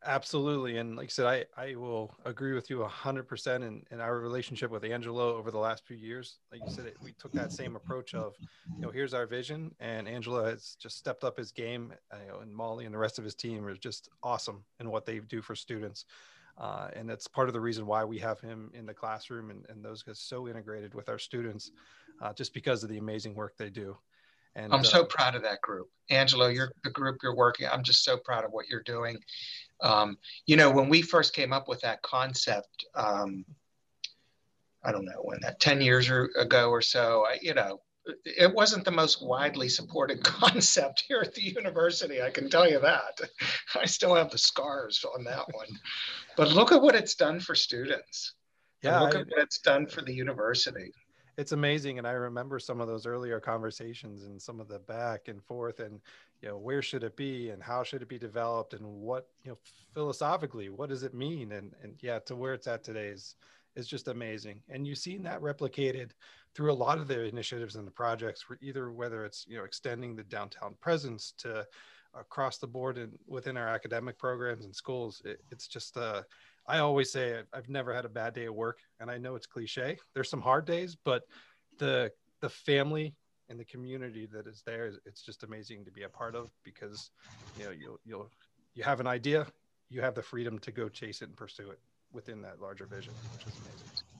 absolutely. 0.05 0.77
And 0.77 0.95
like 0.95 1.05
I 1.05 1.09
said, 1.09 1.25
I, 1.25 1.45
I 1.57 1.75
will 1.75 2.15
agree 2.25 2.53
with 2.53 2.69
you 2.69 2.79
100% 2.79 3.55
in, 3.55 3.83
in 3.91 3.99
our 3.99 4.19
relationship 4.19 4.71
with 4.71 4.83
Angelo 4.83 5.35
over 5.35 5.51
the 5.51 5.57
last 5.59 5.85
few 5.85 5.97
years. 5.97 6.37
Like 6.51 6.61
you 6.65 6.73
said, 6.73 6.91
we 7.03 7.13
took 7.13 7.31
that 7.33 7.51
same 7.51 7.75
approach 7.75 8.13
of, 8.13 8.33
you 8.75 8.81
know, 8.81 8.89
here's 8.89 9.13
our 9.13 9.25
vision. 9.25 9.73
And 9.79 10.07
Angelo 10.07 10.45
has 10.45 10.75
just 10.79 10.97
stepped 10.97 11.23
up 11.23 11.37
his 11.37 11.51
game. 11.51 11.93
Uh, 12.11 12.17
you 12.25 12.31
know, 12.31 12.39
and 12.39 12.53
Molly 12.53 12.85
and 12.85 12.93
the 12.93 12.99
rest 12.99 13.19
of 13.19 13.25
his 13.25 13.35
team 13.35 13.65
are 13.65 13.75
just 13.75 14.09
awesome 14.23 14.63
in 14.79 14.89
what 14.89 15.05
they 15.05 15.19
do 15.19 15.41
for 15.41 15.55
students. 15.55 16.05
Uh, 16.57 16.89
and 16.95 17.07
that's 17.07 17.27
part 17.27 17.47
of 17.47 17.53
the 17.53 17.59
reason 17.59 17.85
why 17.85 18.03
we 18.03 18.17
have 18.17 18.39
him 18.39 18.71
in 18.73 18.85
the 18.85 18.93
classroom 18.93 19.51
and, 19.51 19.65
and 19.69 19.83
those 19.83 20.01
guys 20.01 20.19
so 20.19 20.47
integrated 20.47 20.93
with 20.95 21.07
our 21.07 21.19
students 21.19 21.71
uh, 22.21 22.33
just 22.33 22.53
because 22.53 22.83
of 22.83 22.89
the 22.89 22.97
amazing 22.97 23.35
work 23.35 23.55
they 23.57 23.69
do. 23.69 23.95
And 24.55 24.73
i'm 24.73 24.83
so 24.83 25.01
uh, 25.01 25.05
proud 25.05 25.35
of 25.35 25.43
that 25.43 25.61
group. 25.61 25.87
Angelo 26.09 26.47
you're 26.47 26.71
the 26.83 26.89
group 26.89 27.17
you're 27.21 27.35
working 27.35 27.67
i'm 27.71 27.83
just 27.83 28.03
so 28.03 28.17
proud 28.17 28.43
of 28.43 28.51
what 28.51 28.67
you're 28.67 28.83
doing. 28.83 29.17
Um, 29.81 30.17
you 30.47 30.55
know 30.55 30.71
when 30.71 30.89
we 30.89 31.03
first 31.03 31.35
came 31.35 31.53
up 31.53 31.67
with 31.67 31.81
that 31.81 32.01
concept 32.01 32.85
um, 32.95 33.45
i 34.83 34.91
don't 34.91 35.05
know 35.05 35.21
when 35.21 35.39
that 35.41 35.59
10 35.59 35.81
years 35.81 36.09
ago 36.09 36.71
or 36.71 36.81
so 36.81 37.25
I, 37.27 37.37
you 37.41 37.53
know 37.53 37.81
it 38.25 38.53
wasn't 38.53 38.85
the 38.85 38.91
most 38.91 39.25
widely 39.25 39.69
supported 39.69 40.23
concept 40.23 41.03
here 41.07 41.19
at 41.19 41.33
the 41.33 41.43
university. 41.43 42.21
I 42.21 42.29
can 42.29 42.49
tell 42.49 42.69
you 42.69 42.79
that. 42.79 43.19
I 43.75 43.85
still 43.85 44.15
have 44.15 44.31
the 44.31 44.37
scars 44.37 45.05
on 45.15 45.23
that 45.25 45.45
one. 45.53 45.67
But 46.35 46.51
look 46.51 46.71
at 46.71 46.81
what 46.81 46.95
it's 46.95 47.15
done 47.15 47.39
for 47.39 47.55
students. 47.55 48.33
Yeah, 48.83 48.99
look 48.99 49.15
I, 49.15 49.21
at 49.21 49.27
what 49.27 49.41
it's 49.41 49.59
done 49.59 49.87
for 49.87 50.01
the 50.01 50.13
university. 50.13 50.91
it's 51.37 51.51
amazing. 51.51 51.97
And 51.97 52.07
I 52.07 52.11
remember 52.11 52.59
some 52.59 52.81
of 52.81 52.87
those 52.87 53.05
earlier 53.05 53.39
conversations 53.39 54.23
and 54.23 54.41
some 54.41 54.59
of 54.59 54.67
the 54.67 54.79
back 54.79 55.27
and 55.27 55.43
forth 55.43 55.79
and, 55.79 55.99
you 56.41 56.49
know, 56.49 56.57
where 56.57 56.81
should 56.81 57.03
it 57.03 57.15
be 57.15 57.49
and 57.49 57.61
how 57.61 57.83
should 57.83 58.01
it 58.01 58.09
be 58.09 58.19
developed 58.19 58.73
and 58.73 58.85
what, 58.85 59.27
you 59.43 59.51
know, 59.51 59.57
philosophically, 59.93 60.69
what 60.69 60.89
does 60.89 61.03
it 61.03 61.13
mean? 61.13 61.51
And, 61.53 61.73
and 61.83 61.95
yeah, 62.01 62.19
to 62.19 62.35
where 62.35 62.53
it's 62.53 62.67
at 62.67 62.83
today 62.83 63.07
is, 63.07 63.35
is 63.75 63.87
just 63.87 64.07
amazing. 64.07 64.61
And 64.69 64.87
you've 64.87 64.97
seen 64.97 65.23
that 65.23 65.41
replicated 65.41 66.11
through 66.57 66.71
a 66.71 66.73
lot 66.73 66.97
of 66.97 67.07
the 67.07 67.25
initiatives 67.25 67.75
and 67.75 67.85
the 67.85 67.91
projects, 67.91 68.43
either 68.61 68.91
whether 68.91 69.23
it's, 69.23 69.45
you 69.47 69.55
know, 69.55 69.63
extending 69.63 70.15
the 70.15 70.23
downtown 70.23 70.73
presence 70.81 71.35
to 71.37 71.63
across 72.19 72.57
the 72.57 72.65
board 72.65 72.97
and 72.97 73.15
within 73.27 73.55
our 73.55 73.67
academic 73.67 74.17
programs 74.17 74.65
and 74.65 74.75
schools. 74.75 75.21
It, 75.23 75.39
it's 75.51 75.67
just, 75.67 75.95
uh, 75.97 76.23
I 76.67 76.79
always 76.79 77.11
say 77.11 77.41
I've 77.53 77.69
never 77.69 77.93
had 77.93 78.05
a 78.05 78.09
bad 78.09 78.33
day 78.33 78.45
at 78.45 78.55
work, 78.55 78.79
and 78.99 79.11
I 79.11 79.19
know 79.19 79.35
it's 79.35 79.45
cliche. 79.45 79.99
There's 80.15 80.31
some 80.31 80.41
hard 80.41 80.65
days, 80.65 80.97
but 81.01 81.23
the 81.77 82.11
the 82.41 82.49
family 82.49 83.13
and 83.49 83.59
the 83.59 83.65
community 83.65 84.27
that 84.33 84.47
is 84.47 84.63
there, 84.65 84.91
it's 85.05 85.21
just 85.21 85.43
amazing 85.43 85.85
to 85.85 85.91
be 85.91 86.03
a 86.03 86.09
part 86.09 86.33
of 86.33 86.49
because 86.63 87.11
you 87.59 87.65
know 87.65 87.71
you'll 87.71 87.99
you'll 88.03 88.31
you 88.73 88.83
have 88.83 88.99
an 88.99 89.05
idea, 89.05 89.45
you 89.89 90.01
have 90.01 90.15
the 90.15 90.23
freedom 90.23 90.57
to 90.59 90.71
go 90.71 90.89
chase 90.89 91.21
it 91.21 91.25
and 91.25 91.37
pursue 91.37 91.69
it 91.69 91.79
within 92.11 92.41
that 92.41 92.59
larger 92.59 92.87
vision, 92.87 93.13
which 93.35 93.45
is 93.45 93.59
amazing. 93.59 94.16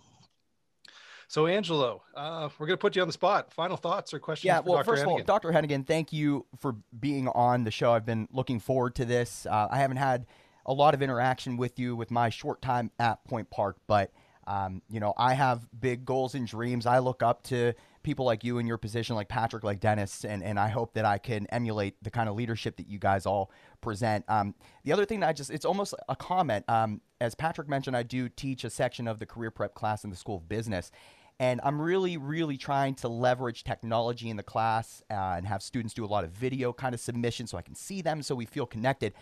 So, 1.30 1.46
Angelo, 1.46 2.04
uh, 2.16 2.48
we're 2.58 2.68
going 2.68 2.78
to 2.78 2.82
put 2.82 2.96
you 2.96 3.02
on 3.02 3.08
the 3.08 3.14
spot. 3.14 3.52
Final 3.54 3.76
thoughts 3.76 4.14
or 4.14 4.20
questions? 4.20 4.46
Yeah, 4.46 4.60
well, 4.60 4.78
Dr. 4.78 4.86
first 4.86 5.04
Hennigan? 5.04 5.06
of 5.06 5.10
all, 5.10 5.24
Dr. 5.24 5.52
Hennigan, 5.52 5.86
thank 5.86 6.14
you 6.14 6.46
for 6.58 6.76
being 6.98 7.28
on 7.28 7.66
the 7.66 7.72
show. 7.72 7.92
I've 7.92 8.06
been 8.06 8.30
looking 8.32 8.62
forward 8.62 8.96
to 8.96 9.06
this. 9.06 9.46
Uh, 9.46 9.68
I 9.70 9.78
haven't 9.80 9.98
had 9.98 10.26
a 10.66 10.74
lot 10.74 10.94
of 10.94 11.02
interaction 11.02 11.58
with 11.58 11.80
you 11.80 11.98
with 11.98 12.12
my 12.12 12.30
short 12.30 12.62
time 12.62 12.92
at 12.98 13.24
Point 13.26 13.50
Park, 13.50 13.78
but 13.88 14.12
um, 14.48 14.82
you 14.90 15.02
know, 15.02 15.14
I 15.18 15.34
have 15.34 15.68
big 15.78 16.06
goals 16.06 16.34
and 16.34 16.48
dreams. 16.48 16.86
I 16.86 17.00
look 17.00 17.22
up 17.22 17.44
to 17.44 17.74
people 18.02 18.26
like 18.26 18.46
you 18.46 18.58
in 18.60 18.66
your 18.66 18.78
position, 18.78 19.18
like 19.18 19.28
Patrick, 19.28 19.66
like 19.66 19.82
Dennis, 19.82 20.24
and, 20.24 20.42
and 20.42 20.58
I 20.58 20.70
hope 20.70 20.94
that 20.94 21.04
I 21.04 21.18
can 21.18 21.46
emulate 21.48 22.02
the 22.02 22.10
kind 22.10 22.30
of 22.30 22.36
leadership 22.36 22.78
that 22.78 22.88
you 22.88 22.98
guys 22.98 23.26
all 23.26 23.52
present. 23.82 24.24
Um, 24.30 24.56
the 24.86 24.94
other 24.94 25.04
thing 25.04 25.20
that 25.20 25.28
I 25.28 25.34
just, 25.34 25.50
it's 25.50 25.66
almost 25.66 25.94
a 26.08 26.16
comment. 26.16 26.64
Um, 26.70 27.02
as 27.20 27.36
Patrick 27.36 27.68
mentioned, 27.68 27.98
I 27.98 28.04
do 28.04 28.30
teach 28.30 28.64
a 28.64 28.70
section 28.70 29.10
of 29.10 29.20
the 29.20 29.26
career 29.26 29.52
prep 29.52 29.74
class 29.74 30.06
in 30.06 30.10
the 30.10 30.16
School 30.16 30.38
of 30.38 30.48
Business. 30.48 30.92
And 31.40 31.62
I'm 31.64 31.80
really, 31.80 32.18
really 32.18 32.58
trying 32.58 32.96
to 32.96 33.08
leverage 33.08 33.64
technology 33.64 34.30
in 34.30 34.38
the 34.38 34.44
class 34.44 35.04
uh, 35.12 35.14
and 35.14 35.46
have 35.46 35.62
students 35.62 35.94
do 35.94 36.04
a 36.04 36.08
lot 36.08 36.24
of 36.24 36.32
video 36.32 36.74
kind 36.74 36.96
of 36.96 37.00
submissions 37.00 37.52
so 37.52 37.58
I 37.58 37.62
can 37.62 37.76
see 37.76 38.02
them 38.02 38.24
so 38.24 38.34
we 38.34 38.46
feel 38.46 38.66
connected 38.66 39.14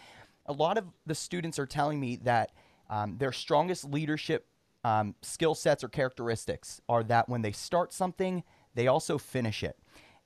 a 0.45 0.53
lot 0.53 0.77
of 0.77 0.85
the 1.05 1.15
students 1.15 1.57
are 1.59 1.65
telling 1.65 1.99
me 1.99 2.17
that 2.17 2.51
um, 2.89 3.17
their 3.17 3.31
strongest 3.31 3.85
leadership 3.85 4.47
um, 4.83 5.15
skill 5.21 5.55
sets 5.55 5.83
or 5.83 5.89
characteristics 5.89 6.81
are 6.87 7.03
that 7.03 7.27
when 7.27 7.41
they 7.41 7.51
start 7.51 7.91
something, 7.91 8.43
they 8.75 8.87
also 8.87 9.17
finish 9.17 9.63
it. 9.63 9.77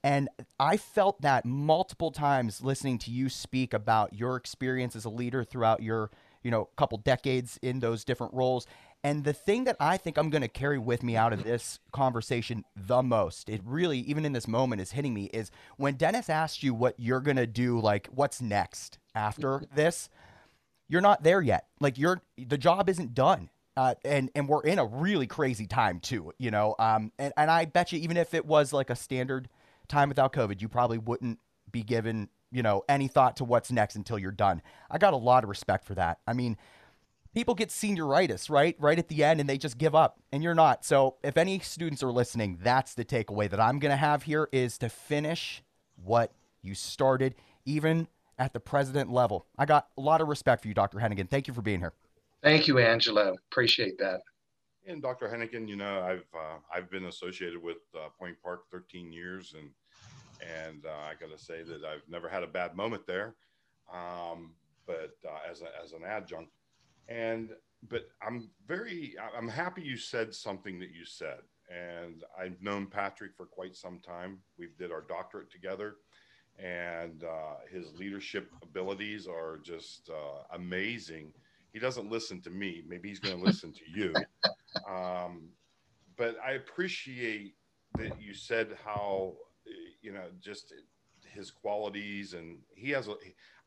And 0.04 0.30
I 0.60 0.78
felt 0.78 1.22
that 1.22 1.46
multiple 1.46 2.12
times 2.12 2.62
listening 2.62 3.00
to 3.00 3.12
you 3.12 3.30
speak 3.30 3.74
about 3.74 4.14
your 4.14 4.36
experience 4.36 4.96
as 4.96 5.06
a 5.06 5.10
leader 5.10 5.44
throughout 5.44 5.82
your, 5.82 6.10
you 6.44 6.52
know, 6.52 6.70
couple 6.78 6.98
decades 7.00 7.60
in 7.62 7.80
those 7.80 8.06
different 8.06 8.34
roles. 8.34 8.66
And 9.04 9.24
the 9.24 9.34
thing 9.34 9.64
that 9.64 9.78
I 9.80 9.96
think 9.96 10.18
I'm 10.18 10.30
going 10.30 10.42
to 10.42 10.50
carry 10.50 10.78
with 10.78 11.04
me 11.04 11.16
out 11.16 11.32
of 11.32 11.44
this 11.44 11.80
conversation 11.92 12.66
the 12.76 13.02
most, 13.02 13.48
it 13.48 13.62
really, 13.64 14.00
even 14.00 14.26
in 14.26 14.34
this 14.34 14.48
moment, 14.48 14.82
is 14.82 14.92
hitting 14.92 15.14
me 15.14 15.26
is 15.26 15.52
when 15.78 15.94
Dennis 15.96 16.30
asked 16.30 16.64
you 16.64 16.74
what 16.74 16.96
you're 16.98 17.22
going 17.22 17.38
to 17.38 17.48
do, 17.48 17.80
like 17.80 18.08
what's 18.08 18.42
next 18.42 19.00
after 19.16 19.64
this, 19.74 20.10
you're 20.90 21.02
not 21.02 21.24
there 21.24 21.42
yet. 21.42 21.68
Like 21.80 21.98
you're, 21.98 22.22
the 22.38 22.58
job 22.58 22.90
isn't 22.90 23.14
done. 23.14 23.50
Uh, 23.78 23.96
and 24.04 24.30
and 24.36 24.50
we're 24.50 24.64
in 24.64 24.78
a 24.78 24.86
really 24.86 25.28
crazy 25.28 25.66
time 25.66 26.02
too, 26.02 26.34
you 26.38 26.52
know. 26.52 26.76
Um, 26.80 27.14
and 27.18 27.32
and 27.38 27.50
I 27.50 27.64
bet 27.64 27.94
you 27.94 28.00
even 28.00 28.18
if 28.18 28.34
it 28.34 28.46
was 28.46 28.74
like 28.74 28.90
a 28.90 28.96
standard 28.96 29.48
time 29.88 30.10
without 30.10 30.34
COVID, 30.34 30.62
you 30.62 30.68
probably 30.68 30.98
wouldn't 30.98 31.40
be 31.72 31.84
given 31.84 32.28
you 32.52 32.62
know 32.62 32.84
any 32.90 33.08
thought 33.08 33.38
to 33.38 33.46
what's 33.46 33.72
next 33.72 33.96
until 33.96 34.20
you're 34.20 34.34
done. 34.34 34.62
I 34.92 34.98
got 34.98 35.14
a 35.14 35.18
lot 35.18 35.46
of 35.46 35.50
respect 35.50 35.86
for 35.86 35.96
that. 35.96 36.20
I 36.28 36.34
mean, 36.34 36.58
people 37.34 37.56
get 37.56 37.70
senioritis 37.70 38.50
right? 38.50 38.76
Right 38.80 39.00
at 39.00 39.08
the 39.08 39.24
end 39.24 39.40
and 39.40 39.50
they 39.50 39.58
just 39.58 39.78
give 39.78 39.96
up 39.96 40.20
and 40.32 40.44
you're 40.44 40.56
not. 40.56 40.86
So 40.86 41.16
if 41.24 41.38
any 41.38 41.60
students 41.60 42.04
are 42.04 42.12
listening 42.12 42.60
that's 42.62 42.94
the 42.94 43.06
takeaway 43.06 43.50
that 43.50 43.60
i'm 43.60 43.80
going 43.80 43.92
to 43.92 43.98
have 43.98 44.24
here 44.24 44.50
is 44.52 44.78
to 44.80 44.90
finish 44.90 45.64
what 45.96 46.34
you 46.62 46.74
started 46.74 47.36
even 47.66 48.08
at 48.38 48.54
the 48.54 48.60
president 48.60 49.12
level. 49.12 49.46
I 49.58 49.66
got 49.66 49.90
a 49.98 50.02
lot 50.02 50.22
of 50.22 50.28
respect 50.28 50.62
for 50.62 50.68
you 50.68 50.74
dr 50.74 50.98
hennigan. 50.98 51.30
Thank 51.30 51.48
you 51.48 51.54
for 51.54 51.62
being 51.62 51.80
here. 51.80 51.94
Thank 52.42 52.68
you 52.68 52.80
angelo 52.80 53.36
appreciate 53.52 53.98
that. 54.00 54.22
And 54.88 55.02
dr 55.02 55.28
hennigan 55.28 55.68
you 55.68 55.76
know 55.76 56.02
i've 56.02 56.26
uh, 56.34 56.58
i've 56.74 56.90
been 56.90 57.06
associated 57.06 57.62
with 57.62 57.78
uh, 57.96 58.10
point 58.20 58.36
park 58.42 58.62
13 58.72 59.12
years 59.12 59.56
and 59.58 59.70
and 60.42 60.86
uh, 60.86 61.10
i 61.10 61.14
got 61.20 61.36
to 61.36 61.44
say 61.44 61.64
that 61.64 61.84
i've 61.84 62.08
never 62.08 62.30
had 62.30 62.44
a 62.44 62.48
bad 62.48 62.76
moment 62.76 63.06
there. 63.06 63.36
Um, 63.92 64.54
but 64.86 65.14
uh, 65.28 65.50
as, 65.50 65.62
a, 65.62 65.68
as 65.84 65.94
an 65.94 66.04
adjunct 66.06 66.52
and 67.10 67.50
but 67.90 68.04
i'm 68.26 68.50
very 68.68 69.16
i'm 69.38 69.48
happy 69.48 69.82
you 69.82 69.98
said 69.98 70.34
something 70.34 70.80
that 70.80 70.92
you 70.92 71.06
said. 71.06 71.40
And 71.70 72.24
i've 72.40 72.62
known 72.62 72.88
patrick 72.88 73.32
for 73.36 73.46
quite 73.46 73.76
some 73.76 74.00
time. 74.00 74.40
We 74.58 74.70
did 74.78 74.92
our 74.92 75.02
doctorate 75.02 75.52
together. 75.52 75.96
And 76.58 77.24
uh, 77.24 77.56
his 77.72 77.94
leadership 77.94 78.52
abilities 78.64 79.28
are 79.28 79.60
just 79.64 80.10
uh, 80.10 80.44
amazing. 80.56 81.32
He 81.72 81.80
doesn't 81.80 82.12
listen 82.12 82.42
to 82.42 82.50
me. 82.50 82.84
Maybe 82.86 83.08
he's 83.08 83.20
going 83.20 83.38
to 83.38 83.44
listen 83.44 83.74
to 83.74 84.00
you. 84.00 84.14
Um, 84.88 85.50
but 86.20 86.36
i 86.46 86.52
appreciate 86.52 87.56
that 87.98 88.22
you 88.22 88.36
said 88.36 88.78
how 88.86 89.34
you 90.02 90.12
know 90.12 90.26
just 90.40 90.74
his 91.34 91.50
qualities 91.50 92.34
and 92.34 92.58
he 92.76 92.92
has 92.92 93.08
a 93.08 93.16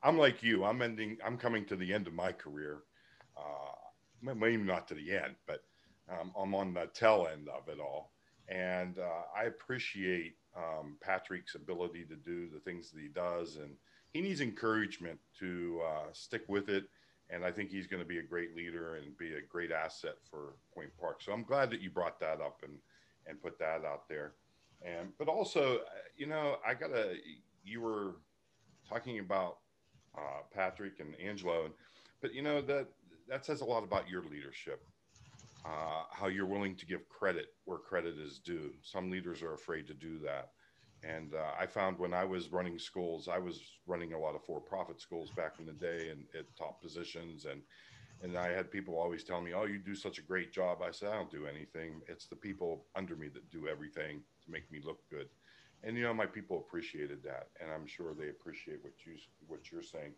i'm 0.03 0.17
like 0.17 0.43
you. 0.43 0.65
I'm 0.65 0.81
ending 0.83 1.19
i'm 1.25 1.37
coming 1.37 1.65
to 1.67 1.77
the 1.77 1.93
end 1.93 2.07
of 2.07 2.13
my 2.13 2.31
career 2.31 2.83
maybe 4.23 4.57
not 4.57 4.89
to 4.89 4.95
the 4.95 5.13
end, 5.13 5.35
but 5.47 5.65
um, 6.11 6.33
I'm 6.39 6.55
on 6.55 6.75
the 6.75 6.89
tail 6.95 7.29
end 7.33 7.49
of 7.49 7.69
it 7.69 7.81
all. 7.81 8.13
And 8.49 8.99
uh, 8.99 9.23
I 9.37 9.45
appreciate 9.45 10.37
um, 10.57 10.97
Patrick's 11.01 11.55
ability 11.55 12.05
to 12.05 12.17
do 12.17 12.49
the 12.49 12.61
things 12.61 12.91
that 12.91 13.01
he 13.01 13.09
does. 13.09 13.57
And 13.57 13.73
he 14.13 14.21
needs 14.21 14.41
encouragement 14.41 15.19
to 15.39 15.81
uh, 15.87 16.13
stick 16.13 16.43
with 16.49 16.69
it. 16.69 16.85
And 17.31 17.45
I 17.45 17.51
think 17.51 17.71
he's 17.71 17.87
going 17.87 18.03
to 18.03 18.09
be 18.09 18.19
a 18.19 18.23
great 18.23 18.55
leader 18.55 18.97
and 18.97 19.17
be 19.17 19.35
a 19.35 19.41
great 19.41 19.73
asset 19.73 20.17
for 20.29 20.55
Point 20.75 20.91
Park. 21.01 21.23
So 21.23 21.33
I'm 21.33 21.45
glad 21.45 21.71
that 21.71 21.81
you 21.81 21.89
brought 21.89 22.21
that 22.21 22.41
up 22.41 22.61
and, 22.63 22.75
and 23.27 23.41
put 23.41 23.59
that 23.59 23.85
out 23.87 24.09
there. 24.09 24.33
And, 24.83 25.09
but 25.19 25.29
also, 25.29 25.81
you 26.17 26.27
know, 26.27 26.57
I 26.67 26.75
got 26.75 26.89
to, 26.89 27.15
you 27.65 27.81
were 27.81 28.17
talking 28.89 29.21
about 29.21 29.59
uh, 30.19 30.43
Patrick 30.53 31.01
and 31.01 31.15
Angelo, 31.25 31.65
and, 31.65 31.75
but 32.23 32.35
you 32.35 32.43
know, 32.43 32.63
that 32.63 32.89
that 33.29 33.47
says 33.47 33.63
a 33.63 33.67
lot 33.67 33.85
about 33.85 34.09
your 34.09 34.25
leadership. 34.25 34.81
Uh, 35.65 36.05
how 36.13 36.29
you're 36.29 36.47
willing 36.47 36.77
to 36.77 36.87
give 36.87 37.09
credit 37.09 37.47
where 37.67 37.79
credit 37.79 38.19
is 38.19 38.41
due. 38.41 38.73
Some 38.83 39.11
leaders 39.11 39.43
are 39.43 39.55
afraid 39.55 39.87
to 39.89 39.95
do 39.95 40.19
that. 40.21 40.51
And 41.05 41.35
uh, 41.35 41.53
I 41.59 41.67
found 41.67 41.99
when 41.99 42.15
I 42.15 42.25
was 42.25 42.53
running 42.53 42.79
schools, 42.79 43.29
I 43.29 43.39
was 43.39 43.61
running 43.87 44.13
a 44.13 44.19
lot 44.19 44.35
of 44.37 44.45
for-profit 44.45 45.01
schools 45.01 45.33
back 45.33 45.55
in 45.61 45.67
the 45.67 45.73
day 45.73 46.11
and 46.11 46.27
at 46.39 46.57
top 46.57 46.81
positions. 46.83 47.45
And 47.47 47.63
and 48.21 48.39
I 48.39 48.51
had 48.51 48.71
people 48.71 48.99
always 48.99 49.25
tell 49.25 49.43
me, 49.43 49.53
"Oh, 49.55 49.65
you 49.67 49.79
do 49.79 49.95
such 49.97 50.19
a 50.19 50.23
great 50.23 50.53
job." 50.53 50.83
I 50.83 50.93
said, 50.93 51.11
"I 51.11 51.17
don't 51.17 51.31
do 51.31 51.47
anything. 51.47 52.03
It's 52.09 52.29
the 52.29 52.37
people 52.37 52.89
under 52.97 53.17
me 53.17 53.29
that 53.31 53.51
do 53.51 53.69
everything 53.69 54.25
to 54.45 54.51
make 54.51 54.71
me 54.71 54.81
look 54.83 55.09
good." 55.11 55.29
And 55.83 55.97
you 55.97 56.05
know, 56.05 56.15
my 56.15 56.27
people 56.27 56.59
appreciated 56.59 57.23
that, 57.25 57.51
and 57.61 57.71
I'm 57.73 57.87
sure 57.87 58.15
they 58.15 58.29
appreciate 58.29 58.83
what 58.83 59.05
you 59.07 59.17
what 59.47 59.71
you're 59.73 59.83
saying. 59.83 60.15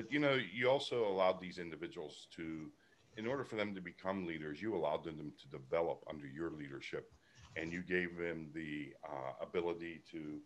But 0.00 0.10
you 0.10 0.18
know, 0.18 0.38
you 0.50 0.70
also 0.70 1.06
allowed 1.06 1.42
these 1.42 1.58
individuals 1.58 2.26
to, 2.34 2.70
in 3.18 3.26
order 3.26 3.44
for 3.44 3.56
them 3.56 3.74
to 3.74 3.82
become 3.82 4.24
leaders, 4.26 4.62
you 4.62 4.74
allowed 4.74 5.04
them 5.04 5.30
to 5.38 5.48
develop 5.58 6.02
under 6.08 6.26
your 6.26 6.50
leadership, 6.52 7.12
and 7.54 7.70
you 7.70 7.82
gave 7.82 8.16
them 8.16 8.48
the 8.54 8.94
uh, 9.06 9.32
ability 9.42 10.00
to 10.10 10.38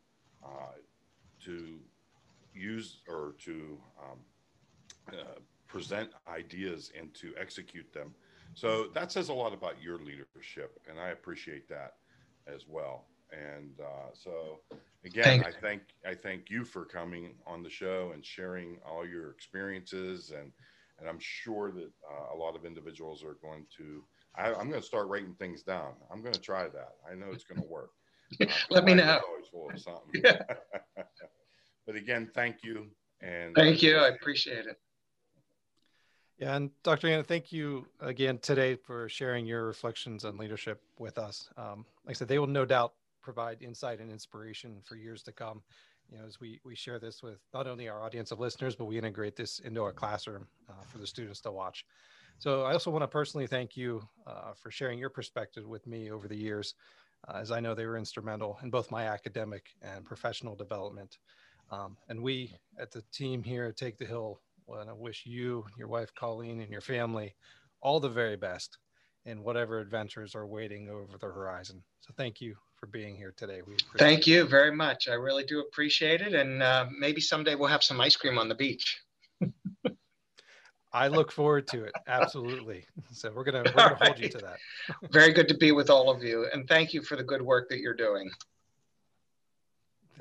uh, 0.44 0.74
to 1.44 1.78
use 2.52 3.02
or 3.08 3.36
to 3.44 3.78
um, 4.02 4.18
uh, 5.12 5.38
present 5.68 6.10
ideas 6.26 6.90
and 6.98 7.14
to 7.14 7.32
execute 7.40 7.92
them. 7.92 8.12
So 8.54 8.88
that 8.92 9.12
says 9.12 9.28
a 9.28 9.34
lot 9.34 9.52
about 9.52 9.80
your 9.80 9.98
leadership, 9.98 10.80
and 10.90 10.98
I 10.98 11.10
appreciate 11.10 11.68
that 11.68 11.92
as 12.48 12.66
well. 12.66 13.06
And 13.30 13.78
uh, 13.80 14.10
so, 14.14 14.58
again, 15.04 15.24
Thanks. 15.24 15.46
I 15.46 15.60
thank 15.60 15.82
I 16.06 16.14
thank 16.14 16.50
you 16.50 16.64
for 16.64 16.84
coming 16.84 17.34
on 17.46 17.62
the 17.62 17.70
show 17.70 18.12
and 18.14 18.24
sharing 18.24 18.78
all 18.86 19.06
your 19.06 19.30
experiences, 19.30 20.32
and 20.36 20.52
and 20.98 21.08
I'm 21.08 21.18
sure 21.20 21.72
that 21.72 21.90
uh, 22.10 22.34
a 22.34 22.36
lot 22.36 22.56
of 22.56 22.64
individuals 22.64 23.22
are 23.24 23.36
going 23.42 23.66
to. 23.78 24.04
I, 24.36 24.48
am 24.48 24.68
going 24.68 24.80
to 24.80 24.86
start 24.86 25.08
writing 25.08 25.34
things 25.38 25.62
down. 25.62 25.92
I'm 26.12 26.20
going 26.20 26.34
to 26.34 26.40
try 26.40 26.64
that. 26.64 26.94
I 27.08 27.14
know 27.14 27.26
it's 27.32 27.44
going 27.44 27.60
to 27.60 27.68
work. 27.68 27.90
Uh, 28.40 28.46
Let 28.70 28.84
me 28.84 28.94
know. 28.94 29.20
Always 29.28 29.46
full 29.48 29.70
of 29.70 29.78
something. 29.78 30.02
Yeah. 30.24 30.40
but 31.86 31.94
again, 31.94 32.28
thank 32.34 32.64
you. 32.64 32.86
And 33.20 33.54
thank 33.54 33.80
you. 33.80 33.96
I 33.96 34.08
appreciate 34.08 34.66
it. 34.66 34.76
Yeah, 36.38 36.56
and 36.56 36.70
Dr. 36.82 37.08
Anna, 37.08 37.22
thank 37.22 37.52
you 37.52 37.86
again 38.00 38.38
today 38.38 38.74
for 38.74 39.08
sharing 39.08 39.46
your 39.46 39.66
reflections 39.66 40.24
on 40.24 40.36
leadership 40.36 40.80
with 40.98 41.16
us. 41.16 41.48
Um, 41.56 41.84
like 42.04 42.16
I 42.16 42.18
said, 42.18 42.28
they 42.28 42.40
will 42.40 42.48
no 42.48 42.64
doubt 42.64 42.94
provide 43.24 43.62
insight 43.62 44.00
and 44.00 44.12
inspiration 44.12 44.76
for 44.84 44.96
years 44.96 45.22
to 45.24 45.32
come. 45.32 45.62
You 46.12 46.18
know, 46.18 46.24
as 46.26 46.38
we 46.38 46.60
we 46.64 46.76
share 46.76 46.98
this 46.98 47.22
with 47.22 47.38
not 47.54 47.66
only 47.66 47.88
our 47.88 48.02
audience 48.02 48.30
of 48.30 48.38
listeners, 48.38 48.76
but 48.76 48.84
we 48.84 48.98
integrate 48.98 49.36
this 49.36 49.58
into 49.60 49.82
our 49.82 49.92
classroom 49.92 50.46
uh, 50.68 50.84
for 50.86 50.98
the 50.98 51.06
students 51.06 51.40
to 51.40 51.50
watch. 51.50 51.86
So 52.38 52.62
I 52.62 52.72
also 52.72 52.90
want 52.90 53.02
to 53.02 53.08
personally 53.08 53.46
thank 53.46 53.76
you 53.76 54.02
uh, 54.26 54.52
for 54.54 54.70
sharing 54.70 54.98
your 54.98 55.08
perspective 55.08 55.66
with 55.66 55.86
me 55.86 56.10
over 56.10 56.28
the 56.28 56.36
years, 56.36 56.74
uh, 57.26 57.38
as 57.38 57.50
I 57.50 57.60
know 57.60 57.74
they 57.74 57.86
were 57.86 57.96
instrumental 57.96 58.58
in 58.62 58.70
both 58.70 58.90
my 58.90 59.06
academic 59.06 59.68
and 59.82 60.04
professional 60.04 60.54
development. 60.54 61.18
Um, 61.70 61.96
and 62.08 62.22
we 62.22 62.54
at 62.78 62.90
the 62.90 63.02
team 63.12 63.42
here 63.42 63.64
at 63.64 63.76
Take 63.76 63.96
the 63.96 64.04
Hill 64.04 64.40
want 64.66 64.88
to 64.88 64.94
wish 64.94 65.24
you, 65.24 65.64
your 65.78 65.88
wife 65.88 66.14
Colleen, 66.14 66.60
and 66.60 66.70
your 66.70 66.80
family 66.80 67.34
all 67.80 68.00
the 68.00 68.08
very 68.08 68.36
best 68.36 68.78
in 69.24 69.42
whatever 69.42 69.78
adventures 69.78 70.34
are 70.34 70.46
waiting 70.46 70.90
over 70.90 71.16
the 71.18 71.26
horizon. 71.26 71.82
So 72.00 72.12
thank 72.16 72.40
you 72.40 72.56
for 72.84 72.90
being 72.90 73.16
here 73.16 73.32
today. 73.34 73.62
We 73.66 73.76
thank 73.96 74.26
you 74.26 74.44
very 74.44 74.74
much. 74.74 75.08
I 75.08 75.14
really 75.14 75.44
do 75.44 75.60
appreciate 75.60 76.20
it, 76.20 76.34
and 76.34 76.62
uh, 76.62 76.84
maybe 76.98 77.18
someday 77.18 77.54
we'll 77.54 77.70
have 77.70 77.82
some 77.82 77.98
ice 77.98 78.14
cream 78.14 78.36
on 78.36 78.46
the 78.46 78.54
beach. 78.54 79.00
I 80.92 81.08
look 81.08 81.32
forward 81.32 81.66
to 81.68 81.84
it. 81.84 81.92
Absolutely. 82.06 82.84
So 83.12 83.30
we're 83.34 83.44
gonna 83.44 83.62
we're 83.64 83.72
gonna 83.72 83.94
right. 83.94 84.08
hold 84.08 84.18
you 84.18 84.28
to 84.28 84.38
that. 84.38 84.58
Very 85.10 85.32
good 85.32 85.48
to 85.48 85.56
be 85.56 85.72
with 85.72 85.88
all 85.88 86.10
of 86.10 86.22
you, 86.22 86.46
and 86.52 86.68
thank 86.68 86.92
you 86.92 87.00
for 87.00 87.16
the 87.16 87.22
good 87.22 87.40
work 87.40 87.68
that 87.70 87.78
you're 87.78 87.94
doing. 87.94 88.28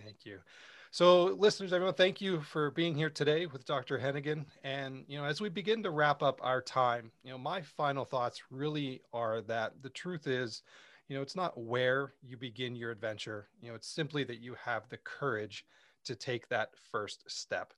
Thank 0.01 0.25
you. 0.25 0.39
So, 0.91 1.23
listeners, 1.23 1.73
everyone, 1.73 1.95
thank 1.95 2.21
you 2.21 2.41
for 2.41 2.69
being 2.71 2.95
here 2.95 3.09
today 3.09 3.47
with 3.47 3.65
Dr. 3.65 3.97
Hennigan. 3.97 4.45
And 4.63 5.03
you 5.07 5.17
know, 5.17 5.25
as 5.25 5.41
we 5.41 5.49
begin 5.49 5.81
to 5.83 5.89
wrap 5.89 6.21
up 6.21 6.39
our 6.43 6.61
time, 6.61 7.11
you 7.23 7.31
know, 7.31 7.37
my 7.37 7.61
final 7.61 8.05
thoughts 8.05 8.41
really 8.51 9.01
are 9.11 9.41
that 9.41 9.73
the 9.81 9.89
truth 9.89 10.27
is, 10.27 10.61
you 11.13 11.19
know, 11.19 11.21
it's 11.21 11.35
not 11.35 11.55
where 11.55 12.15
you 12.23 12.37
begin 12.37 12.75
your 12.75 12.89
adventure. 12.89 13.47
You 13.61 13.69
know, 13.69 13.75
it's 13.75 13.87
simply 13.87 14.23
that 14.23 14.39
you 14.39 14.55
have 14.55 14.89
the 14.89 14.97
courage 14.97 15.63
to 16.05 16.15
take 16.15 16.49
that 16.49 16.69
first 16.91 17.29
step 17.29 17.71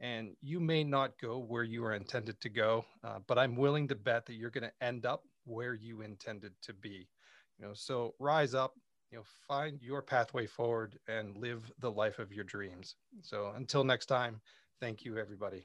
and 0.00 0.34
you 0.42 0.58
may 0.58 0.82
not 0.82 1.12
go 1.22 1.38
where 1.38 1.62
you 1.62 1.84
are 1.84 1.94
intended 1.94 2.40
to 2.40 2.48
go, 2.48 2.84
uh, 3.04 3.20
but 3.28 3.38
I'm 3.38 3.54
willing 3.54 3.86
to 3.86 3.94
bet 3.94 4.26
that 4.26 4.34
you're 4.34 4.50
going 4.50 4.64
to 4.64 4.84
end 4.84 5.06
up 5.06 5.22
where 5.44 5.74
you 5.74 6.00
intended 6.00 6.52
to 6.62 6.72
be. 6.74 7.06
You 7.60 7.66
know, 7.66 7.74
so 7.74 8.14
rise 8.18 8.54
up, 8.54 8.74
you 9.12 9.18
know, 9.18 9.24
find 9.46 9.80
your 9.80 10.02
pathway 10.02 10.46
forward 10.46 10.98
and 11.06 11.36
live 11.36 11.70
the 11.78 11.92
life 11.92 12.18
of 12.18 12.32
your 12.32 12.44
dreams. 12.44 12.96
So 13.22 13.52
until 13.54 13.84
next 13.84 14.06
time, 14.06 14.40
thank 14.80 15.04
you, 15.04 15.16
everybody. 15.16 15.64